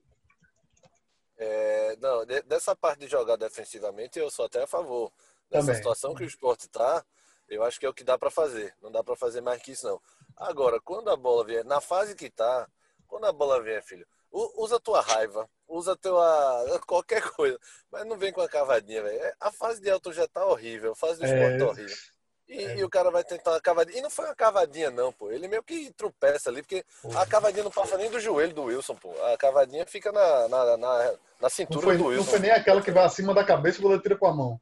É, 1.38 1.77
não, 1.96 2.24
dessa 2.46 2.74
parte 2.76 3.00
de 3.00 3.08
jogar 3.08 3.36
defensivamente, 3.36 4.18
eu 4.18 4.30
sou 4.30 4.46
até 4.46 4.62
a 4.62 4.66
favor. 4.66 5.12
Nessa 5.50 5.66
Também. 5.66 5.76
situação 5.76 6.14
que 6.14 6.22
o 6.22 6.26
esporte 6.26 6.66
está, 6.66 7.04
eu 7.48 7.62
acho 7.62 7.80
que 7.80 7.86
é 7.86 7.88
o 7.88 7.94
que 7.94 8.04
dá 8.04 8.18
para 8.18 8.30
fazer. 8.30 8.74
Não 8.82 8.92
dá 8.92 9.02
para 9.02 9.16
fazer 9.16 9.40
mais 9.40 9.62
que 9.62 9.72
isso, 9.72 9.86
não. 9.86 10.00
Agora, 10.36 10.80
quando 10.80 11.10
a 11.10 11.16
bola 11.16 11.44
vier, 11.44 11.64
na 11.64 11.80
fase 11.80 12.14
que 12.14 12.26
está, 12.26 12.68
quando 13.06 13.24
a 13.24 13.32
bola 13.32 13.62
vier, 13.62 13.82
filho, 13.82 14.06
usa 14.30 14.78
tua 14.78 15.00
raiva, 15.00 15.48
usa 15.66 15.96
tua. 15.96 16.80
qualquer 16.86 17.22
coisa. 17.30 17.58
Mas 17.90 18.04
não 18.04 18.16
vem 18.16 18.32
com 18.32 18.42
a 18.42 18.48
cavadinha, 18.48 19.02
velho. 19.02 19.18
É, 19.20 19.34
a 19.40 19.50
fase 19.50 19.80
de 19.80 19.90
alto 19.90 20.12
já 20.12 20.28
tá 20.28 20.44
horrível, 20.44 20.92
a 20.92 20.96
fase 20.96 21.18
do 21.18 21.26
esporte 21.26 21.54
é... 21.54 21.58
tá 21.58 21.66
horrível. 21.66 21.96
E, 22.48 22.64
é. 22.64 22.76
e, 22.78 22.84
o 22.84 22.88
cara 22.88 23.10
vai 23.10 23.22
tentar 23.22 23.50
uma 23.52 23.60
cavadinha. 23.60 23.98
E 23.98 24.00
não 24.00 24.08
foi 24.08 24.24
uma 24.24 24.34
cavadinha, 24.34 24.90
não, 24.90 25.12
pô. 25.12 25.30
Ele 25.30 25.46
meio 25.46 25.62
que 25.62 25.92
tropeça 25.92 26.48
ali, 26.48 26.62
porque 26.62 26.82
a 27.14 27.26
cavadinha 27.26 27.62
não 27.62 27.70
passa 27.70 27.98
nem 27.98 28.10
do 28.10 28.18
joelho 28.18 28.54
do 28.54 28.64
Wilson, 28.64 28.94
pô. 28.94 29.12
A 29.26 29.36
cavadinha 29.36 29.84
fica 29.84 30.10
na, 30.10 30.48
na, 30.48 30.76
na, 30.78 31.14
na 31.40 31.50
cintura 31.50 31.86
foi, 31.86 31.98
do 31.98 32.06
Wilson. 32.06 32.24
Não 32.24 32.30
foi 32.30 32.38
nem 32.38 32.50
aquela 32.50 32.80
que 32.80 32.90
vai 32.90 33.04
acima 33.04 33.34
da 33.34 33.44
cabeça 33.44 33.76
e 33.76 33.80
o 33.80 33.82
goleiro 33.82 34.02
tira 34.02 34.16
com 34.16 34.26
a 34.26 34.32
mão. 34.32 34.60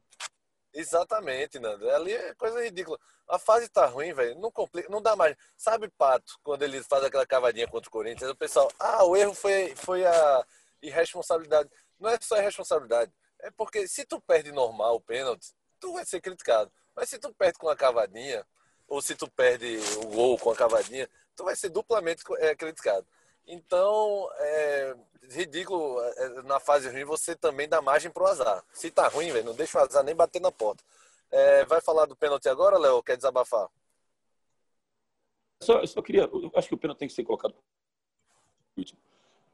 Exatamente, 0.73 1.59
Nando. 1.59 1.89
Ali 1.89 2.13
é 2.13 2.35
coisa 2.35 2.61
ridícula. 2.61 2.99
A 3.27 3.39
fase 3.39 3.69
tá 3.69 3.85
ruim, 3.85 4.13
velho. 4.13 4.37
Não 4.37 4.51
complica, 4.51 4.89
não 4.89 5.01
dá 5.01 5.15
mais. 5.15 5.35
Sabe, 5.55 5.89
Pato, 5.97 6.33
quando 6.43 6.63
ele 6.63 6.83
faz 6.83 7.03
aquela 7.03 7.25
cavadinha 7.25 7.67
contra 7.67 7.87
o 7.87 7.91
Corinthians, 7.91 8.29
o 8.29 8.35
pessoal, 8.35 8.69
ah, 8.79 9.03
o 9.05 9.15
erro 9.15 9.33
foi, 9.33 9.73
foi 9.75 10.05
a 10.05 10.45
irresponsabilidade. 10.81 11.69
Não 11.99 12.09
é 12.09 12.17
só 12.21 12.37
irresponsabilidade. 12.37 13.11
É 13.39 13.49
porque 13.49 13.87
se 13.87 14.05
tu 14.05 14.21
perde 14.21 14.51
normal 14.51 14.95
o 14.95 15.01
pênalti, 15.01 15.53
tu 15.79 15.93
vai 15.93 16.05
ser 16.05 16.21
criticado. 16.21 16.71
Mas 16.97 17.09
se 17.09 17.19
tu 17.19 17.31
perde 17.31 17.59
com 17.59 17.69
a 17.69 17.75
cavadinha, 17.75 18.43
ou 18.87 18.99
se 19.03 19.15
tu 19.15 19.29
perde 19.29 19.77
o 19.97 20.07
gol 20.07 20.35
com 20.39 20.49
a 20.49 20.55
cavadinha, 20.55 21.07
tu 21.35 21.43
vai 21.43 21.55
ser 21.55 21.69
duplamente 21.69 22.23
é, 22.39 22.55
criticado. 22.55 23.05
Então, 23.45 24.27
é 24.37 24.95
ridículo 25.29 26.01
é, 26.01 26.41
na 26.41 26.59
fase 26.59 26.89
ruim 26.89 27.05
você 27.05 27.35
também 27.35 27.69
dá 27.69 27.83
margem 27.83 28.09
pro 28.09 28.25
azar. 28.25 28.65
Se 28.73 28.89
tá 28.89 29.07
ruim, 29.09 29.31
velho, 29.31 29.45
não 29.45 29.53
deixa 29.53 29.77
o 29.77 29.81
azar 29.81 30.03
nem 30.03 30.15
bater 30.15 30.41
na 30.41 30.51
porta. 30.51 30.83
É, 31.29 31.65
vai 31.65 31.79
falar 31.81 32.07
do 32.07 32.15
pênalti 32.15 32.49
agora, 32.49 32.79
Léo? 32.79 33.03
Quer 33.03 33.15
desabafar? 33.15 33.69
Só, 35.61 35.79
eu 35.79 35.87
só 35.87 36.01
queria. 36.01 36.23
Eu 36.23 36.51
acho 36.55 36.67
que 36.67 36.73
o 36.73 36.77
pênalti 36.79 36.97
tem 36.97 37.07
que 37.07 37.13
ser 37.13 37.23
colocado 37.23 37.53
último. 38.75 38.99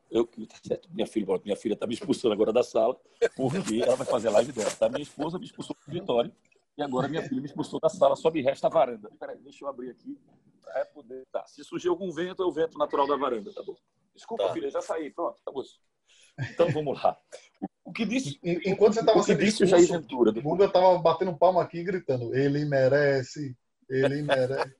Eu, 0.09 0.25
tá 0.27 0.79
minha 0.91 1.07
filha, 1.07 1.25
minha 1.43 1.57
filha 1.57 1.73
está 1.73 1.87
me 1.87 1.93
expulsando 1.93 2.33
agora 2.33 2.53
da 2.53 2.63
sala, 2.63 2.95
porque 3.35 3.81
ela 3.81 3.95
vai 3.95 4.05
fazer 4.05 4.29
live 4.29 4.51
dela. 4.53 4.71
Tá? 4.71 4.87
Minha 4.87 5.03
esposa 5.03 5.39
me 5.39 5.45
expulsou 5.45 5.75
do 5.85 5.91
Vitória 5.91 6.31
e 6.77 6.81
agora 6.81 7.07
minha 7.07 7.23
filha 7.23 7.39
me 7.39 7.47
expulsou 7.47 7.79
da 7.79 7.89
sala, 7.89 8.15
só 8.15 8.31
me 8.31 8.41
resta 8.41 8.67
a 8.67 8.69
varanda. 8.69 9.09
Peraí, 9.19 9.37
deixa 9.39 9.63
eu 9.63 9.69
abrir 9.69 9.91
aqui 9.91 10.17
para 10.61 10.85
poder. 10.85 11.23
Tá. 11.31 11.45
Se 11.47 11.63
surgir 11.63 11.89
algum 11.89 12.11
vento, 12.11 12.41
é 12.41 12.45
o 12.45 12.51
vento 12.51 12.77
natural 12.77 13.07
da 13.07 13.15
varanda, 13.15 13.53
tá 13.53 13.61
bom? 13.63 13.75
Desculpa, 14.15 14.47
tá. 14.47 14.53
filha, 14.53 14.69
já 14.69 14.81
saí. 14.81 15.11
Pronto, 15.11 15.39
acabou. 15.41 15.63
Então 16.39 16.69
vamos 16.71 17.01
lá. 17.01 17.17
O 17.83 17.91
que 17.91 18.05
disse. 18.05 18.39
Enquanto 18.43 18.93
você 18.93 19.01
estava 19.01 19.21
sendo 19.21 19.39
disse 19.39 19.63
o 19.63 19.67
Jair 19.67 19.87
Ventura. 19.87 20.31
O 20.31 20.41
Guga 20.41 20.65
estava 20.65 20.97
batendo 20.97 21.37
palma 21.37 21.61
aqui 21.61 21.83
gritando: 21.83 22.33
ele 22.35 22.65
merece, 22.65 23.55
ele 23.89 24.21
merece. 24.21 24.75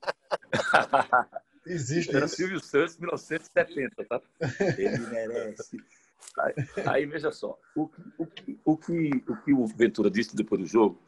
Existe 1.66 2.14
Era 2.16 2.26
isso. 2.26 2.36
Silvio 2.36 2.60
Santos, 2.60 2.98
1970, 2.98 4.04
tá? 4.06 4.22
Ele 4.78 4.98
merece. 4.98 5.78
Aí, 6.40 6.54
aí, 6.88 7.06
veja 7.06 7.32
só, 7.32 7.58
o, 7.76 7.84
o, 8.18 8.28
o, 8.66 8.78
que, 8.78 9.24
o 9.28 9.36
que 9.38 9.54
o 9.54 9.68
Ventura 9.68 10.10
disse 10.10 10.36
depois 10.36 10.62
do 10.62 10.68
jogo, 10.68 11.00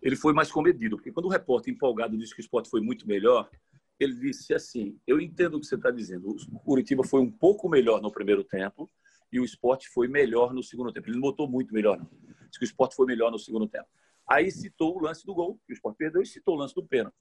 ele 0.00 0.16
foi 0.16 0.32
mais 0.32 0.50
comedido, 0.50 0.96
porque 0.96 1.12
quando 1.12 1.26
o 1.26 1.30
repórter 1.30 1.72
empolgado 1.72 2.16
disse 2.16 2.34
que 2.34 2.40
o 2.40 2.42
esporte 2.42 2.70
foi 2.70 2.80
muito 2.80 3.06
melhor, 3.06 3.50
ele 3.98 4.14
disse 4.14 4.54
assim: 4.54 4.98
Eu 5.06 5.20
entendo 5.20 5.56
o 5.56 5.60
que 5.60 5.66
você 5.66 5.74
está 5.74 5.90
dizendo. 5.90 6.36
O 6.52 6.58
Curitiba 6.60 7.04
foi 7.04 7.20
um 7.20 7.30
pouco 7.30 7.68
melhor 7.68 8.00
no 8.00 8.12
primeiro 8.12 8.44
tempo 8.44 8.88
e 9.32 9.40
o 9.40 9.44
esporte 9.44 9.88
foi 9.88 10.08
melhor 10.08 10.54
no 10.54 10.62
segundo 10.62 10.92
tempo. 10.92 11.08
Ele 11.08 11.16
não 11.16 11.22
botou 11.22 11.48
muito 11.48 11.74
melhor, 11.74 11.98
não. 11.98 12.08
Disse 12.46 12.58
que 12.58 12.64
o 12.64 12.66
esporte 12.66 12.94
foi 12.94 13.06
melhor 13.06 13.30
no 13.30 13.38
segundo 13.38 13.66
tempo. 13.68 13.86
Aí 14.26 14.50
citou 14.50 14.96
o 14.96 15.00
lance 15.00 15.24
do 15.26 15.34
gol, 15.34 15.58
que 15.66 15.72
o 15.72 15.74
esporte 15.74 15.96
perdeu, 15.96 16.22
e 16.22 16.26
citou 16.26 16.54
o 16.54 16.58
lance 16.58 16.74
do 16.74 16.84
pênalti. 16.84 17.16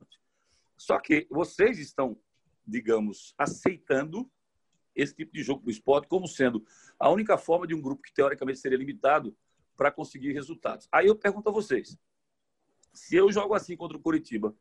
Só 0.77 0.99
que 0.99 1.27
vocês 1.31 1.79
estão 1.79 2.17
digamos, 2.67 3.33
aceitando 3.37 4.29
esse 4.93 5.15
tipo 5.15 5.31
de 5.31 5.41
jogo 5.41 5.61
para 5.61 5.69
o 5.69 5.71
esporte 5.71 6.07
como 6.07 6.27
sendo 6.27 6.65
a 6.99 7.09
única 7.09 7.37
forma 7.37 7.65
de 7.65 7.73
um 7.73 7.81
grupo 7.81 8.01
que 8.01 8.13
teoricamente 8.13 8.59
seria 8.59 8.77
limitado 8.77 9.35
para 9.75 9.91
conseguir 9.91 10.33
resultados. 10.33 10.87
Aí 10.91 11.07
eu 11.07 11.15
pergunto 11.15 11.47
a 11.49 11.51
vocês: 11.51 11.97
se 12.97 13.15
eu 13.15 13.31
jogo 13.31 13.53
assim 13.53 13.75
contra 13.75 13.97
o 13.97 14.01
Curitiba, 14.01 14.53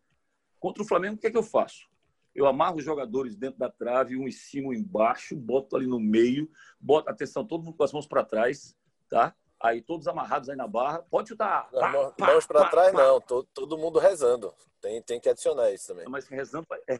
contra 0.61 0.83
o 0.83 0.87
Flamengo, 0.87 1.16
o 1.16 1.18
que 1.18 1.27
é 1.27 1.31
que 1.31 1.37
eu 1.37 1.42
faço? 1.42 1.88
Eu 2.35 2.46
amarro 2.46 2.77
os 2.77 2.85
jogadores 2.85 3.35
dentro 3.35 3.59
da 3.59 3.70
trave, 3.70 4.16
um 4.16 4.29
em 4.29 4.33
cima, 4.33 4.68
um 4.68 4.72
embaixo, 4.72 5.35
boto 5.35 5.75
ali 5.75 5.87
no 5.87 5.99
meio, 5.99 6.51
boto 6.79 7.09
atenção, 7.09 7.46
todo 7.46 7.64
mundo 7.64 7.77
com 7.77 7.85
as 7.85 7.92
mãos 7.92 8.07
para 8.07 8.25
trás, 8.25 8.77
tá? 9.09 9.35
Aí 9.59 9.81
todos 9.81 10.07
amarrados 10.07 10.51
aí 10.51 10.57
na 10.57 10.68
barra. 10.68 10.99
Pode 11.11 11.31
chutar. 11.31 11.70
Pá, 11.70 12.14
mãos 12.18 12.46
para 12.46 12.68
trás, 12.68 12.92
pá. 12.92 13.03
não. 13.03 13.20
Todo, 13.22 13.49
todo 13.55 13.79
mundo 13.79 13.99
rezando. 13.99 14.53
Tem, 14.83 15.01
tem 15.01 15.18
que 15.18 15.31
adicionar 15.31 15.70
isso 15.70 15.88
também. 15.88 16.07
Mas 16.09 16.29
rezando 16.29 16.66
é, 16.87 16.99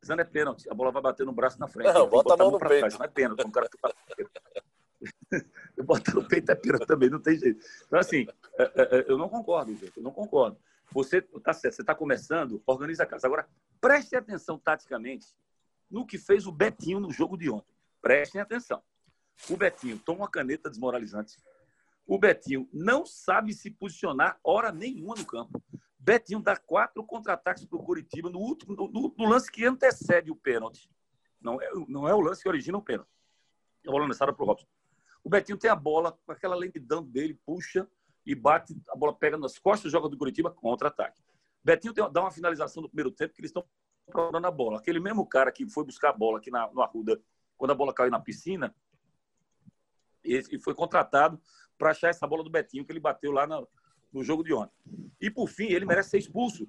Pisando 0.00 0.22
é 0.22 0.24
pênalti. 0.24 0.68
A 0.70 0.74
bola 0.74 0.90
vai 0.90 1.02
bater 1.02 1.26
no 1.26 1.32
braço 1.32 1.60
na 1.60 1.68
frente. 1.68 1.92
Não, 1.92 2.08
bota 2.08 2.32
a 2.32 2.36
mão 2.36 2.50
no 2.50 2.58
peito. 2.58 2.80
Trás, 2.80 2.98
não 2.98 3.04
é 3.04 3.08
pênalti. 3.08 3.46
Um 3.46 3.50
cara 3.50 3.68
que 3.68 3.78
tá... 3.78 3.92
eu 5.76 5.84
boto 5.84 6.14
no 6.14 6.26
peito 6.26 6.50
é 6.50 6.54
pênalti 6.54 6.86
também, 6.86 7.08
não 7.08 7.20
tem 7.20 7.38
jeito. 7.38 7.64
Então, 7.86 7.98
assim, 7.98 8.26
é, 8.58 8.62
é, 8.62 8.98
é, 8.98 9.04
eu 9.08 9.16
não 9.16 9.28
concordo, 9.28 9.74
gente. 9.74 9.96
Eu 9.96 10.02
não 10.02 10.12
concordo. 10.12 10.58
Você 10.92 11.22
tá 11.22 11.52
certo, 11.52 11.74
você 11.74 11.82
está 11.82 11.94
começando, 11.94 12.62
organiza 12.66 13.04
a 13.04 13.06
casa. 13.06 13.26
Agora, 13.26 13.48
preste 13.80 14.16
atenção 14.16 14.58
taticamente 14.58 15.28
no 15.90 16.06
que 16.06 16.18
fez 16.18 16.46
o 16.46 16.52
Betinho 16.52 17.00
no 17.00 17.12
jogo 17.12 17.36
de 17.36 17.50
ontem. 17.50 17.72
Prestem 18.00 18.40
atenção. 18.40 18.82
O 19.48 19.56
Betinho 19.56 19.98
toma 19.98 20.20
uma 20.20 20.30
caneta 20.30 20.68
desmoralizante. 20.68 21.36
O 22.06 22.18
Betinho 22.18 22.68
não 22.72 23.06
sabe 23.06 23.52
se 23.54 23.70
posicionar 23.70 24.38
hora 24.42 24.72
nenhuma 24.72 25.14
no 25.14 25.24
campo. 25.24 25.62
Betinho 25.98 26.40
dá 26.40 26.56
quatro 26.56 27.04
contra-ataques 27.04 27.64
para 27.64 27.78
o 27.78 27.84
Curitiba 27.84 28.30
no, 28.30 28.38
último, 28.38 28.74
no, 28.74 29.14
no, 29.16 29.28
lance 29.28 29.50
que 29.50 29.64
antecede 29.64 30.30
o 30.30 30.36
pênalti. 30.36 30.90
Não 31.40 31.60
é, 31.60 31.70
não 31.88 32.08
é 32.08 32.14
o 32.14 32.20
lance 32.20 32.42
que 32.42 32.48
origina 32.48 32.78
o 32.78 32.82
pênalti. 32.82 33.10
A 33.86 33.90
bola 33.90 34.06
lançada 34.06 34.32
para 34.32 34.42
o 34.42 34.46
Robson. 34.46 34.66
O 35.22 35.28
Betinho 35.28 35.58
tem 35.58 35.70
a 35.70 35.76
bola, 35.76 36.18
com 36.24 36.32
aquela 36.32 36.54
lentidão 36.54 37.02
dele, 37.02 37.38
puxa 37.44 37.86
e 38.24 38.34
bate, 38.34 38.76
a 38.88 38.96
bola 38.96 39.14
pega 39.14 39.36
nas 39.36 39.58
costas 39.58 39.90
jogador 39.90 40.10
do 40.10 40.18
Curitiba, 40.18 40.50
contra-ataque. 40.50 41.20
Betinho 41.62 41.92
tem, 41.92 42.10
dá 42.10 42.20
uma 42.20 42.30
finalização 42.30 42.82
no 42.82 42.88
primeiro 42.88 43.10
tempo 43.10 43.34
que 43.34 43.40
eles 43.40 43.50
estão 43.50 43.64
procurando 44.06 44.46
a 44.46 44.50
bola. 44.50 44.78
Aquele 44.78 45.00
mesmo 45.00 45.26
cara 45.26 45.52
que 45.52 45.68
foi 45.68 45.84
buscar 45.84 46.10
a 46.10 46.12
bola 46.12 46.38
aqui 46.38 46.50
na, 46.50 46.70
no 46.72 46.82
Arruda, 46.82 47.20
quando 47.56 47.70
a 47.70 47.74
bola 47.74 47.92
caiu 47.92 48.10
na 48.10 48.20
piscina, 48.20 48.74
e 50.24 50.42
foi 50.60 50.74
contratado 50.74 51.40
para 51.78 51.90
achar 51.90 52.08
essa 52.08 52.26
bola 52.26 52.44
do 52.44 52.50
Betinho 52.50 52.84
que 52.84 52.92
ele 52.92 53.00
bateu 53.00 53.32
lá 53.32 53.46
na, 53.46 53.66
no 54.12 54.22
jogo 54.22 54.42
de 54.42 54.52
ontem. 54.52 54.74
E, 55.20 55.30
por 55.30 55.48
fim, 55.48 55.66
ele 55.66 55.84
merece 55.84 56.10
ser 56.10 56.18
expulso. 56.18 56.68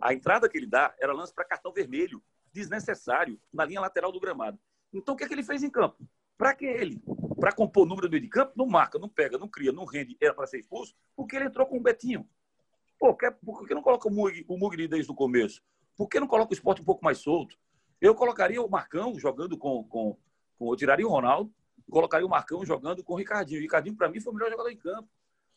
A 0.00 0.12
entrada 0.12 0.48
que 0.48 0.58
ele 0.58 0.66
dá 0.66 0.94
era 0.98 1.12
lance 1.12 1.32
para 1.32 1.44
cartão 1.44 1.72
vermelho, 1.72 2.22
desnecessário, 2.52 3.40
na 3.52 3.64
linha 3.64 3.80
lateral 3.80 4.10
do 4.10 4.20
gramado. 4.20 4.58
Então, 4.92 5.14
o 5.14 5.16
que, 5.16 5.24
é 5.24 5.28
que 5.28 5.34
ele 5.34 5.42
fez 5.42 5.62
em 5.62 5.70
campo? 5.70 5.96
Para 6.36 6.54
que 6.54 6.64
ele? 6.64 7.02
Para 7.38 7.52
compor 7.52 7.84
o 7.84 7.86
número 7.86 8.08
do 8.08 8.10
meio 8.10 8.22
de 8.22 8.28
campo? 8.28 8.52
Não 8.56 8.66
marca, 8.66 8.98
não 8.98 9.08
pega, 9.08 9.38
não 9.38 9.48
cria, 9.48 9.72
não 9.72 9.84
rende, 9.84 10.16
era 10.20 10.34
para 10.34 10.46
ser 10.46 10.58
expulso, 10.58 10.94
porque 11.16 11.36
ele 11.36 11.46
entrou 11.46 11.66
com 11.66 11.76
o 11.76 11.80
Betinho. 11.80 12.28
Pô, 12.98 13.16
por 13.44 13.66
que 13.66 13.74
não 13.74 13.82
coloca 13.82 14.08
o 14.08 14.10
Mugni, 14.10 14.44
o 14.48 14.58
Mugni 14.58 14.88
desde 14.88 15.10
o 15.10 15.14
começo? 15.14 15.62
Por 15.96 16.08
que 16.08 16.18
não 16.18 16.26
coloca 16.26 16.50
o 16.50 16.54
esporte 16.54 16.82
um 16.82 16.84
pouco 16.84 17.04
mais 17.04 17.18
solto? 17.18 17.56
Eu 18.00 18.14
colocaria 18.14 18.60
o 18.60 18.68
Marcão 18.68 19.18
jogando 19.18 19.56
com. 19.56 19.84
com, 19.84 20.16
com 20.58 20.72
eu 20.72 20.76
tiraria 20.76 21.06
o 21.06 21.10
Ronaldo, 21.10 21.52
colocaria 21.90 22.26
o 22.26 22.30
Marcão 22.30 22.64
jogando 22.64 23.04
com 23.04 23.14
o 23.14 23.16
Ricardinho. 23.16 23.60
O 23.60 23.62
Ricardinho, 23.62 23.96
para 23.96 24.08
mim, 24.08 24.20
foi 24.20 24.32
o 24.32 24.36
melhor 24.36 24.50
jogador 24.50 24.70
em 24.70 24.76
campo 24.76 25.08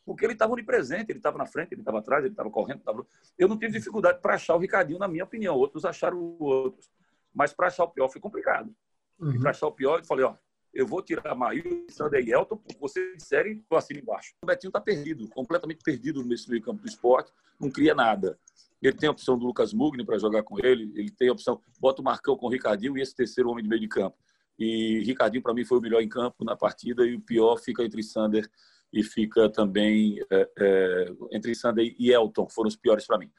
porque 0.05 0.25
ele 0.25 0.33
estava 0.33 0.53
onipresente, 0.53 1.11
ele 1.11 1.19
estava 1.19 1.37
na 1.37 1.45
frente, 1.45 1.73
ele 1.73 1.81
estava 1.81 1.99
atrás, 1.99 2.23
ele 2.23 2.33
estava 2.33 2.49
correndo. 2.49 2.81
Tava... 2.81 3.05
Eu 3.37 3.47
não 3.47 3.57
tive 3.57 3.73
dificuldade 3.73 4.19
para 4.19 4.35
achar 4.35 4.55
o 4.55 4.59
Ricardinho, 4.59 4.99
na 4.99 5.07
minha 5.07 5.23
opinião. 5.23 5.55
Outros 5.55 5.85
acharam 5.85 6.17
outros. 6.39 6.91
Mas 7.33 7.53
para 7.53 7.67
achar 7.67 7.83
o 7.83 7.89
pior 7.89 8.09
foi 8.09 8.19
complicado. 8.19 8.73
Uhum. 9.19 9.39
Para 9.39 9.51
achar 9.51 9.67
o 9.67 9.71
pior, 9.71 9.99
eu 9.99 10.05
falei: 10.05 10.25
ó, 10.25 10.35
eu 10.73 10.87
vou 10.87 11.01
tirar 11.01 11.35
Maílson, 11.35 11.85
Sander 11.89 12.25
e 12.25 12.31
Elton, 12.31 12.57
porque 12.57 12.79
vocês 12.79 13.17
disserem, 13.17 13.63
eu 13.69 13.77
assino 13.77 13.99
embaixo. 13.99 14.33
O 14.41 14.45
Betinho 14.45 14.69
está 14.69 14.79
perdido, 14.79 15.27
completamente 15.29 15.83
perdido 15.83 16.23
nesse 16.23 16.49
meio 16.49 16.61
campo 16.61 16.81
do 16.81 16.87
esporte, 16.87 17.31
não 17.59 17.69
cria 17.69 17.93
nada. 17.93 18.39
Ele 18.81 18.95
tem 18.95 19.07
a 19.07 19.11
opção 19.11 19.37
do 19.37 19.45
Lucas 19.45 19.73
Mugni 19.73 20.05
para 20.05 20.17
jogar 20.17 20.43
com 20.43 20.57
ele, 20.59 20.91
ele 20.95 21.11
tem 21.11 21.29
a 21.29 21.33
opção, 21.33 21.61
bota 21.79 22.01
o 22.01 22.05
Marcão 22.05 22.35
com 22.35 22.47
o 22.47 22.49
Ricardinho 22.49 22.97
e 22.97 23.01
esse 23.01 23.15
terceiro 23.15 23.49
homem 23.49 23.63
de 23.63 23.69
meio 23.69 23.81
de 23.81 23.87
campo. 23.87 24.17
E 24.57 24.99
Ricardinho, 25.03 25.43
para 25.43 25.53
mim, 25.53 25.65
foi 25.65 25.77
o 25.77 25.81
melhor 25.81 26.01
em 26.01 26.09
campo 26.09 26.43
na 26.43 26.55
partida 26.55 27.05
e 27.05 27.15
o 27.15 27.21
pior 27.21 27.57
fica 27.57 27.83
entre 27.83 28.01
Sander 28.01 28.49
e 28.91 29.03
fica 29.03 29.49
também 29.49 30.19
é, 30.29 30.49
é, 30.57 31.13
entre 31.31 31.53
Sander 31.55 31.95
e 31.97 32.11
Elton, 32.11 32.47
foram 32.49 32.67
os 32.67 32.75
piores 32.75 33.05
para 33.05 33.17
mim. 33.17 33.31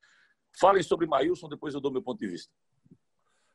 Falem 0.58 0.82
sobre 0.82 1.06
Maílson, 1.06 1.48
depois 1.48 1.74
eu 1.74 1.80
dou 1.80 1.90
meu 1.90 2.02
ponto 2.02 2.18
de 2.18 2.28
vista. 2.28 2.52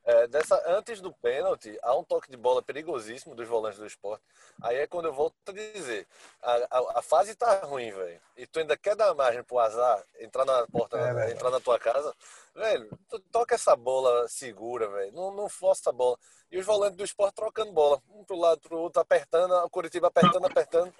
É, 0.07 0.25
dessa, 0.25 0.63
antes 0.67 1.01
do 1.01 1.11
pênalti, 1.11 1.77
há 1.83 1.93
um 1.93 2.01
toque 2.01 2.31
de 2.31 2.37
bola 2.37 2.61
perigosíssimo 2.61 3.35
dos 3.35 3.45
volantes 3.45 3.77
do 3.77 3.85
esporte. 3.85 4.23
Aí 4.61 4.77
é 4.77 4.87
quando 4.87 5.07
eu 5.07 5.13
volto 5.13 5.35
a 5.47 5.51
dizer: 5.51 6.07
a, 6.41 6.53
a, 6.71 6.99
a 6.99 7.01
fase 7.01 7.35
tá 7.35 7.59
ruim, 7.65 7.91
velho. 7.91 8.21
E 8.37 8.47
tu 8.47 8.59
ainda 8.59 8.77
quer 8.77 8.95
dar 8.95 9.13
margem 9.13 9.43
pro 9.43 9.59
azar, 9.59 10.01
entrar 10.17 10.45
na 10.45 10.65
porta, 10.67 10.97
é, 10.97 11.31
entrar 11.31 11.49
na 11.49 11.59
tua 11.59 11.77
casa, 11.77 12.15
velho, 12.55 12.89
tu 13.09 13.19
toca 13.19 13.55
essa 13.55 13.75
bola 13.75 14.29
segura, 14.29 14.87
velho. 14.87 15.11
Não, 15.11 15.35
não 15.35 15.49
força 15.49 15.89
a 15.89 15.93
bola. 15.93 16.17
E 16.49 16.57
os 16.57 16.65
volantes 16.65 16.95
do 16.95 17.03
esporte 17.03 17.35
trocando 17.35 17.73
bola, 17.73 18.01
um 18.09 18.23
pro 18.23 18.37
lado, 18.37 18.61
pro 18.61 18.79
outro, 18.79 19.01
apertando, 19.01 19.53
o 19.65 19.69
Curitiba 19.69 20.07
apertando, 20.07 20.45
apertando 20.45 20.93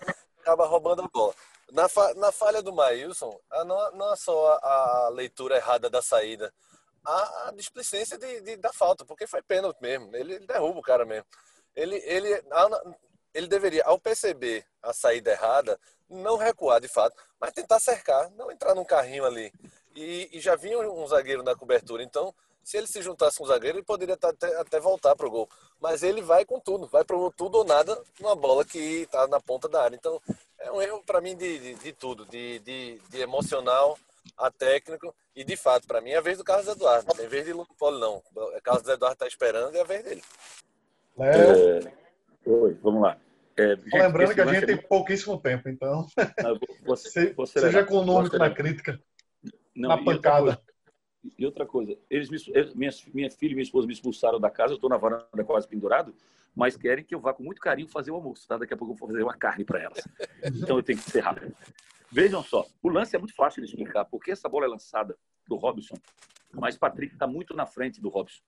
acaba 0.47 0.65
roubando 0.65 1.01
a 1.01 1.07
bola. 1.07 1.33
Na, 1.71 1.89
fa 1.89 2.13
na 2.13 2.31
falha 2.31 2.61
do 2.61 2.71
Maílson, 2.71 3.37
não, 3.65 3.91
não 3.91 4.13
é 4.13 4.15
só 4.15 4.57
a, 4.63 5.05
a, 5.05 5.09
leitura 5.09 5.57
errada 5.57 5.89
da 5.89 6.01
saída, 6.01 6.53
a, 7.07 7.51
displicência 7.55 8.17
de, 8.17 8.41
de, 8.41 8.57
da 8.57 8.71
falta, 8.73 9.05
porque 9.05 9.27
foi 9.27 9.41
pênalti 9.41 9.81
mesmo. 9.81 10.15
Ele, 10.15 10.39
derruba 10.39 10.79
o 10.79 10.83
cara 10.83 11.05
mesmo. 11.05 11.25
Ele, 11.75 11.95
ele, 12.05 12.29
ele 13.33 13.47
deveria, 13.47 13.83
ao 13.85 13.99
perceber 13.99 14.65
a 14.81 14.93
saída 14.93 15.31
errada, 15.31 15.79
não 16.09 16.37
recuar 16.37 16.81
de 16.81 16.87
fato, 16.87 17.15
mas 17.39 17.53
tentar 17.53 17.79
cercar, 17.79 18.29
não 18.31 18.51
entrar 18.51 18.73
num 18.73 18.85
carrinho 18.85 19.25
ali. 19.25 19.51
E, 19.95 20.29
e 20.33 20.39
já 20.39 20.55
vinha 20.55 20.79
um 20.79 21.07
zagueiro 21.07 21.43
na 21.43 21.55
cobertura, 21.55 22.03
então 22.03 22.33
se 22.67 22.75
ele 22.75 22.85
se 22.85 23.01
juntasse 23.01 23.37
com 23.37 23.45
o 23.45 23.47
zagueiro, 23.47 23.77
ele 23.77 23.85
poderia 23.85 24.15
até, 24.21 24.59
até 24.59 24.77
voltar 24.77 25.15
para 25.15 25.25
o 25.25 25.31
gol. 25.31 25.49
Mas 25.79 26.03
ele 26.03 26.21
vai 26.21 26.43
com 26.43 26.59
tudo, 26.59 26.85
vai 26.87 27.01
para 27.05 27.15
tudo 27.31 27.59
ou 27.59 27.63
nada 27.63 27.97
numa 28.19 28.35
bola 28.35 28.65
que 28.65 28.77
está 28.77 29.25
na 29.25 29.39
ponta 29.39 29.69
da 29.69 29.83
área. 29.83 29.95
Então, 29.95 30.21
é 30.59 30.69
um 30.69 30.81
erro 30.81 31.01
para 31.05 31.21
mim 31.21 31.33
de, 31.33 31.59
de, 31.59 31.75
de, 31.75 31.93
tudo, 31.93 32.25
de, 32.25 32.59
de, 32.59 32.99
de, 33.09 33.21
emocional 33.21 33.97
a 34.37 34.51
técnico. 34.51 35.15
E 35.37 35.43
de 35.43 35.55
fato, 35.55 35.87
para 35.87 36.01
mim 36.01 36.09
é 36.09 36.17
a 36.17 36.21
vez 36.21 36.39
do 36.39 36.43
Carlos 36.43 36.67
Eduardo, 36.67 37.13
não 37.15 37.23
é 37.23 37.27
vez 37.27 37.45
de 37.45 37.53
Luco 37.53 37.75
Polo, 37.77 37.99
não. 37.99 38.23
O 38.35 38.61
Carlos 38.63 38.87
Eduardo 38.87 39.13
está 39.13 39.27
esperando 39.27 39.75
e 39.75 39.77
é 39.77 39.81
a 39.81 39.83
vez 39.83 40.03
dele. 40.03 40.23
É... 41.19 42.49
Oi, 42.49 42.75
vamos 42.81 43.03
lá. 43.03 43.19
É, 43.55 43.75
gente, 43.75 43.93
Lembrando 43.93 44.33
que 44.33 44.41
a 44.41 44.45
gente 44.47 44.65
tem 44.65 44.77
pouquíssimo 44.77 45.39
tempo, 45.39 45.69
então. 45.69 46.07
Não, 46.41 46.59
você, 46.83 47.33
você 47.33 47.59
seja 47.59 47.81
econômico 47.81 48.35
na 48.35 48.49
crítica. 48.49 48.99
Não, 49.75 49.89
na 49.89 50.03
pancada. 50.03 50.59
E 51.37 51.45
outra 51.45 51.67
coisa, 51.67 51.95
eles 52.09 52.31
me, 52.31 52.37
minha, 52.73 52.91
minha 53.13 53.29
filha 53.29 53.51
e 53.51 53.55
minha 53.55 53.63
esposa 53.63 53.85
me 53.85 53.93
expulsaram 53.93 54.39
da 54.39 54.49
casa, 54.49 54.73
eu 54.73 54.77
estou 54.77 54.89
na 54.89 54.97
varanda 54.97 55.43
quase 55.45 55.67
pendurado, 55.67 56.15
mas 56.55 56.75
querem 56.75 57.03
que 57.03 57.13
eu 57.13 57.19
vá 57.19 57.31
com 57.31 57.43
muito 57.43 57.61
carinho 57.61 57.87
fazer 57.87 58.09
o 58.09 58.15
almoço, 58.15 58.47
tá? 58.47 58.57
Daqui 58.57 58.73
a 58.73 58.77
pouco 58.77 58.93
eu 58.93 58.97
vou 58.97 59.07
fazer 59.07 59.21
uma 59.21 59.37
carne 59.37 59.63
para 59.63 59.83
elas. 59.83 60.03
Então 60.43 60.77
eu 60.77 60.83
tenho 60.83 60.97
que 60.97 61.11
ser 61.11 61.19
rápido. 61.19 61.55
Vejam 62.11 62.41
só, 62.43 62.65
o 62.81 62.89
lance 62.89 63.15
é 63.15 63.19
muito 63.19 63.35
fácil 63.35 63.61
de 63.61 63.69
explicar, 63.69 64.05
porque 64.05 64.31
essa 64.31 64.47
bola 64.47 64.65
é 64.65 64.69
lançada 64.69 65.17
do 65.47 65.55
Robson, 65.55 65.95
mas 66.53 66.77
Patrick 66.77 67.13
está 67.13 67.27
muito 67.27 67.55
na 67.55 67.65
frente 67.65 68.01
do 68.01 68.09
Robson. 68.09 68.41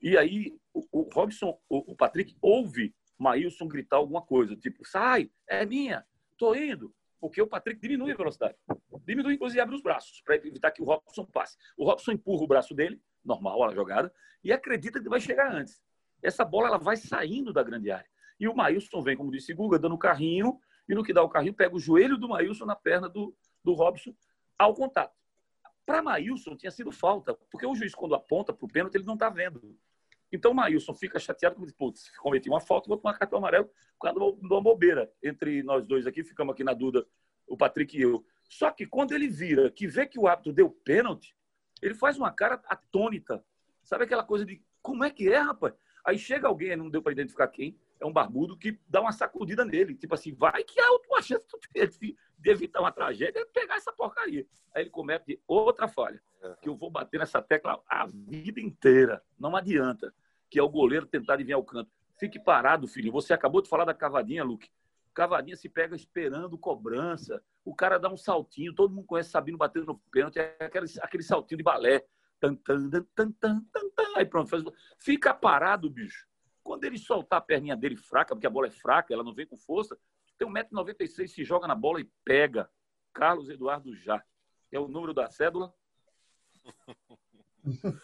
E 0.00 0.16
aí 0.16 0.56
o, 0.72 0.86
o 0.92 1.08
Robson, 1.12 1.58
o, 1.68 1.92
o 1.92 1.96
Patrick 1.96 2.36
ouve 2.40 2.94
Maílson 3.18 3.66
gritar 3.66 3.96
alguma 3.96 4.22
coisa, 4.22 4.54
tipo, 4.54 4.86
sai, 4.86 5.30
é 5.46 5.64
minha, 5.64 6.04
tô 6.36 6.54
indo 6.54 6.94
porque 7.20 7.42
o 7.42 7.46
Patrick 7.46 7.80
diminui 7.80 8.12
a 8.12 8.16
velocidade. 8.16 8.56
Diminui, 9.04 9.34
inclusive, 9.34 9.60
abre 9.60 9.74
os 9.74 9.82
braços 9.82 10.20
para 10.22 10.36
evitar 10.36 10.70
que 10.70 10.82
o 10.82 10.84
Robson 10.84 11.24
passe. 11.24 11.56
O 11.76 11.84
Robson 11.84 12.12
empurra 12.12 12.44
o 12.44 12.46
braço 12.46 12.74
dele, 12.74 13.00
normal 13.24 13.62
a 13.64 13.74
jogada, 13.74 14.12
e 14.42 14.52
acredita 14.52 15.00
que 15.00 15.08
vai 15.08 15.20
chegar 15.20 15.52
antes. 15.52 15.82
Essa 16.22 16.44
bola 16.44 16.68
ela 16.68 16.78
vai 16.78 16.96
saindo 16.96 17.52
da 17.52 17.62
grande 17.62 17.90
área. 17.90 18.08
E 18.38 18.48
o 18.48 18.54
Maílson 18.54 19.02
vem, 19.02 19.16
como 19.16 19.30
disse 19.30 19.52
Guga, 19.52 19.78
dando 19.78 19.98
carrinho, 19.98 20.60
e 20.88 20.94
no 20.94 21.04
que 21.04 21.12
dá 21.12 21.22
o 21.22 21.28
carrinho, 21.28 21.54
pega 21.54 21.74
o 21.74 21.78
joelho 21.78 22.16
do 22.16 22.28
Maílson 22.28 22.64
na 22.64 22.74
perna 22.74 23.08
do, 23.08 23.36
do 23.62 23.74
Robson 23.74 24.14
ao 24.58 24.74
contato. 24.74 25.16
Para 25.84 26.02
Maílson 26.02 26.56
tinha 26.56 26.70
sido 26.70 26.90
falta, 26.90 27.34
porque 27.50 27.66
o 27.66 27.74
juiz, 27.74 27.94
quando 27.94 28.14
aponta 28.14 28.52
para 28.52 28.64
o 28.64 28.68
pênalti, 28.68 28.94
ele 28.96 29.04
não 29.04 29.14
está 29.14 29.28
vendo. 29.28 29.76
Então 30.30 30.52
o 30.52 30.54
Maílson 30.54 30.94
fica 30.94 31.18
chateado, 31.18 31.56
como 31.56 31.72
putz, 31.72 32.10
cometi 32.18 32.48
uma 32.48 32.60
falta, 32.60 32.88
vou 32.88 32.98
tomar 32.98 33.18
cartão 33.18 33.38
amarelo 33.38 33.66
por 33.98 34.12
causa 34.12 34.38
de 34.38 34.46
uma 34.46 34.60
bobeira. 34.60 35.10
Entre 35.22 35.62
nós 35.62 35.86
dois 35.86 36.06
aqui, 36.06 36.22
ficamos 36.22 36.52
aqui 36.52 36.62
na 36.62 36.74
dúvida, 36.74 37.06
o 37.46 37.56
Patrick 37.56 37.96
e 37.96 38.02
eu. 38.02 38.24
Só 38.48 38.70
que 38.70 38.86
quando 38.86 39.12
ele 39.12 39.28
vira, 39.28 39.70
que 39.70 39.86
vê 39.86 40.06
que 40.06 40.18
o 40.18 40.26
árbitro 40.26 40.52
deu 40.52 40.70
pênalti, 40.70 41.34
ele 41.80 41.94
faz 41.94 42.18
uma 42.18 42.30
cara 42.30 42.60
atônita. 42.66 43.44
Sabe 43.82 44.04
aquela 44.04 44.24
coisa 44.24 44.44
de 44.44 44.62
como 44.82 45.04
é 45.04 45.10
que 45.10 45.28
é, 45.28 45.38
rapaz? 45.38 45.74
Aí 46.04 46.18
chega 46.18 46.48
alguém, 46.48 46.76
não 46.76 46.90
deu 46.90 47.02
para 47.02 47.12
identificar 47.12 47.48
quem, 47.48 47.78
é 48.00 48.06
um 48.06 48.12
barbudo 48.12 48.56
que 48.56 48.78
dá 48.88 49.00
uma 49.00 49.12
sacudida 49.12 49.64
nele. 49.64 49.94
Tipo 49.94 50.14
assim, 50.14 50.32
vai 50.32 50.62
que 50.62 50.80
a 50.80 50.92
última 50.92 51.20
chance 51.22 51.46
de 51.70 52.16
evitar 52.50 52.80
uma 52.80 52.92
tragédia 52.92 53.40
é 53.40 53.44
pegar 53.44 53.76
essa 53.76 53.92
porcaria. 53.92 54.46
Aí 54.74 54.82
ele 54.82 54.90
comete 54.90 55.40
outra 55.46 55.88
falha, 55.88 56.22
que 56.62 56.68
eu 56.68 56.76
vou 56.76 56.90
bater 56.90 57.18
nessa 57.18 57.42
tecla 57.42 57.82
a 57.88 58.06
vida 58.06 58.60
inteira. 58.60 59.22
Não 59.38 59.56
adianta, 59.56 60.14
que 60.48 60.58
é 60.58 60.62
o 60.62 60.68
goleiro 60.68 61.06
tentar 61.06 61.34
adivinhar 61.34 61.58
o 61.58 61.64
canto. 61.64 61.90
Fique 62.18 62.38
parado, 62.38 62.86
filho. 62.88 63.12
Você 63.12 63.32
acabou 63.32 63.62
de 63.62 63.68
falar 63.68 63.84
da 63.84 63.94
cavadinha, 63.94 64.42
Luke. 64.42 64.68
Cavadinha 65.14 65.56
se 65.56 65.68
pega 65.68 65.96
esperando 65.96 66.58
cobrança. 66.58 67.42
O 67.64 67.74
cara 67.74 67.98
dá 67.98 68.08
um 68.08 68.16
saltinho. 68.16 68.74
Todo 68.74 68.94
mundo 68.94 69.06
conhece 69.06 69.30
Sabino 69.30 69.58
batendo 69.58 69.86
no 69.86 69.98
pênalti. 70.10 70.38
É 70.38 70.56
aquele, 70.60 70.86
aquele 71.00 71.22
saltinho 71.22 71.58
de 71.58 71.64
balé. 71.64 72.04
Tan, 72.40 72.54
tan, 72.54 72.88
tan, 72.90 73.02
tan, 73.14 73.32
tan, 73.32 73.90
tan, 73.90 74.12
Aí 74.16 74.24
pronto. 74.24 74.48
Faz... 74.48 74.62
Fica 74.98 75.34
parado, 75.34 75.90
bicho. 75.90 76.26
Quando 76.68 76.84
ele 76.84 76.98
soltar 76.98 77.38
a 77.38 77.40
perninha 77.40 77.74
dele 77.74 77.96
fraca, 77.96 78.34
porque 78.34 78.46
a 78.46 78.50
bola 78.50 78.66
é 78.66 78.70
fraca, 78.70 79.14
ela 79.14 79.24
não 79.24 79.32
vem 79.32 79.46
com 79.46 79.56
força, 79.56 79.98
tem 80.38 80.46
1,96m, 80.46 81.26
se 81.26 81.42
joga 81.42 81.66
na 81.66 81.74
bola 81.74 81.98
e 81.98 82.04
pega. 82.26 82.68
Carlos 83.14 83.48
Eduardo 83.48 83.96
Já. 83.96 84.22
É 84.70 84.78
o 84.78 84.86
número 84.86 85.14
da 85.14 85.30
cédula. 85.30 85.72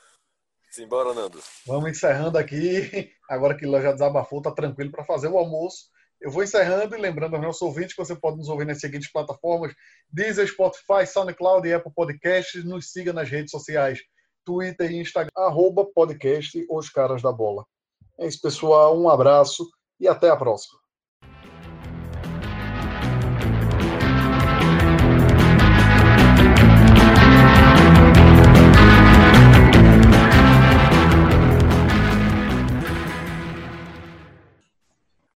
Simbora, 0.71 1.13
Nando. 1.13 1.39
Vamos 1.67 1.91
encerrando 1.91 2.39
aqui. 2.39 3.13
Agora 3.29 3.55
que 3.55 3.67
o 3.67 3.83
já 3.83 3.93
desabafou, 3.93 4.41
tá 4.41 4.51
tranquilo 4.51 4.91
para 4.91 5.05
fazer 5.05 5.29
o 5.29 5.37
almoço. 5.37 5.91
Eu 6.19 6.31
vou 6.31 6.43
encerrando 6.43 6.97
e 6.97 6.99
lembrando 6.99 7.35
aos 7.37 7.45
nossos 7.45 7.61
ouvintes 7.61 7.95
que 7.95 8.03
você 8.03 8.17
pode 8.17 8.39
nos 8.39 8.49
ouvir 8.49 8.65
nas 8.65 8.81
seguintes 8.81 9.13
plataformas: 9.13 9.75
Deezer, 10.09 10.49
Spotify, 10.49 11.07
SoundCloud 11.07 11.69
e 11.69 11.75
Apple 11.75 11.93
Podcasts. 11.95 12.65
Nos 12.65 12.91
siga 12.91 13.13
nas 13.13 13.29
redes 13.29 13.51
sociais, 13.51 14.01
Twitter 14.43 14.91
e 14.91 15.03
Instagram, 15.03 15.31
arroba 15.37 15.85
podcast 15.85 16.67
Os 16.71 16.89
Caras 16.89 17.21
da 17.21 17.31
Bola. 17.31 17.67
É 18.19 18.27
isso, 18.27 18.41
pessoal. 18.41 18.99
Um 18.99 19.09
abraço 19.09 19.67
e 20.01 20.09
até 20.09 20.29
a 20.31 20.37
próxima. 20.37 20.84